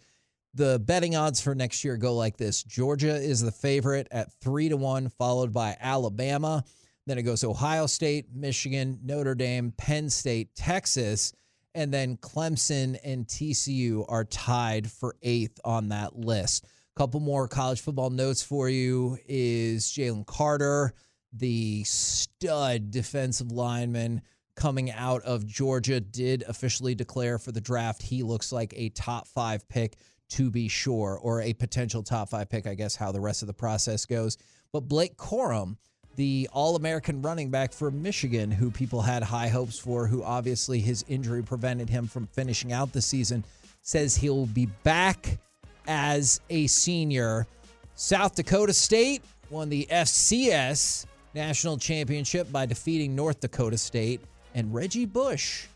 the 0.54 0.78
betting 0.78 1.14
odds 1.14 1.40
for 1.40 1.54
next 1.54 1.84
year 1.84 1.96
go 1.96 2.14
like 2.14 2.36
this 2.36 2.62
Georgia 2.64 3.14
is 3.14 3.40
the 3.40 3.52
favorite 3.52 4.08
at 4.10 4.32
three 4.40 4.68
to 4.68 4.76
one, 4.76 5.08
followed 5.08 5.52
by 5.52 5.76
Alabama. 5.80 6.64
Then 7.08 7.18
it 7.18 7.22
goes 7.22 7.42
Ohio 7.42 7.86
State, 7.86 8.26
Michigan, 8.34 9.00
Notre 9.02 9.34
Dame, 9.34 9.72
Penn 9.76 10.10
State, 10.10 10.54
Texas, 10.54 11.32
and 11.74 11.92
then 11.92 12.18
Clemson 12.18 12.98
and 13.02 13.26
TCU 13.26 14.04
are 14.08 14.24
tied 14.24 14.90
for 14.90 15.16
eighth 15.22 15.58
on 15.64 15.88
that 15.88 16.18
list. 16.18 16.66
A 16.66 16.98
couple 16.98 17.20
more 17.20 17.48
college 17.48 17.80
football 17.80 18.10
notes 18.10 18.42
for 18.42 18.68
you 18.68 19.16
is 19.26 19.86
Jalen 19.86 20.26
Carter, 20.26 20.92
the 21.32 21.82
stud 21.84 22.90
defensive 22.90 23.52
lineman 23.52 24.20
coming 24.54 24.90
out 24.90 25.22
of 25.22 25.46
Georgia, 25.46 26.00
did 26.00 26.44
officially 26.46 26.94
declare 26.94 27.38
for 27.38 27.52
the 27.52 27.60
draft. 27.60 28.02
He 28.02 28.22
looks 28.22 28.52
like 28.52 28.74
a 28.76 28.90
top 28.90 29.28
five 29.28 29.66
pick 29.68 29.96
to 30.30 30.50
be 30.50 30.68
sure, 30.68 31.18
or 31.22 31.40
a 31.40 31.54
potential 31.54 32.02
top 32.02 32.28
five 32.28 32.50
pick, 32.50 32.66
I 32.66 32.74
guess, 32.74 32.96
how 32.96 33.12
the 33.12 33.20
rest 33.20 33.42
of 33.42 33.46
the 33.46 33.54
process 33.54 34.04
goes. 34.04 34.36
But 34.72 34.80
Blake 34.80 35.16
Corum, 35.16 35.76
the 36.18 36.48
All 36.52 36.74
American 36.74 37.22
running 37.22 37.48
back 37.48 37.72
for 37.72 37.92
Michigan, 37.92 38.50
who 38.50 38.72
people 38.72 39.00
had 39.00 39.22
high 39.22 39.46
hopes 39.46 39.78
for, 39.78 40.08
who 40.08 40.24
obviously 40.24 40.80
his 40.80 41.04
injury 41.06 41.44
prevented 41.44 41.88
him 41.88 42.08
from 42.08 42.26
finishing 42.26 42.72
out 42.72 42.92
the 42.92 43.00
season, 43.00 43.44
says 43.82 44.16
he'll 44.16 44.46
be 44.46 44.66
back 44.82 45.38
as 45.86 46.40
a 46.50 46.66
senior. 46.66 47.46
South 47.94 48.34
Dakota 48.34 48.72
State 48.72 49.22
won 49.48 49.68
the 49.68 49.86
FCS 49.92 51.06
national 51.34 51.78
championship 51.78 52.50
by 52.50 52.66
defeating 52.66 53.14
North 53.14 53.38
Dakota 53.38 53.78
State, 53.78 54.20
and 54.56 54.74
Reggie 54.74 55.06
Bush 55.06 55.66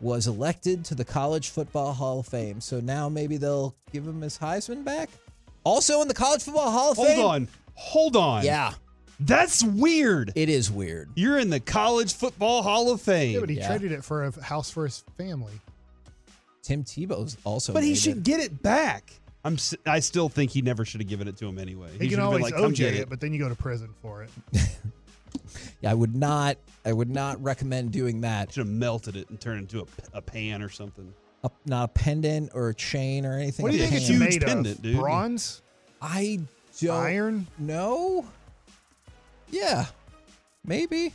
was 0.00 0.26
elected 0.26 0.84
to 0.86 0.96
the 0.96 1.04
College 1.04 1.50
Football 1.50 1.92
Hall 1.92 2.18
of 2.18 2.26
Fame. 2.26 2.60
So 2.60 2.80
now 2.80 3.08
maybe 3.08 3.36
they'll 3.36 3.76
give 3.92 4.04
him 4.04 4.20
his 4.20 4.36
Heisman 4.36 4.82
back. 4.82 5.10
Also 5.62 6.02
in 6.02 6.08
the 6.08 6.14
College 6.14 6.42
Football 6.42 6.72
Hall 6.72 6.90
of 6.90 6.96
Hold 6.96 7.08
Fame. 7.08 7.24
on. 7.24 7.48
Hold 7.74 8.16
on. 8.16 8.44
Yeah, 8.44 8.74
That's 9.26 9.62
weird. 9.64 10.32
it 10.34 10.48
is 10.48 10.70
weird. 10.70 11.10
You're 11.14 11.38
in 11.38 11.50
the 11.50 11.60
College 11.60 12.14
Football 12.14 12.62
Hall 12.62 12.90
of 12.90 13.00
Fame. 13.00 13.34
Yeah, 13.34 13.40
but 13.40 13.48
he 13.50 13.56
Yeah. 13.56 13.68
traded 13.68 13.92
it 13.92 14.04
for 14.04 14.24
a 14.24 14.42
house 14.42 14.70
for 14.70 14.84
his 14.84 15.04
family. 15.16 15.52
Tim 16.62 16.84
Tebow's 16.84 17.36
also. 17.44 17.72
But 17.72 17.82
he 17.84 17.94
should 17.94 18.18
it. 18.18 18.22
get 18.22 18.40
it 18.40 18.62
back. 18.62 19.12
I'm. 19.44 19.54
s- 19.54 19.74
I 19.84 19.98
still 20.00 20.28
think 20.28 20.52
he 20.52 20.62
never 20.62 20.84
should 20.84 21.00
have 21.00 21.08
given 21.08 21.26
it 21.26 21.36
to 21.38 21.46
him 21.46 21.58
anyway. 21.58 21.88
He, 21.98 22.08
should 22.08 22.10
can 22.10 22.10
have 22.10 22.18
been 22.18 22.26
always 22.26 22.42
like, 22.44 22.54
"Come 22.54 22.72
OJ 22.72 22.76
get 22.76 22.94
it, 22.94 23.08
but 23.10 23.20
then 23.20 23.32
you 23.32 23.40
go 23.40 23.48
to 23.48 23.54
prison 23.56 23.88
for 24.00 24.22
it. 24.22 24.30
Yeah, 25.80 25.90
I 25.90 25.94
would 25.94 26.14
not. 26.14 26.58
I 26.84 26.92
would 26.92 27.10
not 27.10 27.42
recommend 27.42 27.90
doing 27.90 28.20
that. 28.20 28.52
Should 28.52 28.66
have 28.66 28.68
melted 28.68 29.16
it 29.16 29.28
and 29.30 29.40
turned 29.40 29.58
it 29.58 29.72
into 29.74 29.86
a 30.12 30.20
pan 30.22 30.62
or 30.62 30.68
something. 30.68 31.12
A, 31.42 31.50
not 31.66 31.84
a 31.84 31.88
pendant 31.88 32.50
or 32.54 32.68
a 32.68 32.74
chain 32.74 33.26
or 33.26 33.36
anything. 33.38 33.62
What 33.64 33.72
do 33.72 33.78
you 33.78 33.84
a 33.84 33.86
think 33.86 34.00
it's 34.02 34.10
pan. 34.10 34.20
huge 34.20 34.30
made 34.30 34.42
pendant, 34.42 34.76
of? 34.76 34.82
dude. 34.82 34.96
Bronze? 34.98 35.62
I 36.00 36.40
don't 36.80 36.90
Iron? 36.96 37.46
know. 37.58 38.26
Yeah, 39.52 39.86
maybe. 40.64 41.12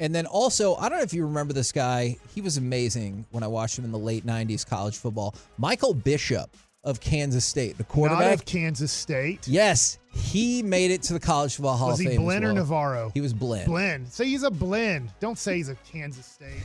And 0.00 0.14
then 0.14 0.26
also, 0.26 0.76
I 0.76 0.88
don't 0.88 0.98
know 0.98 1.04
if 1.04 1.12
you 1.14 1.24
remember 1.26 1.52
this 1.54 1.72
guy. 1.72 2.16
He 2.34 2.40
was 2.40 2.56
amazing 2.56 3.24
when 3.30 3.42
I 3.42 3.46
watched 3.48 3.78
him 3.78 3.84
in 3.84 3.90
the 3.92 3.98
late 3.98 4.24
'90s 4.26 4.66
college 4.66 4.96
football. 4.98 5.34
Michael 5.56 5.94
Bishop 5.94 6.54
of 6.84 7.00
Kansas 7.00 7.44
State. 7.44 7.76
The 7.78 7.82
Not 7.82 7.88
quarterback. 7.88 8.34
of 8.34 8.44
Kansas 8.44 8.92
State. 8.92 9.48
yes, 9.48 9.98
he 10.14 10.62
made 10.62 10.90
it 10.92 11.02
to 11.04 11.12
the 11.14 11.20
College 11.20 11.56
Football 11.56 11.76
Hall 11.76 11.88
Was 11.88 11.98
of 12.00 12.04
he 12.04 12.10
Fame. 12.12 12.20
as 12.20 12.24
Blinn 12.24 12.44
or. 12.44 12.52
Navarro? 12.52 13.10
He 13.14 13.20
was 13.20 13.32
Blinn. 13.32 13.66
Blend. 13.66 14.08
Say 14.08 14.26
he's 14.26 14.44
a 14.44 14.50
blend. 14.50 15.10
Don't 15.20 15.36
say 15.38 15.56
he's 15.56 15.68
a 15.68 15.74
Kansas 15.90 16.24
State. 16.26 16.62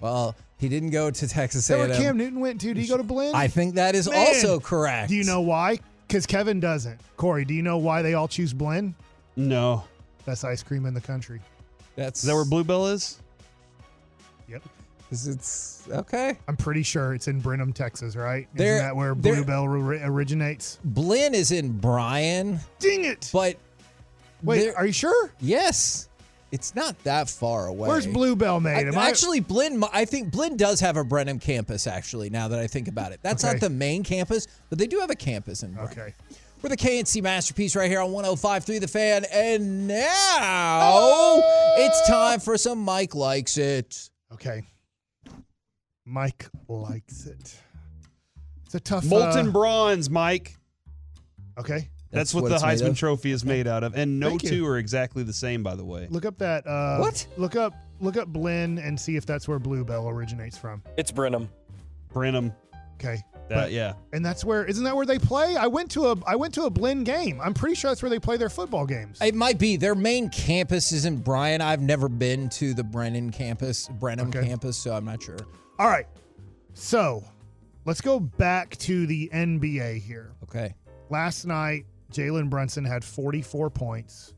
Well, 0.00 0.36
he 0.58 0.68
didn't 0.68 0.90
go 0.90 1.10
to 1.10 1.26
Texas 1.28 1.62
Is 1.62 1.68
that 1.68 1.78
where 1.78 1.88
A&M. 1.88 1.96
Cam 2.02 2.16
Newton 2.18 2.40
went 2.40 2.60
to? 2.60 2.68
Did 2.68 2.76
he 2.76 2.86
go 2.86 2.98
to 2.98 3.02
Blinn? 3.02 3.34
I 3.34 3.48
think 3.48 3.76
that 3.76 3.94
is 3.94 4.08
Man, 4.08 4.18
also 4.18 4.60
correct. 4.60 5.08
Do 5.08 5.14
you 5.16 5.24
know 5.24 5.40
why? 5.40 5.78
Because 6.06 6.26
Kevin 6.26 6.60
doesn't. 6.60 7.00
Corey, 7.16 7.46
do 7.46 7.54
you 7.54 7.62
know 7.62 7.78
why 7.78 8.02
they 8.02 8.12
all 8.12 8.28
choose 8.28 8.52
Blinn? 8.52 8.94
No. 9.36 9.84
Best 10.26 10.44
ice 10.44 10.62
cream 10.62 10.86
in 10.86 10.94
the 10.94 11.00
country. 11.00 11.40
That's 11.96 12.20
Is 12.22 12.28
that 12.28 12.34
where 12.34 12.44
Bluebell 12.44 12.86
is? 12.88 13.20
Yep. 14.48 14.62
Is 15.10 15.26
it's 15.28 15.86
okay. 15.90 16.38
I'm 16.48 16.56
pretty 16.56 16.82
sure 16.82 17.14
it's 17.14 17.28
in 17.28 17.40
Brenham, 17.40 17.72
Texas, 17.72 18.16
right? 18.16 18.48
There- 18.54 18.76
Isn't 18.76 18.86
that 18.86 18.96
where 18.96 19.14
there- 19.14 19.34
Bluebell 19.34 19.68
ri- 19.68 20.00
originates? 20.02 20.78
Blinn 20.84 21.34
is 21.34 21.52
in 21.52 21.78
Bryan, 21.78 22.58
Dang 22.78 23.04
it! 23.04 23.28
but 23.32 23.56
Wait, 24.42 24.60
there- 24.60 24.76
are 24.76 24.86
you 24.86 24.92
sure? 24.92 25.30
yes, 25.40 26.08
it's 26.52 26.74
not 26.74 27.02
that 27.04 27.28
far 27.28 27.66
away. 27.66 27.88
Where's 27.88 28.06
Bluebell 28.06 28.56
I, 28.56 28.60
made? 28.60 28.88
Am 28.88 28.96
I- 28.98 29.08
actually, 29.08 29.40
Blinn. 29.40 29.84
I 29.92 30.04
think 30.06 30.30
Blinn 30.32 30.56
does 30.56 30.80
have 30.80 30.96
a 30.96 31.04
Brenham 31.04 31.38
campus. 31.38 31.86
Actually, 31.86 32.30
now 32.30 32.48
that 32.48 32.58
I 32.58 32.66
think 32.66 32.88
about 32.88 33.12
it, 33.12 33.20
that's 33.22 33.44
Okay. 33.44 33.52
not 33.52 33.60
the 33.60 33.70
main 33.70 34.02
campus, 34.04 34.46
but 34.70 34.78
they 34.78 34.86
do 34.86 35.00
have 35.00 35.10
a 35.10 35.14
campus 35.16 35.62
in. 35.62 35.74
Bryan. 35.74 35.88
Okay. 35.90 36.14
We're 36.64 36.70
the 36.70 36.78
K&C 36.78 37.20
masterpiece 37.20 37.76
right 37.76 37.90
here 37.90 38.00
on 38.00 38.08
105.3 38.10 38.80
The 38.80 38.88
Fan, 38.88 39.26
and 39.30 39.86
now 39.86 39.98
Oh! 40.00 41.74
it's 41.76 42.08
time 42.08 42.40
for 42.40 42.56
some 42.56 42.78
Mike 42.78 43.14
likes 43.14 43.58
it. 43.58 44.08
Okay. 44.32 44.62
Mike 46.06 46.48
likes 46.66 47.26
it. 47.26 47.54
It's 48.64 48.74
a 48.74 48.80
tough. 48.80 49.04
Molten 49.04 49.48
uh, 49.48 49.52
bronze, 49.52 50.08
Mike. 50.08 50.56
okay. 51.58 51.90
That's, 52.10 52.32
That's 52.32 52.34
what, 52.34 52.44
what 52.44 52.58
the 52.58 52.66
Heisman? 52.66 52.96
Trophy 52.96 53.32
is 53.32 53.44
made 53.44 53.66
out 53.66 53.84
of, 53.84 53.94
and 53.94 54.18
no 54.18 54.30
Thank 54.30 54.44
you. 54.44 54.48
two 54.48 54.66
are 54.66 54.78
exactly 54.78 55.22
the 55.22 55.34
same, 55.34 55.62
by 55.62 55.74
the 55.74 55.84
way. 55.84 56.06
Look 56.08 56.24
up 56.24 56.38
that. 56.38 56.66
Uh, 56.66 56.96
What? 56.96 57.26
Look 57.36 57.56
up. 57.56 57.74
Look 58.00 58.16
up 58.16 58.28
Blinn 58.28 58.78
and 58.78 58.98
see 58.98 59.16
if 59.16 59.26
that's 59.26 59.46
where 59.46 59.58
Bluebell 59.58 60.08
originates 60.08 60.56
from. 60.56 60.82
It's 60.96 61.12
Brenham. 61.12 61.50
Brenham. 62.10 62.54
Okay. 62.94 63.22
That, 63.48 63.54
But- 63.56 63.72
yeah. 63.72 63.92
And 64.12 64.24
that's 64.24 64.44
where 64.44 64.64
isn't 64.64 64.84
that 64.84 64.96
where 64.96 65.04
they 65.06 65.18
play? 65.18 65.56
I 65.56 65.66
went 65.66 65.90
to 65.92 66.06
a 66.08 66.16
I 66.26 66.34
went 66.36 66.54
to 66.54 66.62
a 66.62 66.70
Blinn 66.70 67.04
game. 67.04 67.40
I'm 67.42 67.52
pretty 67.54 67.74
sure 67.74 67.90
that's 67.90 68.02
where 68.02 68.08
they 68.10 68.18
play 68.18 68.36
their 68.38 68.48
football 68.48 68.86
games. 68.86 69.18
It 69.20 69.34
might 69.34 69.58
be 69.58 69.76
their 69.76 69.94
main 69.94 70.30
campus 70.30 70.92
is 70.92 71.04
in 71.04 71.18
Bryan. 71.18 71.60
I've 71.60 71.82
never 71.82 72.08
been 72.08 72.48
to 72.50 72.72
the 72.74 72.84
Brennan 72.84 73.30
campus, 73.30 73.88
Brenham 74.00 74.28
Okay. 74.28 74.46
campus, 74.46 74.76
so 74.78 74.94
I'm 74.94 75.04
not 75.04 75.22
sure. 75.22 75.36
All 75.78 75.88
right. 75.88 76.06
So, 76.72 77.22
let's 77.84 78.00
go 78.00 78.18
back 78.18 78.76
to 78.78 79.06
the 79.06 79.28
NBA 79.32 79.98
here. 80.00 80.32
Okay. 80.44 80.74
Last 81.10 81.44
night, 81.44 81.84
Jalen 82.12 82.48
Brunson 82.48 82.84
had 82.84 83.04
44 83.04 83.70
points, 83.70 84.34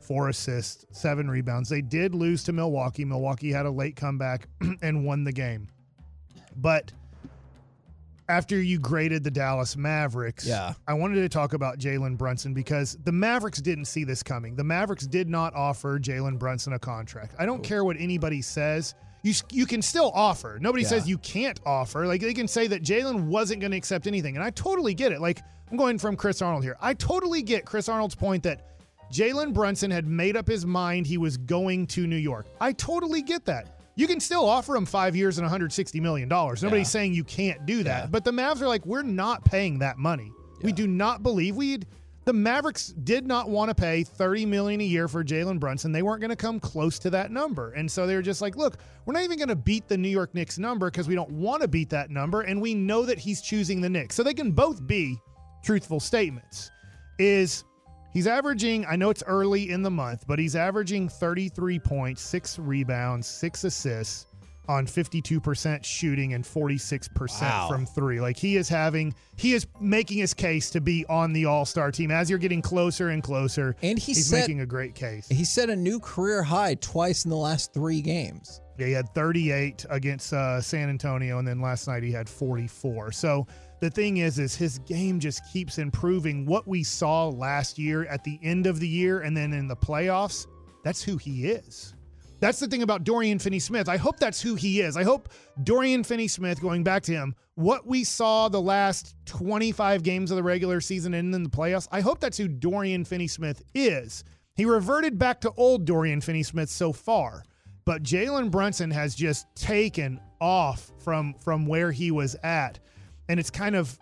four 0.00 0.28
assists, 0.30 0.84
seven 0.90 1.30
rebounds. 1.30 1.68
They 1.68 1.80
did 1.80 2.14
lose 2.14 2.42
to 2.44 2.52
Milwaukee. 2.52 3.04
Milwaukee 3.04 3.52
had 3.52 3.66
a 3.66 3.70
late 3.70 3.96
comeback 3.96 4.48
and 4.82 5.04
won 5.06 5.24
the 5.24 5.32
game. 5.32 5.68
But 6.56 6.92
after 8.28 8.60
you 8.60 8.78
graded 8.78 9.24
the 9.24 9.30
Dallas 9.30 9.76
Mavericks, 9.76 10.44
Yeah. 10.46 10.74
I 10.86 10.94
wanted 10.94 11.16
to 11.22 11.28
talk 11.28 11.54
about 11.54 11.78
Jalen 11.78 12.16
Brunson 12.18 12.52
because 12.54 12.96
the 13.04 13.12
Mavericks 13.12 13.60
didn't 13.60 13.86
see 13.86 14.04
this 14.04 14.22
coming. 14.22 14.54
The 14.54 14.64
Mavericks 14.64 15.06
did 15.06 15.28
not 15.28 15.54
offer 15.54 15.98
Jalen 15.98 16.38
Brunson 16.38 16.74
a 16.74 16.78
contract. 16.78 17.34
I 17.38 17.46
don't 17.46 17.62
care 17.62 17.84
what 17.84 17.96
anybody 17.98 18.42
says. 18.42 18.94
You, 19.22 19.32
you 19.50 19.66
can 19.66 19.82
still 19.82 20.12
offer. 20.14 20.58
Nobody 20.60 20.82
Yeah. 20.84 20.90
says 20.90 21.08
you 21.08 21.18
can't 21.18 21.58
offer. 21.66 22.06
Like 22.06 22.20
they 22.20 22.34
can 22.34 22.46
say 22.48 22.66
that 22.68 22.82
Jalen 22.82 23.24
wasn't 23.24 23.60
going 23.60 23.70
to 23.72 23.76
accept 23.76 24.06
anything, 24.06 24.36
and 24.36 24.44
I 24.44 24.50
totally 24.50 24.94
get 24.94 25.10
it. 25.12 25.20
Like 25.20 25.40
I'm 25.70 25.76
going 25.76 25.98
from 25.98 26.16
Chris 26.16 26.40
Arnold 26.40 26.62
here. 26.64 26.76
I 26.80 26.94
totally 26.94 27.42
get 27.42 27.64
Chris 27.64 27.88
Arnold's 27.88 28.14
point 28.14 28.42
that 28.44 28.64
Jalen 29.12 29.52
Brunson 29.54 29.90
had 29.90 30.06
made 30.06 30.36
up 30.36 30.46
his 30.46 30.66
mind 30.66 31.06
he 31.06 31.16
was 31.18 31.36
going 31.38 31.86
to 31.88 32.06
New 32.06 32.16
York. 32.16 32.46
I 32.60 32.72
totally 32.72 33.22
get 33.22 33.44
that. 33.46 33.77
You 33.98 34.06
can 34.06 34.20
still 34.20 34.48
offer 34.48 34.76
him 34.76 34.86
five 34.86 35.16
years 35.16 35.38
and 35.38 35.44
160 35.44 35.98
million 36.00 36.28
dollars. 36.28 36.62
Nobody's 36.62 36.86
Yeah. 36.86 36.90
saying 37.00 37.14
you 37.14 37.24
can't 37.24 37.66
do 37.66 37.82
that. 37.82 38.04
Yeah. 38.04 38.06
But 38.06 38.24
the 38.24 38.30
Mavs 38.30 38.60
are 38.62 38.68
like, 38.68 38.86
we're 38.86 39.02
not 39.02 39.44
paying 39.44 39.80
that 39.80 39.98
money. 39.98 40.32
We 40.62 40.72
do 40.72 40.86
not 40.86 41.22
believe 41.22 41.56
we'd. 41.56 41.84
The 42.24 42.32
Mavericks 42.32 42.88
did 42.88 43.26
not 43.26 43.48
want 43.48 43.70
to 43.70 43.74
pay 43.74 44.04
30 44.04 44.44
million 44.46 44.80
a 44.80 44.84
year 44.84 45.08
for 45.08 45.24
Jalen 45.24 45.58
Brunson. 45.58 45.92
They 45.92 46.02
weren't 46.02 46.20
going 46.20 46.28
to 46.30 46.36
come 46.36 46.60
close 46.60 46.98
to 47.00 47.10
that 47.10 47.30
number, 47.30 47.72
and 47.72 47.90
so 47.90 48.06
they 48.06 48.14
were 48.14 48.22
just 48.22 48.42
like, 48.42 48.54
"Look, 48.54 48.76
we're 49.06 49.14
not 49.14 49.22
even 49.22 49.38
going 49.38 49.48
to 49.48 49.56
beat 49.56 49.88
the 49.88 49.96
New 49.96 50.10
York 50.10 50.34
Knicks 50.34 50.58
number 50.58 50.90
because 50.90 51.08
we 51.08 51.14
don't 51.14 51.30
want 51.30 51.62
to 51.62 51.68
beat 51.68 51.88
that 51.90 52.10
number, 52.10 52.42
and 52.42 52.60
we 52.60 52.74
know 52.74 53.04
that 53.06 53.18
he's 53.18 53.40
choosing 53.40 53.80
the 53.80 53.88
Knicks." 53.88 54.14
So 54.14 54.22
they 54.22 54.34
can 54.34 54.52
both 54.52 54.86
be 54.86 55.18
truthful 55.64 56.00
statements. 56.00 56.70
Is 57.18 57.64
he's 58.12 58.26
averaging? 58.26 58.84
I 58.86 58.96
know 58.96 59.10
it's 59.10 59.22
early 59.26 59.70
in 59.70 59.82
the 59.82 59.90
month, 59.90 60.24
but 60.26 60.38
he's 60.38 60.56
averaging 60.56 61.08
33 61.08 61.78
points, 61.78 62.22
six 62.22 62.58
rebounds, 62.58 63.26
six 63.26 63.64
assists 63.64 64.26
on 64.68 64.86
52% 64.86 65.82
shooting 65.82 66.34
and 66.34 66.44
46% 66.44 67.40
Wow. 67.40 67.68
from 67.70 67.86
three. 67.86 68.20
Like 68.20 68.36
he 68.36 68.56
is 68.56 68.68
having, 68.68 69.14
he 69.36 69.54
is 69.54 69.66
making 69.80 70.18
his 70.18 70.34
case 70.34 70.68
to 70.70 70.80
be 70.82 71.06
on 71.08 71.32
the 71.32 71.46
All 71.46 71.64
Star 71.64 71.90
team 71.90 72.10
as 72.10 72.28
you're 72.28 72.38
getting 72.38 72.60
closer 72.60 73.08
and 73.08 73.22
closer. 73.22 73.76
And 73.82 73.98
he 73.98 74.12
he's 74.12 74.26
set- 74.26 74.40
making 74.40 74.60
a 74.60 74.66
great 74.66 74.94
case. 74.94 75.26
He 75.28 75.44
set 75.44 75.70
a 75.70 75.76
new 75.76 75.98
career 76.00 76.42
high 76.42 76.74
twice 76.74 77.24
in 77.24 77.30
the 77.30 77.36
last 77.36 77.72
three 77.72 78.02
games. 78.02 78.60
Yeah, 78.78 78.86
he 78.86 78.92
had 78.92 79.08
38 79.14 79.86
against 79.90 80.32
uh, 80.34 80.60
San 80.60 80.88
Antonio, 80.90 81.38
and 81.38 81.48
then 81.48 81.60
last 81.60 81.88
night 81.88 82.02
he 82.02 82.12
had 82.12 82.28
44. 82.28 83.10
So 83.10 83.46
the 83.80 83.90
thing 83.90 84.18
is, 84.18 84.38
is 84.38 84.54
his 84.54 84.78
game 84.80 85.20
just 85.20 85.42
keeps 85.52 85.78
improving. 85.78 86.46
What 86.46 86.66
we 86.66 86.82
saw 86.82 87.28
last 87.28 87.78
year 87.78 88.04
at 88.06 88.24
the 88.24 88.38
end 88.42 88.66
of 88.66 88.80
the 88.80 88.88
year, 88.88 89.20
and 89.20 89.36
then 89.36 89.52
in 89.52 89.68
the 89.68 89.76
playoffs, 89.76 90.46
that's 90.84 91.02
who 91.02 91.16
he 91.16 91.46
is. 91.46 91.94
That's 92.40 92.60
the 92.60 92.68
thing 92.68 92.82
about 92.82 93.04
Dorian 93.04 93.38
Finney-Smith. 93.38 93.88
I 93.88 93.96
hope 93.96 94.18
that's 94.18 94.40
who 94.40 94.54
he 94.54 94.80
is. 94.80 94.96
I 94.96 95.02
hope 95.02 95.28
Dorian 95.64 96.04
Finney-Smith, 96.04 96.60
going 96.60 96.84
back 96.84 97.02
to 97.04 97.12
him, 97.12 97.34
what 97.56 97.86
we 97.86 98.04
saw 98.04 98.48
the 98.48 98.60
last 98.60 99.16
25 99.26 100.04
games 100.04 100.30
of 100.30 100.36
the 100.36 100.42
regular 100.44 100.80
season 100.80 101.14
and 101.14 101.34
in 101.34 101.42
the 101.42 101.50
playoffs, 101.50 101.88
I 101.90 102.00
hope 102.00 102.20
that's 102.20 102.38
who 102.38 102.46
Dorian 102.46 103.04
Finney-Smith 103.04 103.64
is. 103.74 104.22
He 104.54 104.64
reverted 104.64 105.18
back 105.18 105.40
to 105.40 105.52
old 105.56 105.84
Dorian 105.84 106.20
Finney-Smith 106.20 106.70
so 106.70 106.92
far, 106.92 107.42
but 107.84 108.04
Jalen 108.04 108.50
Brunson 108.52 108.92
has 108.92 109.16
just 109.16 109.46
taken 109.56 110.20
off 110.40 110.92
from 111.00 111.34
from 111.34 111.66
where 111.66 111.90
he 111.90 112.10
was 112.10 112.36
at, 112.44 112.78
and 113.28 113.38
it's 113.38 113.50
kind 113.50 113.76
of 113.76 113.98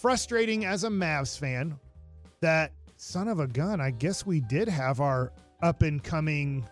frustrating 0.00 0.64
as 0.64 0.84
a 0.84 0.88
Mavs 0.88 1.38
fan 1.38 1.78
that 2.40 2.72
son 2.96 3.28
of 3.28 3.40
a 3.40 3.46
gun. 3.46 3.80
I 3.80 3.90
guess 3.90 4.26
we 4.26 4.40
did 4.40 4.68
have 4.68 5.00
our 5.00 5.32
up 5.62 5.82
and 5.82 6.02
coming 6.02 6.66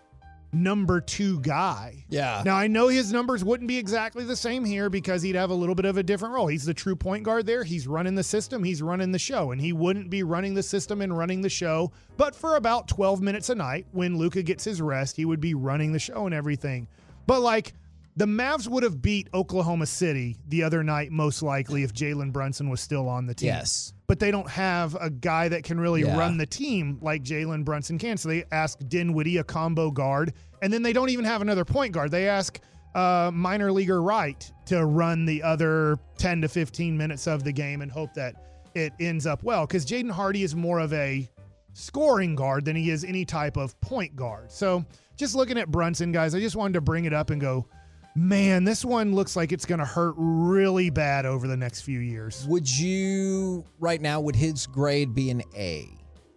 number 0.53 1.01
two 1.01 1.40
guy. 1.40 2.05
Yeah. 2.09 2.42
Now 2.44 2.57
I 2.57 2.66
know 2.66 2.88
his 2.88 3.12
numbers 3.12 3.44
wouldn't 3.44 3.68
be 3.68 3.78
exactly 3.78 4.24
the 4.24 4.36
same 4.36 4.64
here 4.64 4.90
because 4.90 5.22
he'd 5.22 5.36
have 5.36 5.51
a 5.51 5.55
little 5.55 5.74
bit 5.74 5.84
of 5.84 5.96
a 5.96 6.03
different 6.03 6.34
role. 6.34 6.48
He's 6.48 6.64
the 6.64 6.74
true 6.74 6.96
point 6.96 7.22
guard 7.22 7.46
there. 7.46 7.62
He's 7.62 7.86
running 7.86 8.14
the 8.14 8.24
system, 8.24 8.64
he's 8.64 8.82
running 8.82 9.12
the 9.12 9.18
show, 9.18 9.53
and 9.53 9.61
he 9.61 9.72
wouldn't 9.72 10.11
be 10.11 10.22
running 10.22 10.55
the 10.55 10.62
system 10.62 11.03
and 11.03 11.16
running 11.16 11.40
the 11.40 11.48
show. 11.48 11.92
But 12.16 12.34
for 12.34 12.57
about 12.57 12.88
12 12.88 13.20
minutes 13.22 13.51
a 13.51 13.55
night, 13.55 13.86
when 13.92 14.16
Luka 14.16 14.42
gets 14.42 14.64
his 14.64 14.82
rest, 14.82 15.16
he 15.16 15.24
would 15.24 15.40
be 15.40 15.55
running 15.55 15.92
the 15.92 15.98
show 15.98 16.26
and 16.26 16.34
everything. 16.34 16.88
But 17.26 17.40
like 17.40 17.74
the 18.21 18.27
Mavs 18.27 18.68
would 18.68 18.83
have 18.83 19.01
beat 19.01 19.31
Oklahoma 19.33 19.87
City 19.87 20.37
the 20.49 20.62
other 20.62 20.85
night, 20.85 21.11
most 21.11 21.43
likely, 21.43 21.85
if 21.85 21.95
Jalen 21.95 22.33
Brunson 22.35 22.68
was 22.68 22.83
still 22.83 23.09
on 23.09 23.25
the 23.25 23.33
team 23.33 23.47
Yes. 23.47 23.95
but 24.09 24.18
they 24.18 24.31
don't 24.31 24.51
have 24.51 24.95
a 25.01 25.09
guy 25.09 25.49
that 25.49 25.64
can 25.64 25.81
really 25.81 26.03
Yeah. 26.03 26.18
run 26.18 26.37
the 26.37 26.45
team 26.45 26.99
like 27.01 27.23
Jalen 27.23 27.64
Brunson 27.64 27.97
can. 27.97 28.18
So 28.18 28.29
they 28.29 28.45
ask 28.53 28.79
Dinwiddie, 28.87 29.39
a 29.39 29.45
combo 29.45 29.91
guard, 29.91 30.35
and 30.61 30.71
then 30.71 30.83
they 30.83 30.93
don't 30.93 31.09
even 31.09 31.25
have 31.25 31.41
another 31.41 31.64
point 31.64 31.95
guard. 31.95 32.11
They 32.11 32.29
ask 32.29 32.61
uh, 32.95 33.31
McKinley 33.33 33.89
Wright 33.89 34.53
to 34.66 34.85
run 34.85 35.25
the 35.25 35.43
other 35.43 35.97
10 36.18 36.43
to 36.43 36.49
15 36.49 36.99
minutes 36.99 37.27
of 37.27 37.43
the 37.43 37.53
game 37.53 37.81
and 37.81 37.91
hope 37.91 38.12
that 38.14 38.35
it 38.75 38.93
ends 39.01 39.25
up 39.27 39.43
well. 39.43 39.64
Because 39.66 39.87
Jaden 39.87 40.11
Hardy 40.11 40.43
is 40.43 40.55
more 40.55 40.79
of 40.81 40.93
a 40.93 41.27
scoring 41.73 42.35
guard 42.35 42.64
than 42.66 42.77
he 42.77 42.91
is 42.91 43.03
any 43.03 43.25
type 43.25 43.57
of 43.57 43.81
point 43.81 44.14
guard. 44.14 44.51
So 44.53 44.85
just 45.16 45.35
looking 45.35 45.57
at 45.57 45.71
Brunson, 45.71 46.12
guys, 46.12 46.35
I 46.35 46.41
just 46.41 46.57
wanted 46.57 46.75
to 46.75 46.81
bring 46.81 47.05
it 47.07 47.14
up 47.14 47.31
and 47.31 47.41
go, 47.41 47.66
man, 48.15 48.65
this 48.65 48.85
one 48.85 49.15
looks 49.15 49.37
like 49.37 49.53
it's 49.53 49.65
going 49.67 49.79
to 49.79 49.85
hurt 49.85 50.15
really 50.17 50.91
bad 50.91 51.27
over 51.27 51.47
the 51.49 51.57
next 51.57 51.83
few 51.83 52.01
years. 52.01 52.47
Would 52.49 52.69
you 52.69 53.65
right 53.79 54.01
now? 54.01 54.21
Would 54.21 54.37
his 54.37 54.67
grade 54.67 55.15
be 55.15 55.31
an 55.31 55.43
A, 55.57 55.89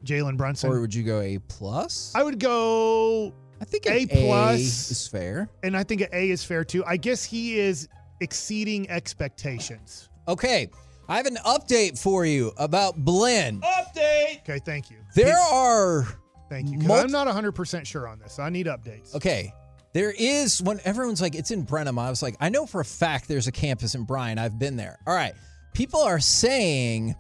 Jalen 0.06 0.38
Brunson. 0.38 0.72
or 0.72 0.82
would 0.82 0.94
you 0.94 1.04
go 1.04 1.20
A 1.22 1.40
plus? 1.48 2.12
I 2.16 2.24
would 2.24 2.40
go, 2.40 3.34
I 3.62 3.66
think 3.66 3.86
an 3.86 3.94
A 3.94 4.06
plus. 4.08 4.60
is 4.92 5.08
fair. 5.08 5.50
and 5.64 5.76
I 5.76 5.84
think 5.84 6.02
an 6.02 6.10
A 6.14 6.30
is 6.30 6.44
fair 6.44 6.64
too. 6.64 6.84
I 6.86 6.98
guess 6.98 7.24
he 7.24 7.60
is 7.60 7.88
exceeding 8.22 8.90
expectations. 8.90 10.10
Okay, 10.28 10.70
I 11.10 11.18
have 11.18 11.26
an 11.26 11.38
update 11.46 12.00
for 12.00 12.26
you 12.26 12.52
about 12.58 12.98
Blinn. 12.98 13.62
Update. 13.62 14.40
Okay, 14.42 14.60
thank 14.66 14.90
you. 14.90 14.98
There 15.16 15.38
are 15.38 16.08
Thank 16.50 16.70
you. 16.70 16.78
multi- 16.80 17.04
I'm 17.04 17.12
not 17.12 17.28
100% 17.28 17.86
sure 17.86 18.08
on 18.08 18.20
this. 18.20 18.34
So 18.34 18.44
I 18.44 18.50
need 18.50 18.68
updates. 18.68 19.16
Okay. 19.16 19.52
There 19.94 20.12
is 20.18 20.62
when 20.62 20.80
everyone's 20.86 21.22
like, 21.22 21.36
it's 21.36 21.52
in 21.52 21.62
Brenham. 21.64 22.00
I 22.00 22.10
was 22.10 22.22
like, 22.24 22.36
I 22.40 22.50
know 22.50 22.66
for 22.66 22.82
a 22.82 22.86
fact 22.86 23.28
there's 23.28 23.48
a 23.48 23.52
campus 23.52 23.94
in 23.96 24.04
Bryan. 24.04 24.38
I've 24.40 24.58
been 24.58 24.76
there. 24.76 24.98
All 25.06 25.14
right. 25.14 25.34
people 25.74 26.02
are 26.02 26.20
saying 26.20 27.16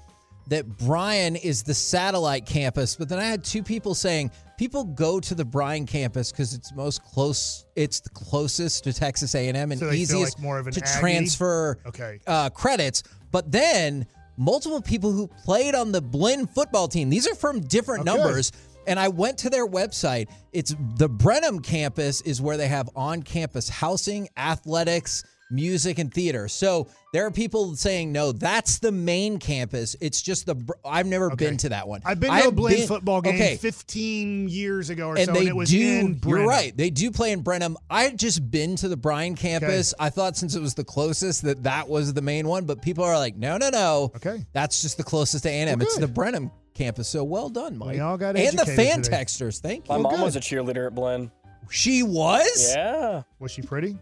that 0.47 0.67
Bryan 0.79 1.35
is 1.35 1.63
the 1.63 1.73
satellite 1.73 2.45
campus, 2.45 2.95
but 2.95 3.07
then 3.09 3.17
I 3.19 3.23
had 3.25 3.43
two 3.43 3.63
people 3.63 3.95
saying 3.95 4.29
people 4.57 4.83
go 4.83 5.19
to 5.21 5.33
the 5.35 5.45
Bryan 5.45 5.85
campus 5.85 6.31
because 6.31 6.53
it's 6.53 6.73
most 6.73 7.03
close. 7.03 7.65
It's 7.75 8.01
the 8.01 8.09
closest 8.09 8.83
to 8.83 8.91
Texas 8.93 9.35
A&M 9.35 9.55
and 9.55 9.79
So 9.79 9.91
easiest 9.91 10.37
like 10.37 10.43
more 10.43 10.57
of 10.59 10.67
an 10.67 10.73
to 10.73 10.81
Aggie? 10.83 10.99
transfer 10.99 11.77
Okay. 11.85 12.19
uh, 12.27 12.49
credits. 12.49 13.03
But 13.31 13.51
then 13.51 14.05
multiple 14.35 14.81
people 14.81 15.11
who 15.11 15.27
played 15.27 15.75
on 15.75 15.91
the 15.91 16.01
Blinn 16.01 16.47
football 16.47 16.87
team. 16.87 17.09
These 17.09 17.27
are 17.27 17.35
from 17.35 17.61
different 17.61 18.07
Okay. 18.07 18.17
numbers. 18.17 18.51
And 18.87 18.99
I 18.99 19.07
went 19.07 19.37
to 19.39 19.49
their 19.49 19.67
website. 19.67 20.27
It's 20.51 20.75
the 20.97 21.09
Brenham 21.09 21.59
campus 21.61 22.21
is 22.21 22.41
where 22.41 22.57
they 22.57 22.67
have 22.67 22.89
on-campus 22.95 23.69
housing, 23.69 24.27
athletics, 24.37 25.23
music, 25.51 25.99
and 25.99 26.11
theater. 26.11 26.47
So 26.47 26.87
there 27.11 27.25
are 27.27 27.31
people 27.31 27.75
saying 27.75 28.11
no, 28.11 28.31
that's 28.31 28.79
the 28.79 28.91
main 28.91 29.37
campus. 29.37 29.95
It's 30.01 30.21
just 30.21 30.47
the. 30.47 30.55
Br- 30.55 30.73
I've 30.83 31.05
never 31.05 31.27
Okay. 31.31 31.45
been 31.45 31.57
to 31.57 31.69
that 31.69 31.87
one. 31.87 32.01
I've 32.05 32.19
been 32.19 32.31
to 32.31 32.35
a 32.37 32.41
have 32.43 32.55
Blinn 32.55 32.73
been- 32.77 32.87
football 32.87 33.21
game 33.21 33.35
Okay, 33.35 33.57
15 33.57 34.49
years 34.49 34.89
ago 34.89 35.09
or 35.09 35.17
and 35.17 35.27
so, 35.27 35.33
they 35.33 35.39
and 35.41 35.47
it 35.49 35.55
was 35.55 35.69
do. 35.69 36.15
You're 36.25 36.47
right. 36.47 36.75
They 36.75 36.89
do 36.89 37.11
play 37.11 37.31
in 37.33 37.41
Brenham. 37.41 37.77
I 37.89 38.03
had 38.03 38.17
just 38.17 38.49
been 38.49 38.75
to 38.77 38.87
the 38.87 38.97
Bryan 38.97 39.35
campus. 39.35 39.93
I 39.99 40.09
thought 40.09 40.35
since 40.37 40.55
it 40.55 40.61
was 40.61 40.73
the 40.73 40.83
closest 40.85 41.43
that 41.43 41.63
that 41.63 41.87
was 41.87 42.13
the 42.13 42.21
main 42.23 42.47
one, 42.47 42.65
but 42.65 42.81
people 42.81 43.03
are 43.03 43.17
like, 43.17 43.35
no, 43.35 43.57
no, 43.57 43.69
no. 43.69 44.11
Okay. 44.15 44.43
That's 44.53 44.81
just 44.81 44.97
the 44.97 45.03
closest 45.03 45.43
to 45.43 45.49
A&M. 45.49 45.77
Well, 45.77 45.87
it's 45.87 45.97
the 45.97 46.07
Brenham 46.07 46.49
campus. 46.73 47.07
So 47.07 47.23
well 47.23 47.49
done, 47.49 47.77
Mike. 47.77 47.93
We 47.95 47.99
all 47.99 48.17
got 48.17 48.35
and 48.35 48.57
the 48.57 48.65
fan 48.65 49.01
today. 49.01 49.17
texters. 49.17 49.59
Thank 49.59 49.87
you. 49.87 49.89
My 49.91 49.97
you. 49.97 50.03
mom 50.03 50.15
good. 50.15 50.23
was 50.23 50.35
a 50.35 50.39
cheerleader 50.39 50.87
at 50.87 50.95
Blinn. 50.95 51.31
She 51.69 52.03
was. 52.03 52.73
Yeah. 52.75 53.23
Was 53.39 53.51
she 53.51 53.61
pretty? 53.61 53.97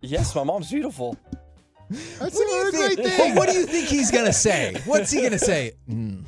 Yes, 0.00 0.34
my 0.34 0.44
mom's 0.44 0.70
beautiful. 0.70 1.16
That's 1.90 2.18
What 2.20 2.32
do 2.32 2.38
you 2.38 2.60
another 2.60 2.70
great 2.76 2.96
think? 2.98 3.08
thing. 3.10 3.34
What 3.34 3.48
do 3.48 3.54
you 3.56 3.64
think 3.66 3.88
he's 3.88 4.10
gonna 4.10 4.32
say? 4.32 4.76
What's 4.84 5.10
he 5.10 5.22
gonna 5.22 5.38
say? 5.38 5.72
Mm, 5.88 6.24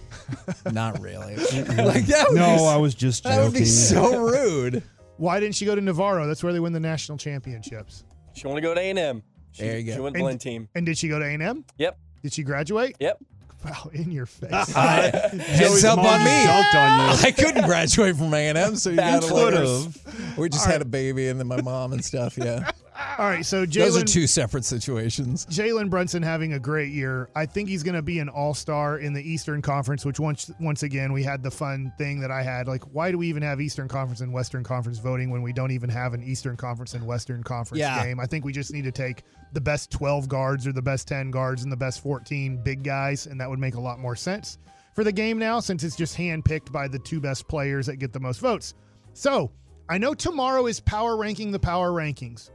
not 0.72 1.00
really. 1.00 1.36
like 1.36 2.06
that 2.06 2.28
No, 2.32 2.56
be, 2.56 2.64
I 2.64 2.76
was 2.76 2.94
just 2.94 3.24
that 3.24 3.42
would 3.44 3.52
be 3.52 3.66
so 3.66 4.16
rude. 4.20 4.82
Why 5.18 5.38
didn't 5.38 5.56
she 5.56 5.66
go 5.66 5.74
to 5.74 5.80
Navarro? 5.82 6.26
That's 6.26 6.42
where 6.42 6.54
they 6.54 6.60
win 6.60 6.72
the 6.72 6.80
national 6.80 7.18
championships. 7.18 8.04
She 8.32 8.46
want 8.46 8.56
to 8.56 8.62
go 8.62 8.72
to 8.74 8.80
A&M. 8.80 9.22
There 9.58 9.78
you 9.78 9.84
go. 9.84 9.92
She 9.94 10.00
went 10.00 10.16
And- 10.16 10.22
Blinn 10.24 10.38
team. 10.38 10.68
And 10.74 10.86
did 10.86 10.96
she 10.96 11.08
go 11.08 11.18
to 11.18 11.26
A&M? 11.26 11.64
Yep. 11.76 11.98
Did 12.22 12.32
she 12.32 12.42
graduate? 12.42 12.96
Yep. 13.00 13.18
Wow, 13.64 13.90
in 13.92 14.10
your 14.10 14.26
face. 14.26 14.50
Heads 14.72 15.84
up 15.84 15.98
on 15.98 16.24
me. 16.24 16.46
on 16.48 17.18
you. 17.18 17.26
I 17.26 17.30
couldn't 17.36 17.64
graduate 17.66 18.16
from 18.16 18.32
A&M, 18.32 18.76
so 18.76 18.90
you 18.90 18.96
gotta 18.96 19.20
Bachelor's. 19.20 20.04
let 20.06 20.38
We 20.38 20.48
just 20.48 20.66
had 20.66 20.80
a 20.80 20.86
baby 20.86 21.28
and 21.28 21.38
then 21.38 21.46
my 21.46 21.60
mom 21.60 21.92
and 21.92 22.02
stuff. 22.04 22.38
Yeah, 22.38 22.70
All 23.20 23.26
right, 23.26 23.44
so 23.44 23.66
those 23.66 23.98
are 23.98 24.00
Jalen 24.00 24.06
two 24.06 24.26
separate 24.26 24.64
situations. 24.64 25.44
Jalen 25.44 25.90
Brunson 25.90 26.22
having 26.22 26.54
a 26.54 26.58
great 26.58 26.90
year. 26.90 27.28
I 27.36 27.44
think 27.44 27.68
he's 27.68 27.82
going 27.82 27.94
to 27.94 28.00
be 28.00 28.18
an 28.18 28.30
all-star 28.30 29.00
in 29.00 29.12
the 29.12 29.20
Eastern 29.20 29.60
Conference, 29.60 30.06
which 30.06 30.18
once 30.18 30.50
once 30.58 30.84
again 30.84 31.12
we 31.12 31.22
had 31.22 31.42
the 31.42 31.50
fun 31.50 31.92
thing 31.98 32.20
that 32.20 32.30
I 32.30 32.42
had 32.42 32.66
like 32.66 32.82
why 32.94 33.10
do 33.10 33.18
we 33.18 33.26
even 33.28 33.42
have 33.42 33.60
Eastern 33.60 33.88
Conference 33.88 34.22
and 34.22 34.32
Western 34.32 34.64
Conference 34.64 34.98
voting 35.00 35.28
when 35.28 35.42
we 35.42 35.52
don't 35.52 35.70
even 35.70 35.90
have 35.90 36.14
an 36.14 36.22
Eastern 36.22 36.56
Conference 36.56 36.94
and 36.94 37.06
Western 37.06 37.42
Conference 37.42 37.80
Yeah. 37.80 38.02
game? 38.02 38.18
I 38.18 38.24
think 38.24 38.46
we 38.46 38.54
just 38.54 38.72
need 38.72 38.84
to 38.84 38.90
take 38.92 39.22
the 39.52 39.60
best 39.60 39.90
12 39.90 40.26
guards 40.26 40.66
or 40.66 40.72
the 40.72 40.80
best 40.80 41.06
10 41.06 41.30
guards 41.30 41.62
and 41.62 41.70
the 41.70 41.76
best 41.76 42.02
14 42.02 42.62
big 42.62 42.82
guys 42.82 43.26
and 43.26 43.38
that 43.38 43.50
would 43.50 43.58
make 43.58 43.74
a 43.74 43.80
lot 43.80 43.98
more 43.98 44.16
sense 44.16 44.56
for 44.94 45.04
the 45.04 45.12
game 45.12 45.38
now 45.38 45.60
since 45.60 45.84
it's 45.84 45.94
just 45.94 46.16
handpicked 46.16 46.72
by 46.72 46.88
the 46.88 46.98
two 46.98 47.20
best 47.20 47.46
players 47.48 47.84
that 47.84 47.96
get 47.96 48.14
the 48.14 48.20
most 48.20 48.40
votes. 48.40 48.72
So, 49.12 49.52
I 49.90 49.98
know 49.98 50.14
tomorrow 50.14 50.66
is 50.68 50.80
power 50.80 51.18
ranking 51.18 51.52
the 51.52 51.58
power 51.58 51.90
rankings. 51.90 52.48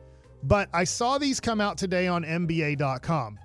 But 0.47 0.69
I 0.73 0.83
saw 0.83 1.17
these 1.17 1.39
come 1.39 1.59
out 1.59 1.77
today 1.77 2.07
on 2.07 2.23
NBA.com. 2.23 3.39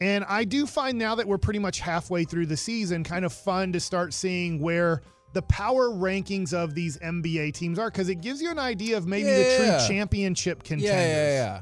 And 0.00 0.24
I 0.28 0.44
do 0.44 0.66
find 0.66 0.98
now 0.98 1.14
that 1.14 1.26
we're 1.26 1.38
pretty 1.38 1.60
much 1.60 1.78
halfway 1.78 2.24
through 2.24 2.46
the 2.46 2.56
season, 2.56 3.04
kind 3.04 3.24
of 3.24 3.32
fun 3.32 3.72
to 3.72 3.80
start 3.80 4.12
seeing 4.12 4.58
where 4.60 5.00
the 5.32 5.42
power 5.42 5.88
rankings 5.88 6.52
of 6.52 6.74
these 6.74 6.98
NBA 6.98 7.54
teams 7.54 7.78
are 7.78 7.88
because 7.88 8.08
it 8.08 8.16
gives 8.16 8.42
you 8.42 8.50
an 8.50 8.58
idea 8.58 8.96
of 8.96 9.06
maybe 9.06 9.30
the 9.30 9.40
Yeah. 9.58 9.78
true 9.86 9.88
championship 9.96 10.62
contenders. 10.62 10.90
Yeah, 10.90 11.06
yeah, 11.06 11.30
yeah. 11.32 11.60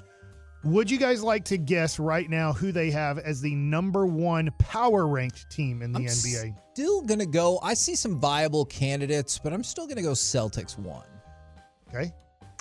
Would 0.64 0.90
you 0.90 0.98
guys 0.98 1.22
like 1.22 1.44
to 1.46 1.56
guess 1.58 1.98
right 1.98 2.28
now 2.28 2.52
who 2.52 2.72
they 2.72 2.90
have 2.90 3.18
as 3.18 3.40
the 3.40 3.54
number 3.54 4.06
one 4.06 4.50
power 4.58 5.06
ranked 5.06 5.48
team 5.50 5.82
in 5.82 5.92
the 5.92 6.00
I'm 6.00 6.06
NBA? 6.06 6.54
Still 6.72 7.02
gonna 7.02 7.26
go. 7.26 7.60
I 7.62 7.74
see 7.74 7.94
some 7.94 8.18
viable 8.18 8.64
candidates, 8.64 9.38
but 9.38 9.52
I'm 9.52 9.62
still 9.64 9.86
gonna 9.86 10.02
go 10.02 10.12
Celtics 10.12 10.78
one. 10.78 11.06
Okay. 11.88 12.12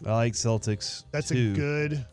I 0.06 0.14
like 0.14 0.34
Celtics. 0.34 1.06
That's 1.12 1.30
too. 1.30 1.52
a 1.54 1.56
good 1.56 2.06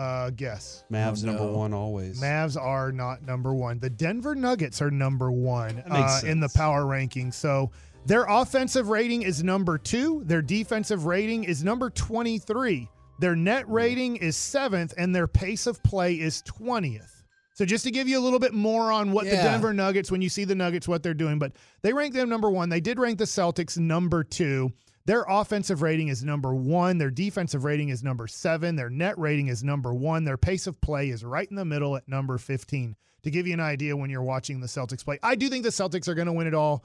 uh, 0.00 0.30
guess. 0.30 0.84
Mavs 0.90 1.22
Oh, 1.22 1.26
number 1.26 1.44
no. 1.44 1.52
one 1.58 1.74
always. 1.74 2.20
Mavs 2.20 2.60
are 2.60 2.90
not 2.90 3.26
number 3.26 3.52
one. 3.54 3.78
The 3.78 3.90
Denver 3.90 4.34
Nuggets 4.34 4.80
are 4.80 4.90
number 4.90 5.30
one 5.30 5.82
uh, 5.90 6.20
in 6.24 6.40
the 6.40 6.48
power 6.48 6.86
ranking. 6.86 7.30
So 7.32 7.70
their 8.06 8.24
offensive 8.24 8.88
rating 8.88 9.22
is 9.22 9.44
number 9.44 9.76
two. 9.76 10.22
Their 10.24 10.42
defensive 10.42 11.04
rating 11.04 11.44
is 11.44 11.62
number 11.62 11.90
23. 11.90 12.88
Their 13.18 13.36
net 13.36 13.68
rating 13.68 14.16
is 14.16 14.36
seventh, 14.36 14.94
and 14.96 15.14
their 15.14 15.28
pace 15.28 15.66
of 15.66 15.82
play 15.82 16.14
is 16.14 16.42
20th. 16.42 17.22
So 17.52 17.66
just 17.66 17.84
to 17.84 17.90
give 17.90 18.08
you 18.08 18.18
a 18.18 18.22
little 18.22 18.38
bit 18.38 18.54
more 18.54 18.90
on 18.90 19.12
what 19.12 19.24
the 19.26 19.32
Denver 19.32 19.74
Nuggets, 19.74 20.10
when 20.10 20.22
you 20.22 20.30
see 20.30 20.44
the 20.44 20.54
Nuggets, 20.54 20.88
what 20.88 21.02
they're 21.02 21.12
doing, 21.12 21.38
but 21.38 21.52
they 21.82 21.92
rank 21.92 22.14
them 22.14 22.30
number 22.30 22.48
one. 22.50 22.70
They 22.70 22.80
did 22.80 22.98
rank 22.98 23.18
the 23.18 23.24
Celtics 23.24 23.76
number 23.76 24.24
two. 24.24 24.72
Their 25.06 25.24
offensive 25.28 25.82
rating 25.82 26.08
is 26.08 26.22
number 26.22 26.54
one. 26.54 26.98
Their 26.98 27.10
defensive 27.10 27.64
rating 27.64 27.88
is 27.88 28.02
number 28.02 28.26
seven. 28.26 28.76
Their 28.76 28.90
net 28.90 29.18
rating 29.18 29.48
is 29.48 29.64
number 29.64 29.94
one. 29.94 30.24
Their 30.24 30.36
pace 30.36 30.66
of 30.66 30.80
play 30.80 31.08
is 31.08 31.24
right 31.24 31.48
in 31.48 31.56
the 31.56 31.64
middle 31.64 31.96
at 31.96 32.08
number 32.08 32.38
15. 32.38 32.96
To 33.22 33.30
give 33.30 33.46
you 33.46 33.52
an 33.52 33.60
idea 33.60 33.96
when 33.96 34.08
you're 34.08 34.22
watching 34.22 34.60
the 34.60 34.66
Celtics 34.66 35.04
play, 35.04 35.18
I 35.22 35.34
do 35.34 35.48
think 35.48 35.64
the 35.64 35.70
Celtics 35.70 36.08
are 36.08 36.14
going 36.14 36.26
to 36.26 36.32
win 36.32 36.46
it 36.46 36.54
all. 36.54 36.84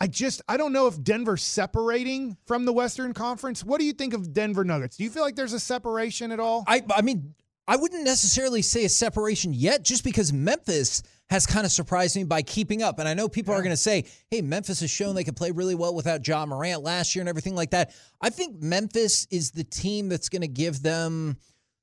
I 0.00 0.06
just 0.06 0.40
I 0.48 0.56
don't 0.56 0.72
know 0.72 0.86
if 0.86 1.02
Denver's 1.02 1.42
separating 1.42 2.36
from 2.46 2.64
the 2.64 2.72
Western 2.72 3.12
Conference. 3.12 3.64
What 3.64 3.80
do 3.80 3.84
you 3.84 3.92
think 3.92 4.14
of 4.14 4.32
Denver 4.32 4.64
Nuggets? 4.64 4.96
Do 4.96 5.04
you 5.04 5.10
feel 5.10 5.22
like 5.22 5.34
there's 5.34 5.52
a 5.52 5.60
separation 5.60 6.30
at 6.30 6.40
all? 6.40 6.64
I 6.66 6.84
I 6.94 7.02
mean, 7.02 7.34
I 7.66 7.76
wouldn't 7.76 8.04
necessarily 8.04 8.62
say 8.62 8.84
a 8.84 8.88
separation 8.88 9.52
yet, 9.52 9.82
just 9.84 10.04
because 10.04 10.32
Memphis 10.32 11.02
has 11.30 11.46
kind 11.46 11.66
of 11.66 11.72
surprised 11.72 12.16
me 12.16 12.24
by 12.24 12.42
keeping 12.42 12.82
up. 12.82 12.98
And 12.98 13.08
I 13.08 13.14
know 13.14 13.28
people 13.28 13.54
are 13.54 13.62
going 13.62 13.70
to 13.70 13.76
say, 13.76 14.04
"Hey, 14.30 14.42
Memphis 14.42 14.80
has 14.80 14.90
shown 14.90 15.14
they 15.14 15.24
can 15.24 15.34
play 15.34 15.50
really 15.50 15.74
well 15.74 15.94
without 15.94 16.26
Ja 16.26 16.46
Morant 16.46 16.82
last 16.82 17.14
year 17.14 17.22
and 17.22 17.28
everything 17.28 17.54
like 17.54 17.70
that." 17.70 17.94
I 18.20 18.30
think 18.30 18.60
Memphis 18.62 19.26
is 19.30 19.50
the 19.50 19.64
team 19.64 20.08
that's 20.08 20.28
going 20.28 20.42
to 20.42 20.48
give 20.48 20.82
them 20.82 21.36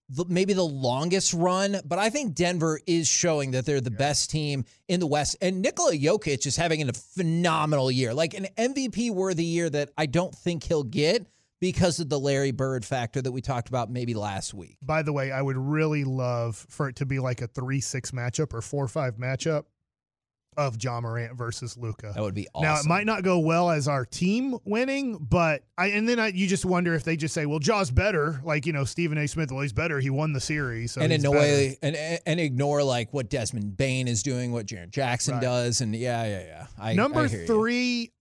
the, 0.09 0.25
maybe 0.27 0.53
the 0.53 0.63
longest 0.63 1.33
run, 1.33 1.77
but 1.85 1.99
I 1.99 2.09
think 2.09 2.35
Denver 2.35 2.79
is 2.85 3.07
showing 3.07 3.51
that 3.51 3.65
they're 3.65 3.81
the 3.81 3.91
best 3.91 4.29
team 4.29 4.65
in 4.87 4.99
the 4.99 5.07
West. 5.07 5.35
And 5.41 5.61
Nikola 5.61 5.93
Jokic 5.93 6.45
is 6.45 6.55
having 6.55 6.87
a 6.87 6.93
phenomenal 6.93 7.91
year, 7.91 8.13
like 8.13 8.33
an 8.33 8.47
MVP 8.57 9.11
worthy 9.11 9.45
year 9.45 9.69
that 9.69 9.91
I 9.97 10.05
don't 10.05 10.33
think 10.33 10.63
he'll 10.63 10.83
get 10.83 11.25
because 11.61 11.99
of 11.99 12.09
the 12.09 12.19
Larry 12.19 12.51
Bird 12.51 12.85
factor 12.85 13.21
that 13.21 13.31
we 13.31 13.41
talked 13.41 13.69
about 13.69 13.89
maybe 13.89 14.13
last 14.13 14.53
week. 14.53 14.77
By 14.81 15.01
the 15.01 15.13
way, 15.13 15.31
I 15.31 15.41
would 15.41 15.57
really 15.57 16.03
love 16.03 16.65
for 16.69 16.89
it 16.89 16.97
to 16.97 17.05
be 17.05 17.19
like 17.19 17.41
a 17.41 17.47
3 17.47 17.79
6 17.79 18.11
matchup 18.11 18.53
or 18.53 18.61
4 18.61 18.87
5 18.87 19.15
matchup 19.17 19.65
of 20.57 20.81
Ja 20.81 21.01
Morant 21.01 21.37
versus 21.37 21.77
Luka. 21.77 22.13
That 22.15 22.21
would 22.23 22.33
be 22.33 22.47
awesome. 22.53 22.63
Now 22.63 22.79
it 22.79 22.85
might 22.85 23.05
not 23.05 23.23
go 23.23 23.39
well 23.39 23.69
as 23.69 23.87
our 23.87 24.05
team 24.05 24.57
winning, 24.63 25.17
but 25.17 25.63
I 25.77 25.87
and 25.87 26.07
then 26.07 26.19
I, 26.19 26.27
you 26.27 26.47
just 26.47 26.65
wonder 26.65 26.93
if 26.93 27.03
they 27.03 27.17
just 27.17 27.33
say, 27.33 27.45
"Well, 27.45 27.59
Ja's 27.59 27.91
better." 27.91 28.39
Like 28.43 28.65
you 28.65 28.71
know, 28.73 28.85
Stephen 28.85 29.17
A. 29.17 29.27
Smith, 29.27 29.51
well, 29.51 29.61
he's 29.61 29.73
better. 29.73 29.99
He 29.99 30.09
won 30.09 30.31
the 30.33 30.39
series, 30.39 30.93
so 30.93 31.01
and 31.01 31.11
in 31.11 31.25
a 31.25 31.31
way, 31.31 31.77
and 31.81 31.95
and 32.25 32.39
ignore 32.39 32.83
like 32.83 33.13
what 33.13 33.29
Desmond 33.29 33.75
Bane 33.75 34.07
is 34.07 34.23
doing, 34.23 34.51
what 34.53 34.65
Jaren 34.65 34.91
Jackson 34.91 35.35
Right. 35.35 35.43
does, 35.43 35.81
and 35.81 35.93
yeah, 35.93 36.23
yeah, 36.25 36.45
yeah. 36.45 36.67
I, 36.79 36.93
Number 36.93 37.21
I 37.21 37.25
you. 37.25 37.45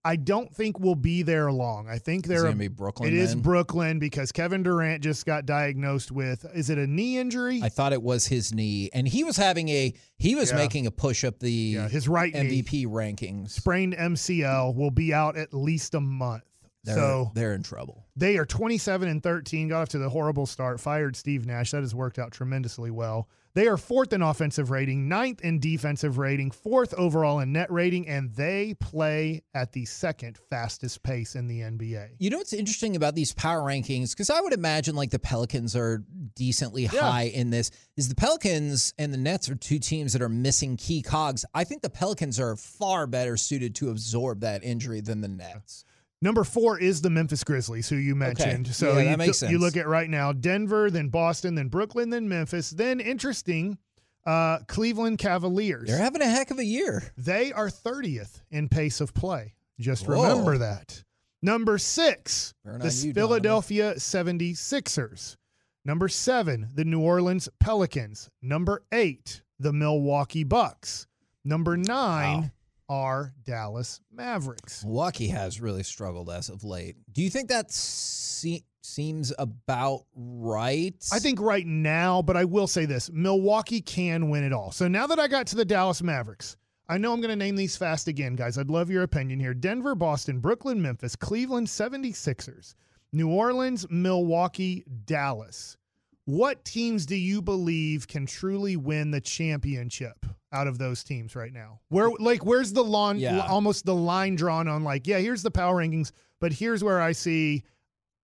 I 0.05 0.15
don't 0.17 0.53
think 0.53 0.79
we'll 0.79 0.93
be 0.95 1.23
there 1.23 1.51
long. 1.51 1.89
I 1.89 1.97
think 1.97 2.25
Is 2.25 2.29
they're 2.29 2.45
it 2.47 2.75
Brooklyn. 2.75 3.07
It 3.11 3.15
is 3.15 3.33
then? 3.33 3.41
Brooklyn 3.41 3.97
because 3.97 4.31
Kevin 4.31 4.61
Durant 4.61 5.01
just 5.03 5.25
got 5.25 5.45
diagnosed 5.47 6.11
with 6.11 6.45
is 6.53 6.69
it 6.69 6.77
a 6.77 6.85
knee 6.85 7.17
injury? 7.17 7.59
I 7.63 7.69
thought 7.69 7.91
it 7.91 8.03
was 8.03 8.27
his 8.27 8.53
knee, 8.53 8.89
and 8.93 9.07
he 9.07 9.23
was 9.23 9.35
having 9.35 9.67
a 9.69 9.93
he 10.17 10.35
was 10.35 10.51
Yeah. 10.51 10.57
making 10.57 10.85
a 10.85 10.91
push 10.91 11.23
up 11.23 11.39
the 11.39 11.51
yeah, 11.51 11.89
his 11.89 12.07
right 12.07 12.31
knee 12.33 12.61
MVP 12.61 12.85
rankings. 12.85 13.49
sprained 13.49 13.95
MCL 13.95 14.75
will 14.75 14.91
be 14.91 15.11
out 15.13 15.35
at 15.37 15.53
least 15.53 15.95
a 15.95 15.99
month. 15.99 16.43
They're, 16.83 16.95
so 16.95 17.31
they're 17.33 17.53
in 17.55 17.63
trouble. 17.63 18.05
They 18.15 18.37
are 18.37 18.45
27 18.45 19.09
and 19.09 19.23
13, 19.23 19.69
got 19.69 19.81
off 19.81 19.89
to 19.89 19.97
the 19.97 20.09
horrible 20.09 20.45
start, 20.45 20.79
fired 20.79 21.15
Steve 21.15 21.47
Nash. 21.47 21.71
That 21.71 21.81
has 21.81 21.95
worked 21.95 22.19
out 22.19 22.31
tremendously 22.31 22.91
well. 22.91 23.27
They 23.55 23.67
are 23.67 23.77
fourth 23.77 24.11
in 24.11 24.21
offensive 24.21 24.69
rating, 24.69 25.07
ninth 25.07 25.39
in 25.39 25.59
defensive 25.61 26.17
rating, 26.17 26.51
fourth 26.51 26.93
overall 26.95 27.39
in 27.39 27.53
net 27.53 27.71
rating, 27.71 28.05
and 28.05 28.29
they 28.35 28.73
play 28.81 29.43
at 29.53 29.71
the 29.71 29.85
second 29.85 30.37
fastest 30.49 31.03
pace 31.03 31.35
in 31.35 31.47
the 31.47 31.61
NBA. 31.61 32.09
You 32.19 32.29
know 32.31 32.37
what's 32.39 32.51
interesting 32.51 32.97
about 32.97 33.15
these 33.15 33.33
power 33.33 33.61
rankings? 33.61 34.11
Because 34.11 34.29
I 34.29 34.41
would 34.41 34.51
imagine 34.51 34.93
like 34.93 35.11
the 35.11 35.19
Pelicans 35.19 35.73
are 35.73 36.03
decently 36.35 36.83
Yeah. 36.83 36.99
high 36.99 37.23
in 37.23 37.49
this. 37.49 37.71
Is 37.95 38.09
the 38.09 38.15
Pelicans 38.15 38.93
and 38.97 39.13
the 39.13 39.17
Nets 39.17 39.47
are 39.49 39.55
two 39.55 39.79
teams 39.79 40.11
that 40.11 40.21
are 40.21 40.27
missing 40.27 40.75
key 40.75 41.01
cogs. 41.01 41.45
I 41.53 41.63
think 41.63 41.81
the 41.81 41.89
Pelicans 41.89 42.41
are 42.41 42.57
far 42.57 43.07
better 43.07 43.37
suited 43.37 43.73
to 43.75 43.89
absorb 43.89 44.41
that 44.41 44.65
injury 44.65 44.99
than 44.99 45.21
the 45.21 45.29
Nets. 45.29 45.84
Number 46.21 46.43
four 46.43 46.79
is 46.79 47.01
the 47.01 47.09
Memphis 47.09 47.43
Grizzlies, 47.43 47.89
who 47.89 47.97
you 47.97 48.15
mentioned. 48.15 48.67
So 48.73 48.97
Yeah, 48.97 49.15
you, 49.21 49.33
you 49.49 49.59
look 49.59 49.77
at 49.77 49.87
right 49.87 50.09
now 50.09 50.31
Denver, 50.31 50.89
then 50.89 51.09
Boston, 51.09 51.55
then 51.55 51.67
Brooklyn, 51.67 52.09
then 52.09 52.27
Memphis. 52.27 52.71
Then 52.71 52.99
interesting, 52.99 53.77
Uh, 54.25 54.59
Cleveland 54.67 55.19
Cavaliers. 55.19 55.87
They're 55.87 55.97
having 55.99 56.21
a 56.21 56.29
heck 56.29 56.49
of 56.49 56.57
a 56.57 56.65
year. 56.65 57.13
They 57.17 57.51
are 57.53 57.69
30th 57.69 58.41
in 58.49 58.69
pace 58.69 59.01
of 59.01 59.13
play. 59.13 59.53
Just 59.79 60.07
Whoa. 60.07 60.23
remember 60.23 60.57
that. 60.57 61.03
Number 61.41 61.77
six, 61.77 62.53
Burn 62.63 62.79
the 62.79 62.89
you, 62.89 63.13
Philadelphia 63.13 63.93
76ers. 63.95 65.35
Number 65.83 66.07
seven, 66.07 66.69
the 66.73 66.85
New 66.85 67.01
Orleans 67.01 67.47
Pelicans. 67.59 68.29
Number 68.41 68.81
eight, 68.91 69.43
the 69.59 69.71
Milwaukee 69.71 70.43
Bucks. 70.43 71.05
Number 71.43 71.77
nine 71.77 72.51
are 72.89 73.33
Dallas 73.43 74.01
Mavericks. 74.11 74.83
Milwaukee 74.83 75.27
has 75.27 75.59
really 75.61 75.83
struggled 75.83 76.29
as 76.29 76.49
of 76.49 76.63
late. 76.63 76.95
Do 77.11 77.21
you 77.21 77.29
think 77.29 77.49
that 77.49 77.71
se- 77.71 78.63
seems 78.81 79.33
about 79.39 80.05
right? 80.15 80.95
I 81.11 81.19
think 81.19 81.39
right 81.39 81.65
now, 81.65 82.21
but 82.21 82.37
I 82.37 82.45
will 82.45 82.67
say 82.67 82.85
this 82.85 83.09
Milwaukee 83.11 83.81
can 83.81 84.29
win 84.29 84.43
it 84.43 84.53
all. 84.53 84.71
So 84.71 84.87
now 84.87 85.07
that 85.07 85.19
I 85.19 85.27
got 85.27 85.47
to 85.47 85.55
the 85.55 85.65
Dallas 85.65 86.03
Mavericks, 86.03 86.57
I 86.87 86.97
know 86.97 87.13
I'm 87.13 87.21
going 87.21 87.29
to 87.29 87.35
name 87.35 87.55
these 87.55 87.75
fast 87.75 88.07
again, 88.07 88.35
guys. 88.35 88.57
I'd 88.57 88.69
love 88.69 88.91
your 88.91 89.03
opinion 89.03 89.39
here. 89.39 89.55
Denver, 89.55 89.95
Boston, 89.95 90.39
Brooklyn, 90.39 90.81
Memphis, 90.81 91.15
Cleveland, 91.15 91.67
76ers, 91.67 92.75
New 93.11 93.29
Orleans, 93.29 93.87
Milwaukee, 93.89 94.85
Dallas. 95.05 95.77
What 96.25 96.63
teams 96.65 97.05
do 97.05 97.15
you 97.15 97.41
believe 97.41 98.07
can 98.07 98.25
truly 98.25 98.75
win 98.75 99.11
the 99.11 99.21
championship 99.21 100.25
out 100.55 100.67
of 100.67 100.77
those 100.77 101.03
teams 101.03 101.35
right 101.35 101.51
now? 101.53 101.81
Where 101.89 102.09
like 102.19 102.45
where's 102.45 102.73
the 102.73 102.83
lawn 102.83 103.19
Yeah. 103.19 103.45
almost 103.45 103.85
the 103.85 103.93
line 103.95 104.35
drawn 104.35 104.67
on 104.67 104.83
like, 104.83 105.05
yeah, 105.05 105.19
here's 105.19 105.43
the 105.43 105.51
power 105.51 105.75
rankings, 105.75 106.11
but 106.39 106.53
here's 106.53 106.83
where 106.83 107.01
I 107.01 107.11
see 107.11 107.63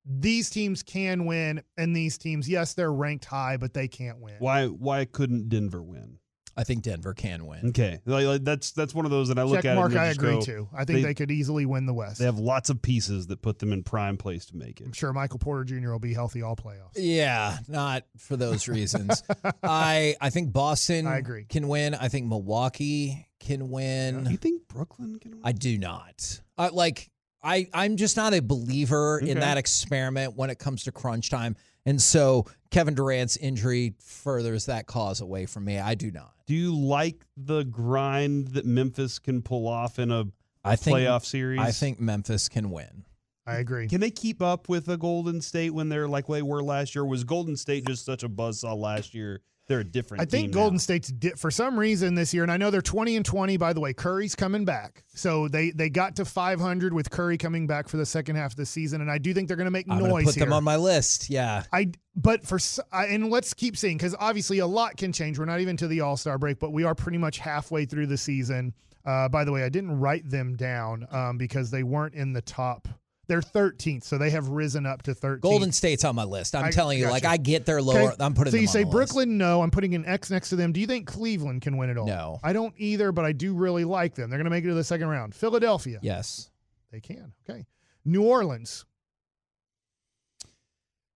these 0.06 0.50
teams 0.50 0.82
can 0.82 1.26
win 1.26 1.62
and 1.78 1.96
these 1.96 2.18
teams, 2.18 2.50
yes, 2.50 2.74
they're 2.74 2.92
ranked 2.94 3.26
high, 3.26 3.58
but 3.58 3.74
they 3.74 3.88
can't 3.88 4.20
win. 4.20 4.36
Why 4.40 4.66
why 4.68 5.06
couldn't 5.06 5.50
Denver 5.50 5.84
win? 5.84 6.18
I 6.58 6.64
think 6.64 6.84
Denver 6.84 7.14
can 7.14 7.46
win. 7.48 7.68
Okay, 7.70 8.00
like, 8.06 8.26
like, 8.26 8.44
that's 8.44 8.72
that's 8.72 8.94
one 8.94 9.06
of 9.06 9.12
those 9.12 9.30
that 9.30 9.40
I 9.40 9.44
look 9.44 9.58
Check 9.60 9.66
at. 9.66 9.76
mark, 9.76 9.92
and 9.92 10.00
I 10.00 10.08
agree 10.08 10.34
go, 10.34 10.42
too. 10.42 10.70
I 10.74 10.84
think 10.86 10.98
they- 11.00 11.04
they, 11.04 11.14
could 11.14 11.32
easily 11.32 11.66
win 11.66 11.86
the 11.86 11.94
West. 11.94 12.20
They 12.20 12.26
have 12.26 12.40
lots 12.40 12.70
of 12.70 12.82
pieces 12.82 13.28
that 13.28 13.42
put 13.42 13.60
them 13.60 13.72
in 13.72 13.84
prime 13.84 14.18
place 14.18 14.46
to 14.48 14.58
make 14.58 14.82
it. 14.82 14.86
I'm 14.88 14.94
sure 14.94 15.14
Michael 15.14 15.40
Porter 15.40 15.64
Jr. 15.64 15.92
will 15.92 16.00
be 16.00 16.14
healthy 16.14 16.42
all 16.42 16.56
playoffs. 16.56 16.92
Yeah, 16.96 17.58
not 17.68 18.04
for 18.18 18.36
those 18.36 18.68
reasons. 18.68 19.24
I 19.64 20.16
I 20.20 20.30
think 20.30 20.52
Boston 20.52 21.08
I 21.08 21.18
agree. 21.18 21.46
can 21.46 21.68
win. 21.68 21.96
I 21.96 22.08
think 22.10 22.28
Milwaukee 22.28 23.28
can 23.40 23.70
win. 23.70 24.26
You 24.30 24.38
think 24.38 24.68
Brooklyn 24.68 25.18
can 25.20 25.32
win? 25.32 25.42
I 25.44 25.52
do 25.52 25.78
not. 25.78 26.42
I 26.58 26.68
like 26.68 27.10
I 27.44 27.68
I'm 27.74 27.98
just 27.98 28.18
not 28.18 28.34
a 28.34 28.42
believer 28.42 29.20
in 29.20 29.40
that 29.40 29.58
experiment 29.58 30.36
when 30.36 30.50
it 30.50 30.60
comes 30.60 30.84
to 30.84 30.92
crunch 30.92 31.30
time. 31.30 31.56
And 31.86 32.02
so 32.02 32.46
Kevin 32.70 32.94
Durant's 32.94 33.38
injury 33.38 33.96
furthers 34.00 34.66
that 34.68 34.88
cause 34.88 35.22
away 35.22 35.46
from 35.46 35.66
me. 35.66 35.80
I 35.80 35.96
do 35.96 36.12
not. 36.12 36.32
Do 36.46 36.56
you 36.56 36.76
like 36.76 37.26
the 37.36 37.64
grind 37.64 38.50
that 38.50 38.66
Memphis 38.66 39.20
can 39.20 39.42
pull 39.42 39.68
off 39.68 40.00
in 40.00 40.12
a 40.12 40.26
I 40.64 40.76
think 40.76 40.98
playoff 40.98 41.26
series? 41.26 41.60
I 41.60 41.72
think 41.72 42.00
Memphis 42.00 42.50
can 42.50 42.72
win. 42.72 43.06
I 43.46 43.56
agree. 43.56 43.88
Can 43.88 44.02
they 44.02 44.12
keep 44.12 44.42
up 44.42 44.70
with 44.70 44.88
a 44.88 44.98
Golden 44.98 45.42
State 45.42 45.72
when 45.74 45.90
they're 45.90 46.08
like 46.08 46.28
they 46.28 46.42
were 46.42 46.62
last 46.64 46.94
year? 46.96 47.04
Was 47.06 47.24
Golden 47.24 47.58
State 47.58 47.88
just 47.88 48.06
such 48.06 48.24
a 48.24 48.30
buzzsaw 48.30 48.78
last 48.78 49.14
year? 49.14 49.42
They're 49.68 49.80
a 49.80 49.84
different. 49.86 50.22
I 50.22 50.26
think 50.26 50.48
team 50.48 50.52
Golden 50.52 50.74
now. 50.74 50.80
State's 50.80 51.08
di- 51.10 51.30
for 51.38 51.50
some 51.50 51.80
reason 51.80 52.14
this 52.14 52.34
year, 52.34 52.44
and 52.44 52.52
I 52.52 52.58
know 52.58 52.72
they're 52.72 52.82
twenty 52.82 53.16
and 53.16 53.26
twenty. 53.26 53.56
By 53.56 53.72
the 53.72 53.80
way, 53.80 53.94
Curry's 53.94 54.36
coming 54.36 54.66
back, 54.66 55.06
so 55.14 55.48
they 55.48 55.72
they 55.72 55.90
got 55.90 56.18
to 56.18 56.26
five 56.26 56.60
hundred 56.60 56.94
with 56.94 57.10
Curry 57.10 57.38
coming 57.38 57.68
back 57.68 57.88
for 57.88 57.96
the 57.96 58.06
second 58.06 58.36
half 58.36 58.52
of 58.52 58.58
the 58.58 58.66
season, 58.66 59.00
and 59.00 59.10
I 59.10 59.18
do 59.18 59.34
think 59.34 59.48
they're 59.48 59.56
going 59.56 59.66
to 59.66 59.72
make 59.72 59.86
I'm 59.90 60.00
noise 60.00 60.26
put 60.26 60.36
here. 60.36 60.44
them 60.46 60.54
on 60.54 60.64
my 60.66 60.76
list. 60.76 61.30
Yeah. 61.30 61.64
I 61.72 61.92
but 62.16 62.46
for 62.46 62.56
s- 62.56 62.82
I, 62.92 63.06
and 63.06 63.30
let's 63.30 63.54
keep 63.54 63.78
seeing 63.78 63.98
because 63.98 64.16
obviously 64.20 64.60
a 64.60 64.68
lot 64.68 64.98
can 64.98 65.14
change. 65.14 65.40
We're 65.40 65.46
not 65.46 65.62
even 65.62 65.78
to 65.78 65.88
the 65.88 66.02
All 66.02 66.18
Star 66.18 66.38
break, 66.38 66.60
but 66.60 66.72
we 66.74 66.84
are 66.84 66.96
pretty 66.96 67.18
much 67.20 67.38
halfway 67.38 67.86
through 67.86 68.08
the 68.08 68.18
season. 68.18 68.74
Uh, 69.06 69.30
by 69.30 69.46
the 69.46 69.52
way, 69.54 69.64
I 69.64 69.70
didn't 69.70 70.00
write 70.00 70.30
them 70.30 70.56
down 70.56 71.08
um, 71.12 71.38
because 71.38 71.72
they 71.72 71.84
weren't 71.84 72.14
in 72.14 72.34
the 72.34 72.42
top. 72.42 72.88
They're 73.32 73.40
13th, 73.40 74.04
so 74.04 74.18
they 74.18 74.30
have 74.32 74.50
risen 74.50 74.86
up 74.86 75.04
to 75.04 75.14
13. 75.16 75.40
Golden 75.40 75.72
State's 75.72 76.04
on 76.04 76.16
my 76.16 76.26
list. 76.26 76.54
I'm 76.54 76.66
I 76.66 76.70
telling 76.72 77.00
you, 77.00 77.06
like 77.10 77.24
gotcha. 77.24 77.32
I 77.32 77.38
get 77.38 77.66
their 77.66 77.78
Okay, 77.80 77.86
lower. 77.86 78.14
I'm 78.20 78.34
putting 78.34 78.52
So 78.52 78.58
them 78.58 78.62
you 78.64 78.68
on 78.68 78.74
say 78.74 78.80
the 78.84 78.88
list. 78.90 78.92
Brooklyn? 79.14 79.38
No, 79.38 79.62
I'm 79.62 79.72
putting 79.72 79.96
an 79.96 80.06
X 80.06 80.30
next 80.30 80.50
to 80.50 80.58
them. 80.58 80.74
Do 80.74 80.82
you 80.82 80.86
think 80.88 81.08
Cleveland 81.08 81.62
can 81.62 81.78
win 81.78 81.90
it 81.90 81.98
all? 81.98 82.06
No. 82.08 82.42
I 82.44 82.52
don't 82.52 82.74
either, 82.76 83.14
but 83.14 83.24
I 83.24 83.32
do 83.32 83.54
really 83.54 83.86
like 83.86 84.16
them. 84.16 84.30
They're 84.30 84.38
going 84.38 84.44
to 84.44 84.52
make 84.52 84.66
it 84.66 84.68
to 84.68 84.74
the 84.74 84.84
second 84.84 85.08
round. 85.08 85.34
Philadelphia, 85.34 86.00
Yes. 86.02 86.50
they 86.92 87.00
can. 87.00 87.32
Okay, 87.50 87.66
New 88.04 88.24
Orleans. 88.24 88.84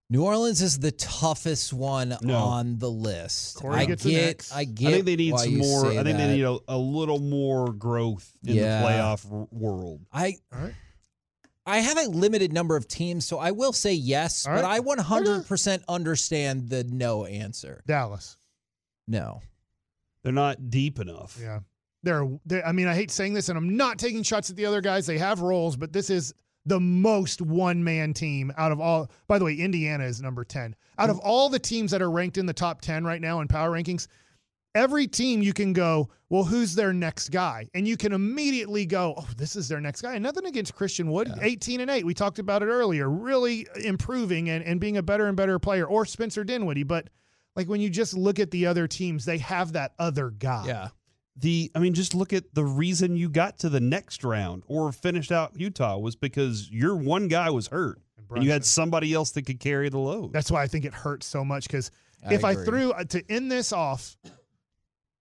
New 0.08 0.22
Orleans 0.24 0.62
is 0.62 0.78
the 0.78 0.92
toughest 0.92 1.72
one 1.72 2.16
No. 2.22 2.36
on 2.36 2.78
the 2.78 2.90
list. 2.90 3.56
Corey 3.56 3.80
I 3.80 3.84
gets 3.86 4.04
an 4.04 4.12
get, 4.12 4.28
X. 4.30 4.52
I 4.54 4.64
get. 4.64 4.88
I 4.88 4.92
think 4.92 5.04
they 5.04 5.16
need 5.16 5.36
some 5.38 5.58
more. 5.58 5.86
I 5.86 5.94
think 5.94 6.04
that. 6.04 6.16
they 6.28 6.36
need 6.36 6.44
a, 6.44 6.56
a 6.68 6.78
little 6.78 7.18
more 7.18 7.72
growth 7.72 8.30
in 8.46 8.54
Yeah. 8.54 8.80
the 8.82 8.86
playoff 8.86 9.32
r- 9.32 9.48
world. 9.50 10.06
I 10.12 10.36
All 10.54 10.60
right. 10.60 10.74
I 11.66 11.78
have 11.78 11.98
a 11.98 12.08
limited 12.08 12.52
number 12.52 12.76
of 12.76 12.86
teams, 12.86 13.26
so 13.26 13.38
I 13.38 13.50
will 13.50 13.72
say 13.72 13.92
yes, 13.92 14.46
All 14.46 14.54
but 14.54 14.64
right. 14.64 14.76
I 14.76 14.80
100% 14.80 15.82
understand 15.88 16.68
the 16.70 16.84
no 16.84 17.24
answer. 17.26 17.82
Dallas. 17.86 18.36
No. 19.08 19.42
They're 20.22 20.32
not 20.32 20.70
deep 20.70 21.00
enough. 21.00 21.38
Yeah. 21.40 21.60
They're, 22.02 22.28
they're, 22.46 22.64
I 22.66 22.70
mean, 22.72 22.86
I 22.86 22.94
hate 22.94 23.10
saying 23.10 23.34
this, 23.34 23.48
and 23.48 23.58
I'm 23.58 23.76
not 23.76 23.98
taking 23.98 24.22
shots 24.22 24.48
at 24.48 24.56
the 24.56 24.66
other 24.66 24.80
guys. 24.80 25.06
They 25.06 25.18
have 25.18 25.40
roles, 25.40 25.76
but 25.76 25.92
this 25.92 26.08
is 26.08 26.32
the 26.66 26.78
most 26.80 27.40
one 27.42 27.82
man 27.82 28.14
team 28.14 28.52
out 28.56 28.70
of 28.72 28.80
all. 28.80 29.10
By 29.26 29.38
the 29.38 29.44
way, 29.44 29.54
Indiana 29.54 30.04
is 30.04 30.20
number 30.20 30.44
10. 30.44 30.74
Out 30.98 31.10
of 31.10 31.18
all 31.20 31.48
the 31.48 31.58
teams 31.58 31.90
that 31.90 32.02
are 32.02 32.10
ranked 32.10 32.38
in 32.38 32.46
the 32.46 32.52
top 32.52 32.80
10 32.80 33.04
right 33.04 33.20
now 33.20 33.40
in 33.40 33.48
power 33.48 33.70
rankings, 33.70 34.06
every 34.76 35.06
team 35.06 35.42
you 35.42 35.52
can 35.52 35.72
go, 35.72 36.10
well, 36.28 36.44
who's 36.44 36.74
their 36.74 36.92
next 36.92 37.30
guy? 37.30 37.68
And 37.74 37.88
you 37.88 37.96
can 37.96 38.12
immediately 38.12 38.84
go, 38.84 39.14
oh, 39.16 39.28
this 39.36 39.56
is 39.56 39.68
their 39.68 39.80
next 39.80 40.02
guy. 40.02 40.14
And 40.14 40.22
nothing 40.22 40.44
against 40.44 40.74
Christian 40.74 41.10
Wood, 41.10 41.32
18 41.40 41.80
and 41.80 41.90
8. 41.90 42.04
We 42.04 42.14
talked 42.14 42.38
about 42.38 42.62
it 42.62 42.66
earlier, 42.66 43.08
really 43.08 43.66
improving 43.82 44.50
and, 44.50 44.62
and 44.62 44.78
being 44.78 44.98
a 44.98 45.02
better 45.02 45.26
and 45.26 45.36
better 45.36 45.58
player, 45.58 45.86
or 45.86 46.04
Spencer 46.04 46.44
Dinwiddie. 46.44 46.82
But 46.82 47.08
like 47.56 47.68
when 47.68 47.80
you 47.80 47.88
just 47.88 48.14
look 48.14 48.38
at 48.38 48.50
the 48.50 48.66
other 48.66 48.86
teams, 48.86 49.24
they 49.24 49.38
have 49.38 49.72
that 49.72 49.92
other 49.98 50.30
guy. 50.30 50.64
Yeah. 50.66 50.88
The 51.38 51.70
I 51.74 51.80
mean, 51.80 51.94
just 51.94 52.14
look 52.14 52.32
at 52.32 52.54
the 52.54 52.64
reason 52.64 53.16
you 53.16 53.28
got 53.28 53.58
to 53.58 53.68
the 53.68 53.80
next 53.80 54.24
round 54.24 54.62
or 54.68 54.90
finished 54.90 55.30
out 55.30 55.52
Utah 55.58 55.98
was 55.98 56.16
because 56.16 56.70
your 56.70 56.96
one 56.96 57.28
guy 57.28 57.50
was 57.50 57.68
hurt. 57.68 58.00
And 58.30 58.42
you 58.42 58.50
had 58.50 58.64
somebody 58.64 59.14
else 59.14 59.30
that 59.32 59.46
could 59.46 59.60
carry 59.60 59.88
the 59.88 59.98
load. 59.98 60.32
That's 60.32 60.50
why 60.50 60.62
I 60.62 60.66
think 60.66 60.84
it 60.84 60.92
hurts 60.92 61.26
so 61.26 61.44
much 61.44 61.68
because 61.68 61.92
if 62.30 62.44
I 62.44 62.54
threw 62.54 62.92
uh, 62.92 63.04
to 63.04 63.22
end 63.30 63.50
this 63.52 63.72
off, 63.72 64.16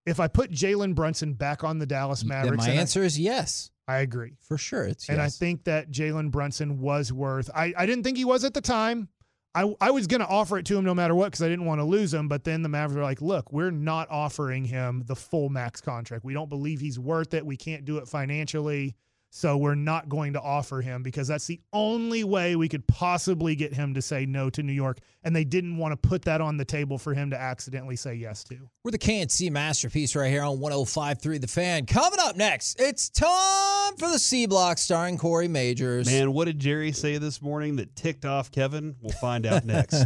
if 0.05 0.19
I 0.19 0.27
put 0.27 0.51
Jalen 0.51 0.95
Brunson 0.95 1.33
back 1.33 1.63
on 1.63 1.79
the 1.79 1.85
Dallas 1.85 2.21
Then 2.21 2.29
Mavericks, 2.29 2.63
my 2.65 2.69
and 2.69 2.77
I- 2.77 2.81
answer 2.81 3.03
is 3.03 3.19
yes. 3.19 3.71
I, 3.87 3.97
agree. 3.97 4.33
For 4.41 4.57
sure. 4.57 4.83
It's 4.85 5.09
And 5.09 5.21
I 5.21 5.29
think 5.29 5.65
that 5.65 5.91
Jalen 5.91 6.31
Brunson 6.31 6.79
was 6.79 7.13
worth. 7.13 7.51
I, 7.53 7.71
I 7.77 7.85
didn't 7.85 8.03
think 8.03 8.17
he 8.17 8.25
was 8.25 8.43
at 8.43 8.55
the 8.55 8.61
time. 8.61 9.09
I, 9.53 9.73
I 9.79 9.91
was 9.91 10.07
going 10.07 10.21
to 10.21 10.27
offer 10.27 10.57
it 10.57 10.65
to 10.65 10.77
him 10.77 10.83
no 10.83 10.95
matter 10.95 11.13
what 11.13 11.25
because 11.27 11.43
I 11.43 11.47
didn't 11.49 11.65
want 11.65 11.79
to 11.79 11.85
lose 11.85 12.11
him. 12.13 12.27
But 12.27 12.43
then 12.43 12.63
the 12.63 12.67
Mavericks 12.69 12.97
were 12.97 13.03
like, 13.03 13.21
look, 13.21 13.53
we're 13.53 13.69
not 13.71 14.09
offering 14.09 14.65
him 14.65 15.03
the 15.05 15.15
full 15.15 15.49
max 15.49 15.81
contract. 15.81 16.25
We 16.25 16.33
don't 16.33 16.49
believe 16.49 16.79
he's 16.81 16.97
worth 16.97 17.33
it. 17.35 17.45
We 17.45 17.57
can't 17.57 17.85
do 17.85 17.97
it 17.99 18.07
financially. 18.07 18.95
So 19.35 19.57
we're 19.57 19.75
not 19.75 20.07
going 20.07 20.31
to 20.31 20.41
offer 20.41 20.79
him 20.79 21.03
because 21.03 21.27
that's 21.27 21.45
the 21.45 21.59
only 21.73 22.23
way 22.23 22.55
we 22.55 22.69
could 22.69 22.87
possibly 22.87 23.53
get 23.57 23.73
him 23.73 23.93
to 23.95 24.01
say 24.01 24.25
no 24.25 24.49
to 24.49 24.63
New 24.63 24.71
York. 24.71 24.99
And 25.25 25.35
they 25.35 25.43
didn't 25.43 25.75
want 25.75 25.91
to 25.91 25.97
put 26.07 26.21
that 26.21 26.39
on 26.39 26.55
the 26.55 26.63
table 26.63 26.97
for 26.97 27.13
him 27.13 27.31
to 27.31 27.37
accidentally 27.37 27.97
say 27.97 28.13
yes 28.13 28.45
to. 28.45 28.57
We're 28.85 28.91
the 28.91 28.97
K&C 28.97 29.49
masterpiece 29.49 30.15
right 30.15 30.29
here 30.29 30.41
on 30.41 30.59
105.3 30.59 31.41
The 31.41 31.47
Fan. 31.47 31.85
Coming 31.85 32.19
up 32.21 32.37
next, 32.37 32.79
it's 32.79 33.09
time 33.09 33.97
for 33.97 34.09
the 34.09 34.19
C 34.19 34.45
Block 34.45 34.77
starring 34.77 35.17
Corey 35.17 35.49
Majors. 35.49 36.07
Man, 36.07 36.31
what 36.31 36.45
did 36.45 36.57
Jerry 36.57 36.93
say 36.93 37.17
this 37.17 37.41
morning 37.41 37.75
that 37.75 37.93
ticked 37.93 38.23
off 38.23 38.51
Kevin? 38.51 38.95
We'll 39.01 39.11
find 39.17 39.45
out 39.45 39.65
next. 39.65 40.05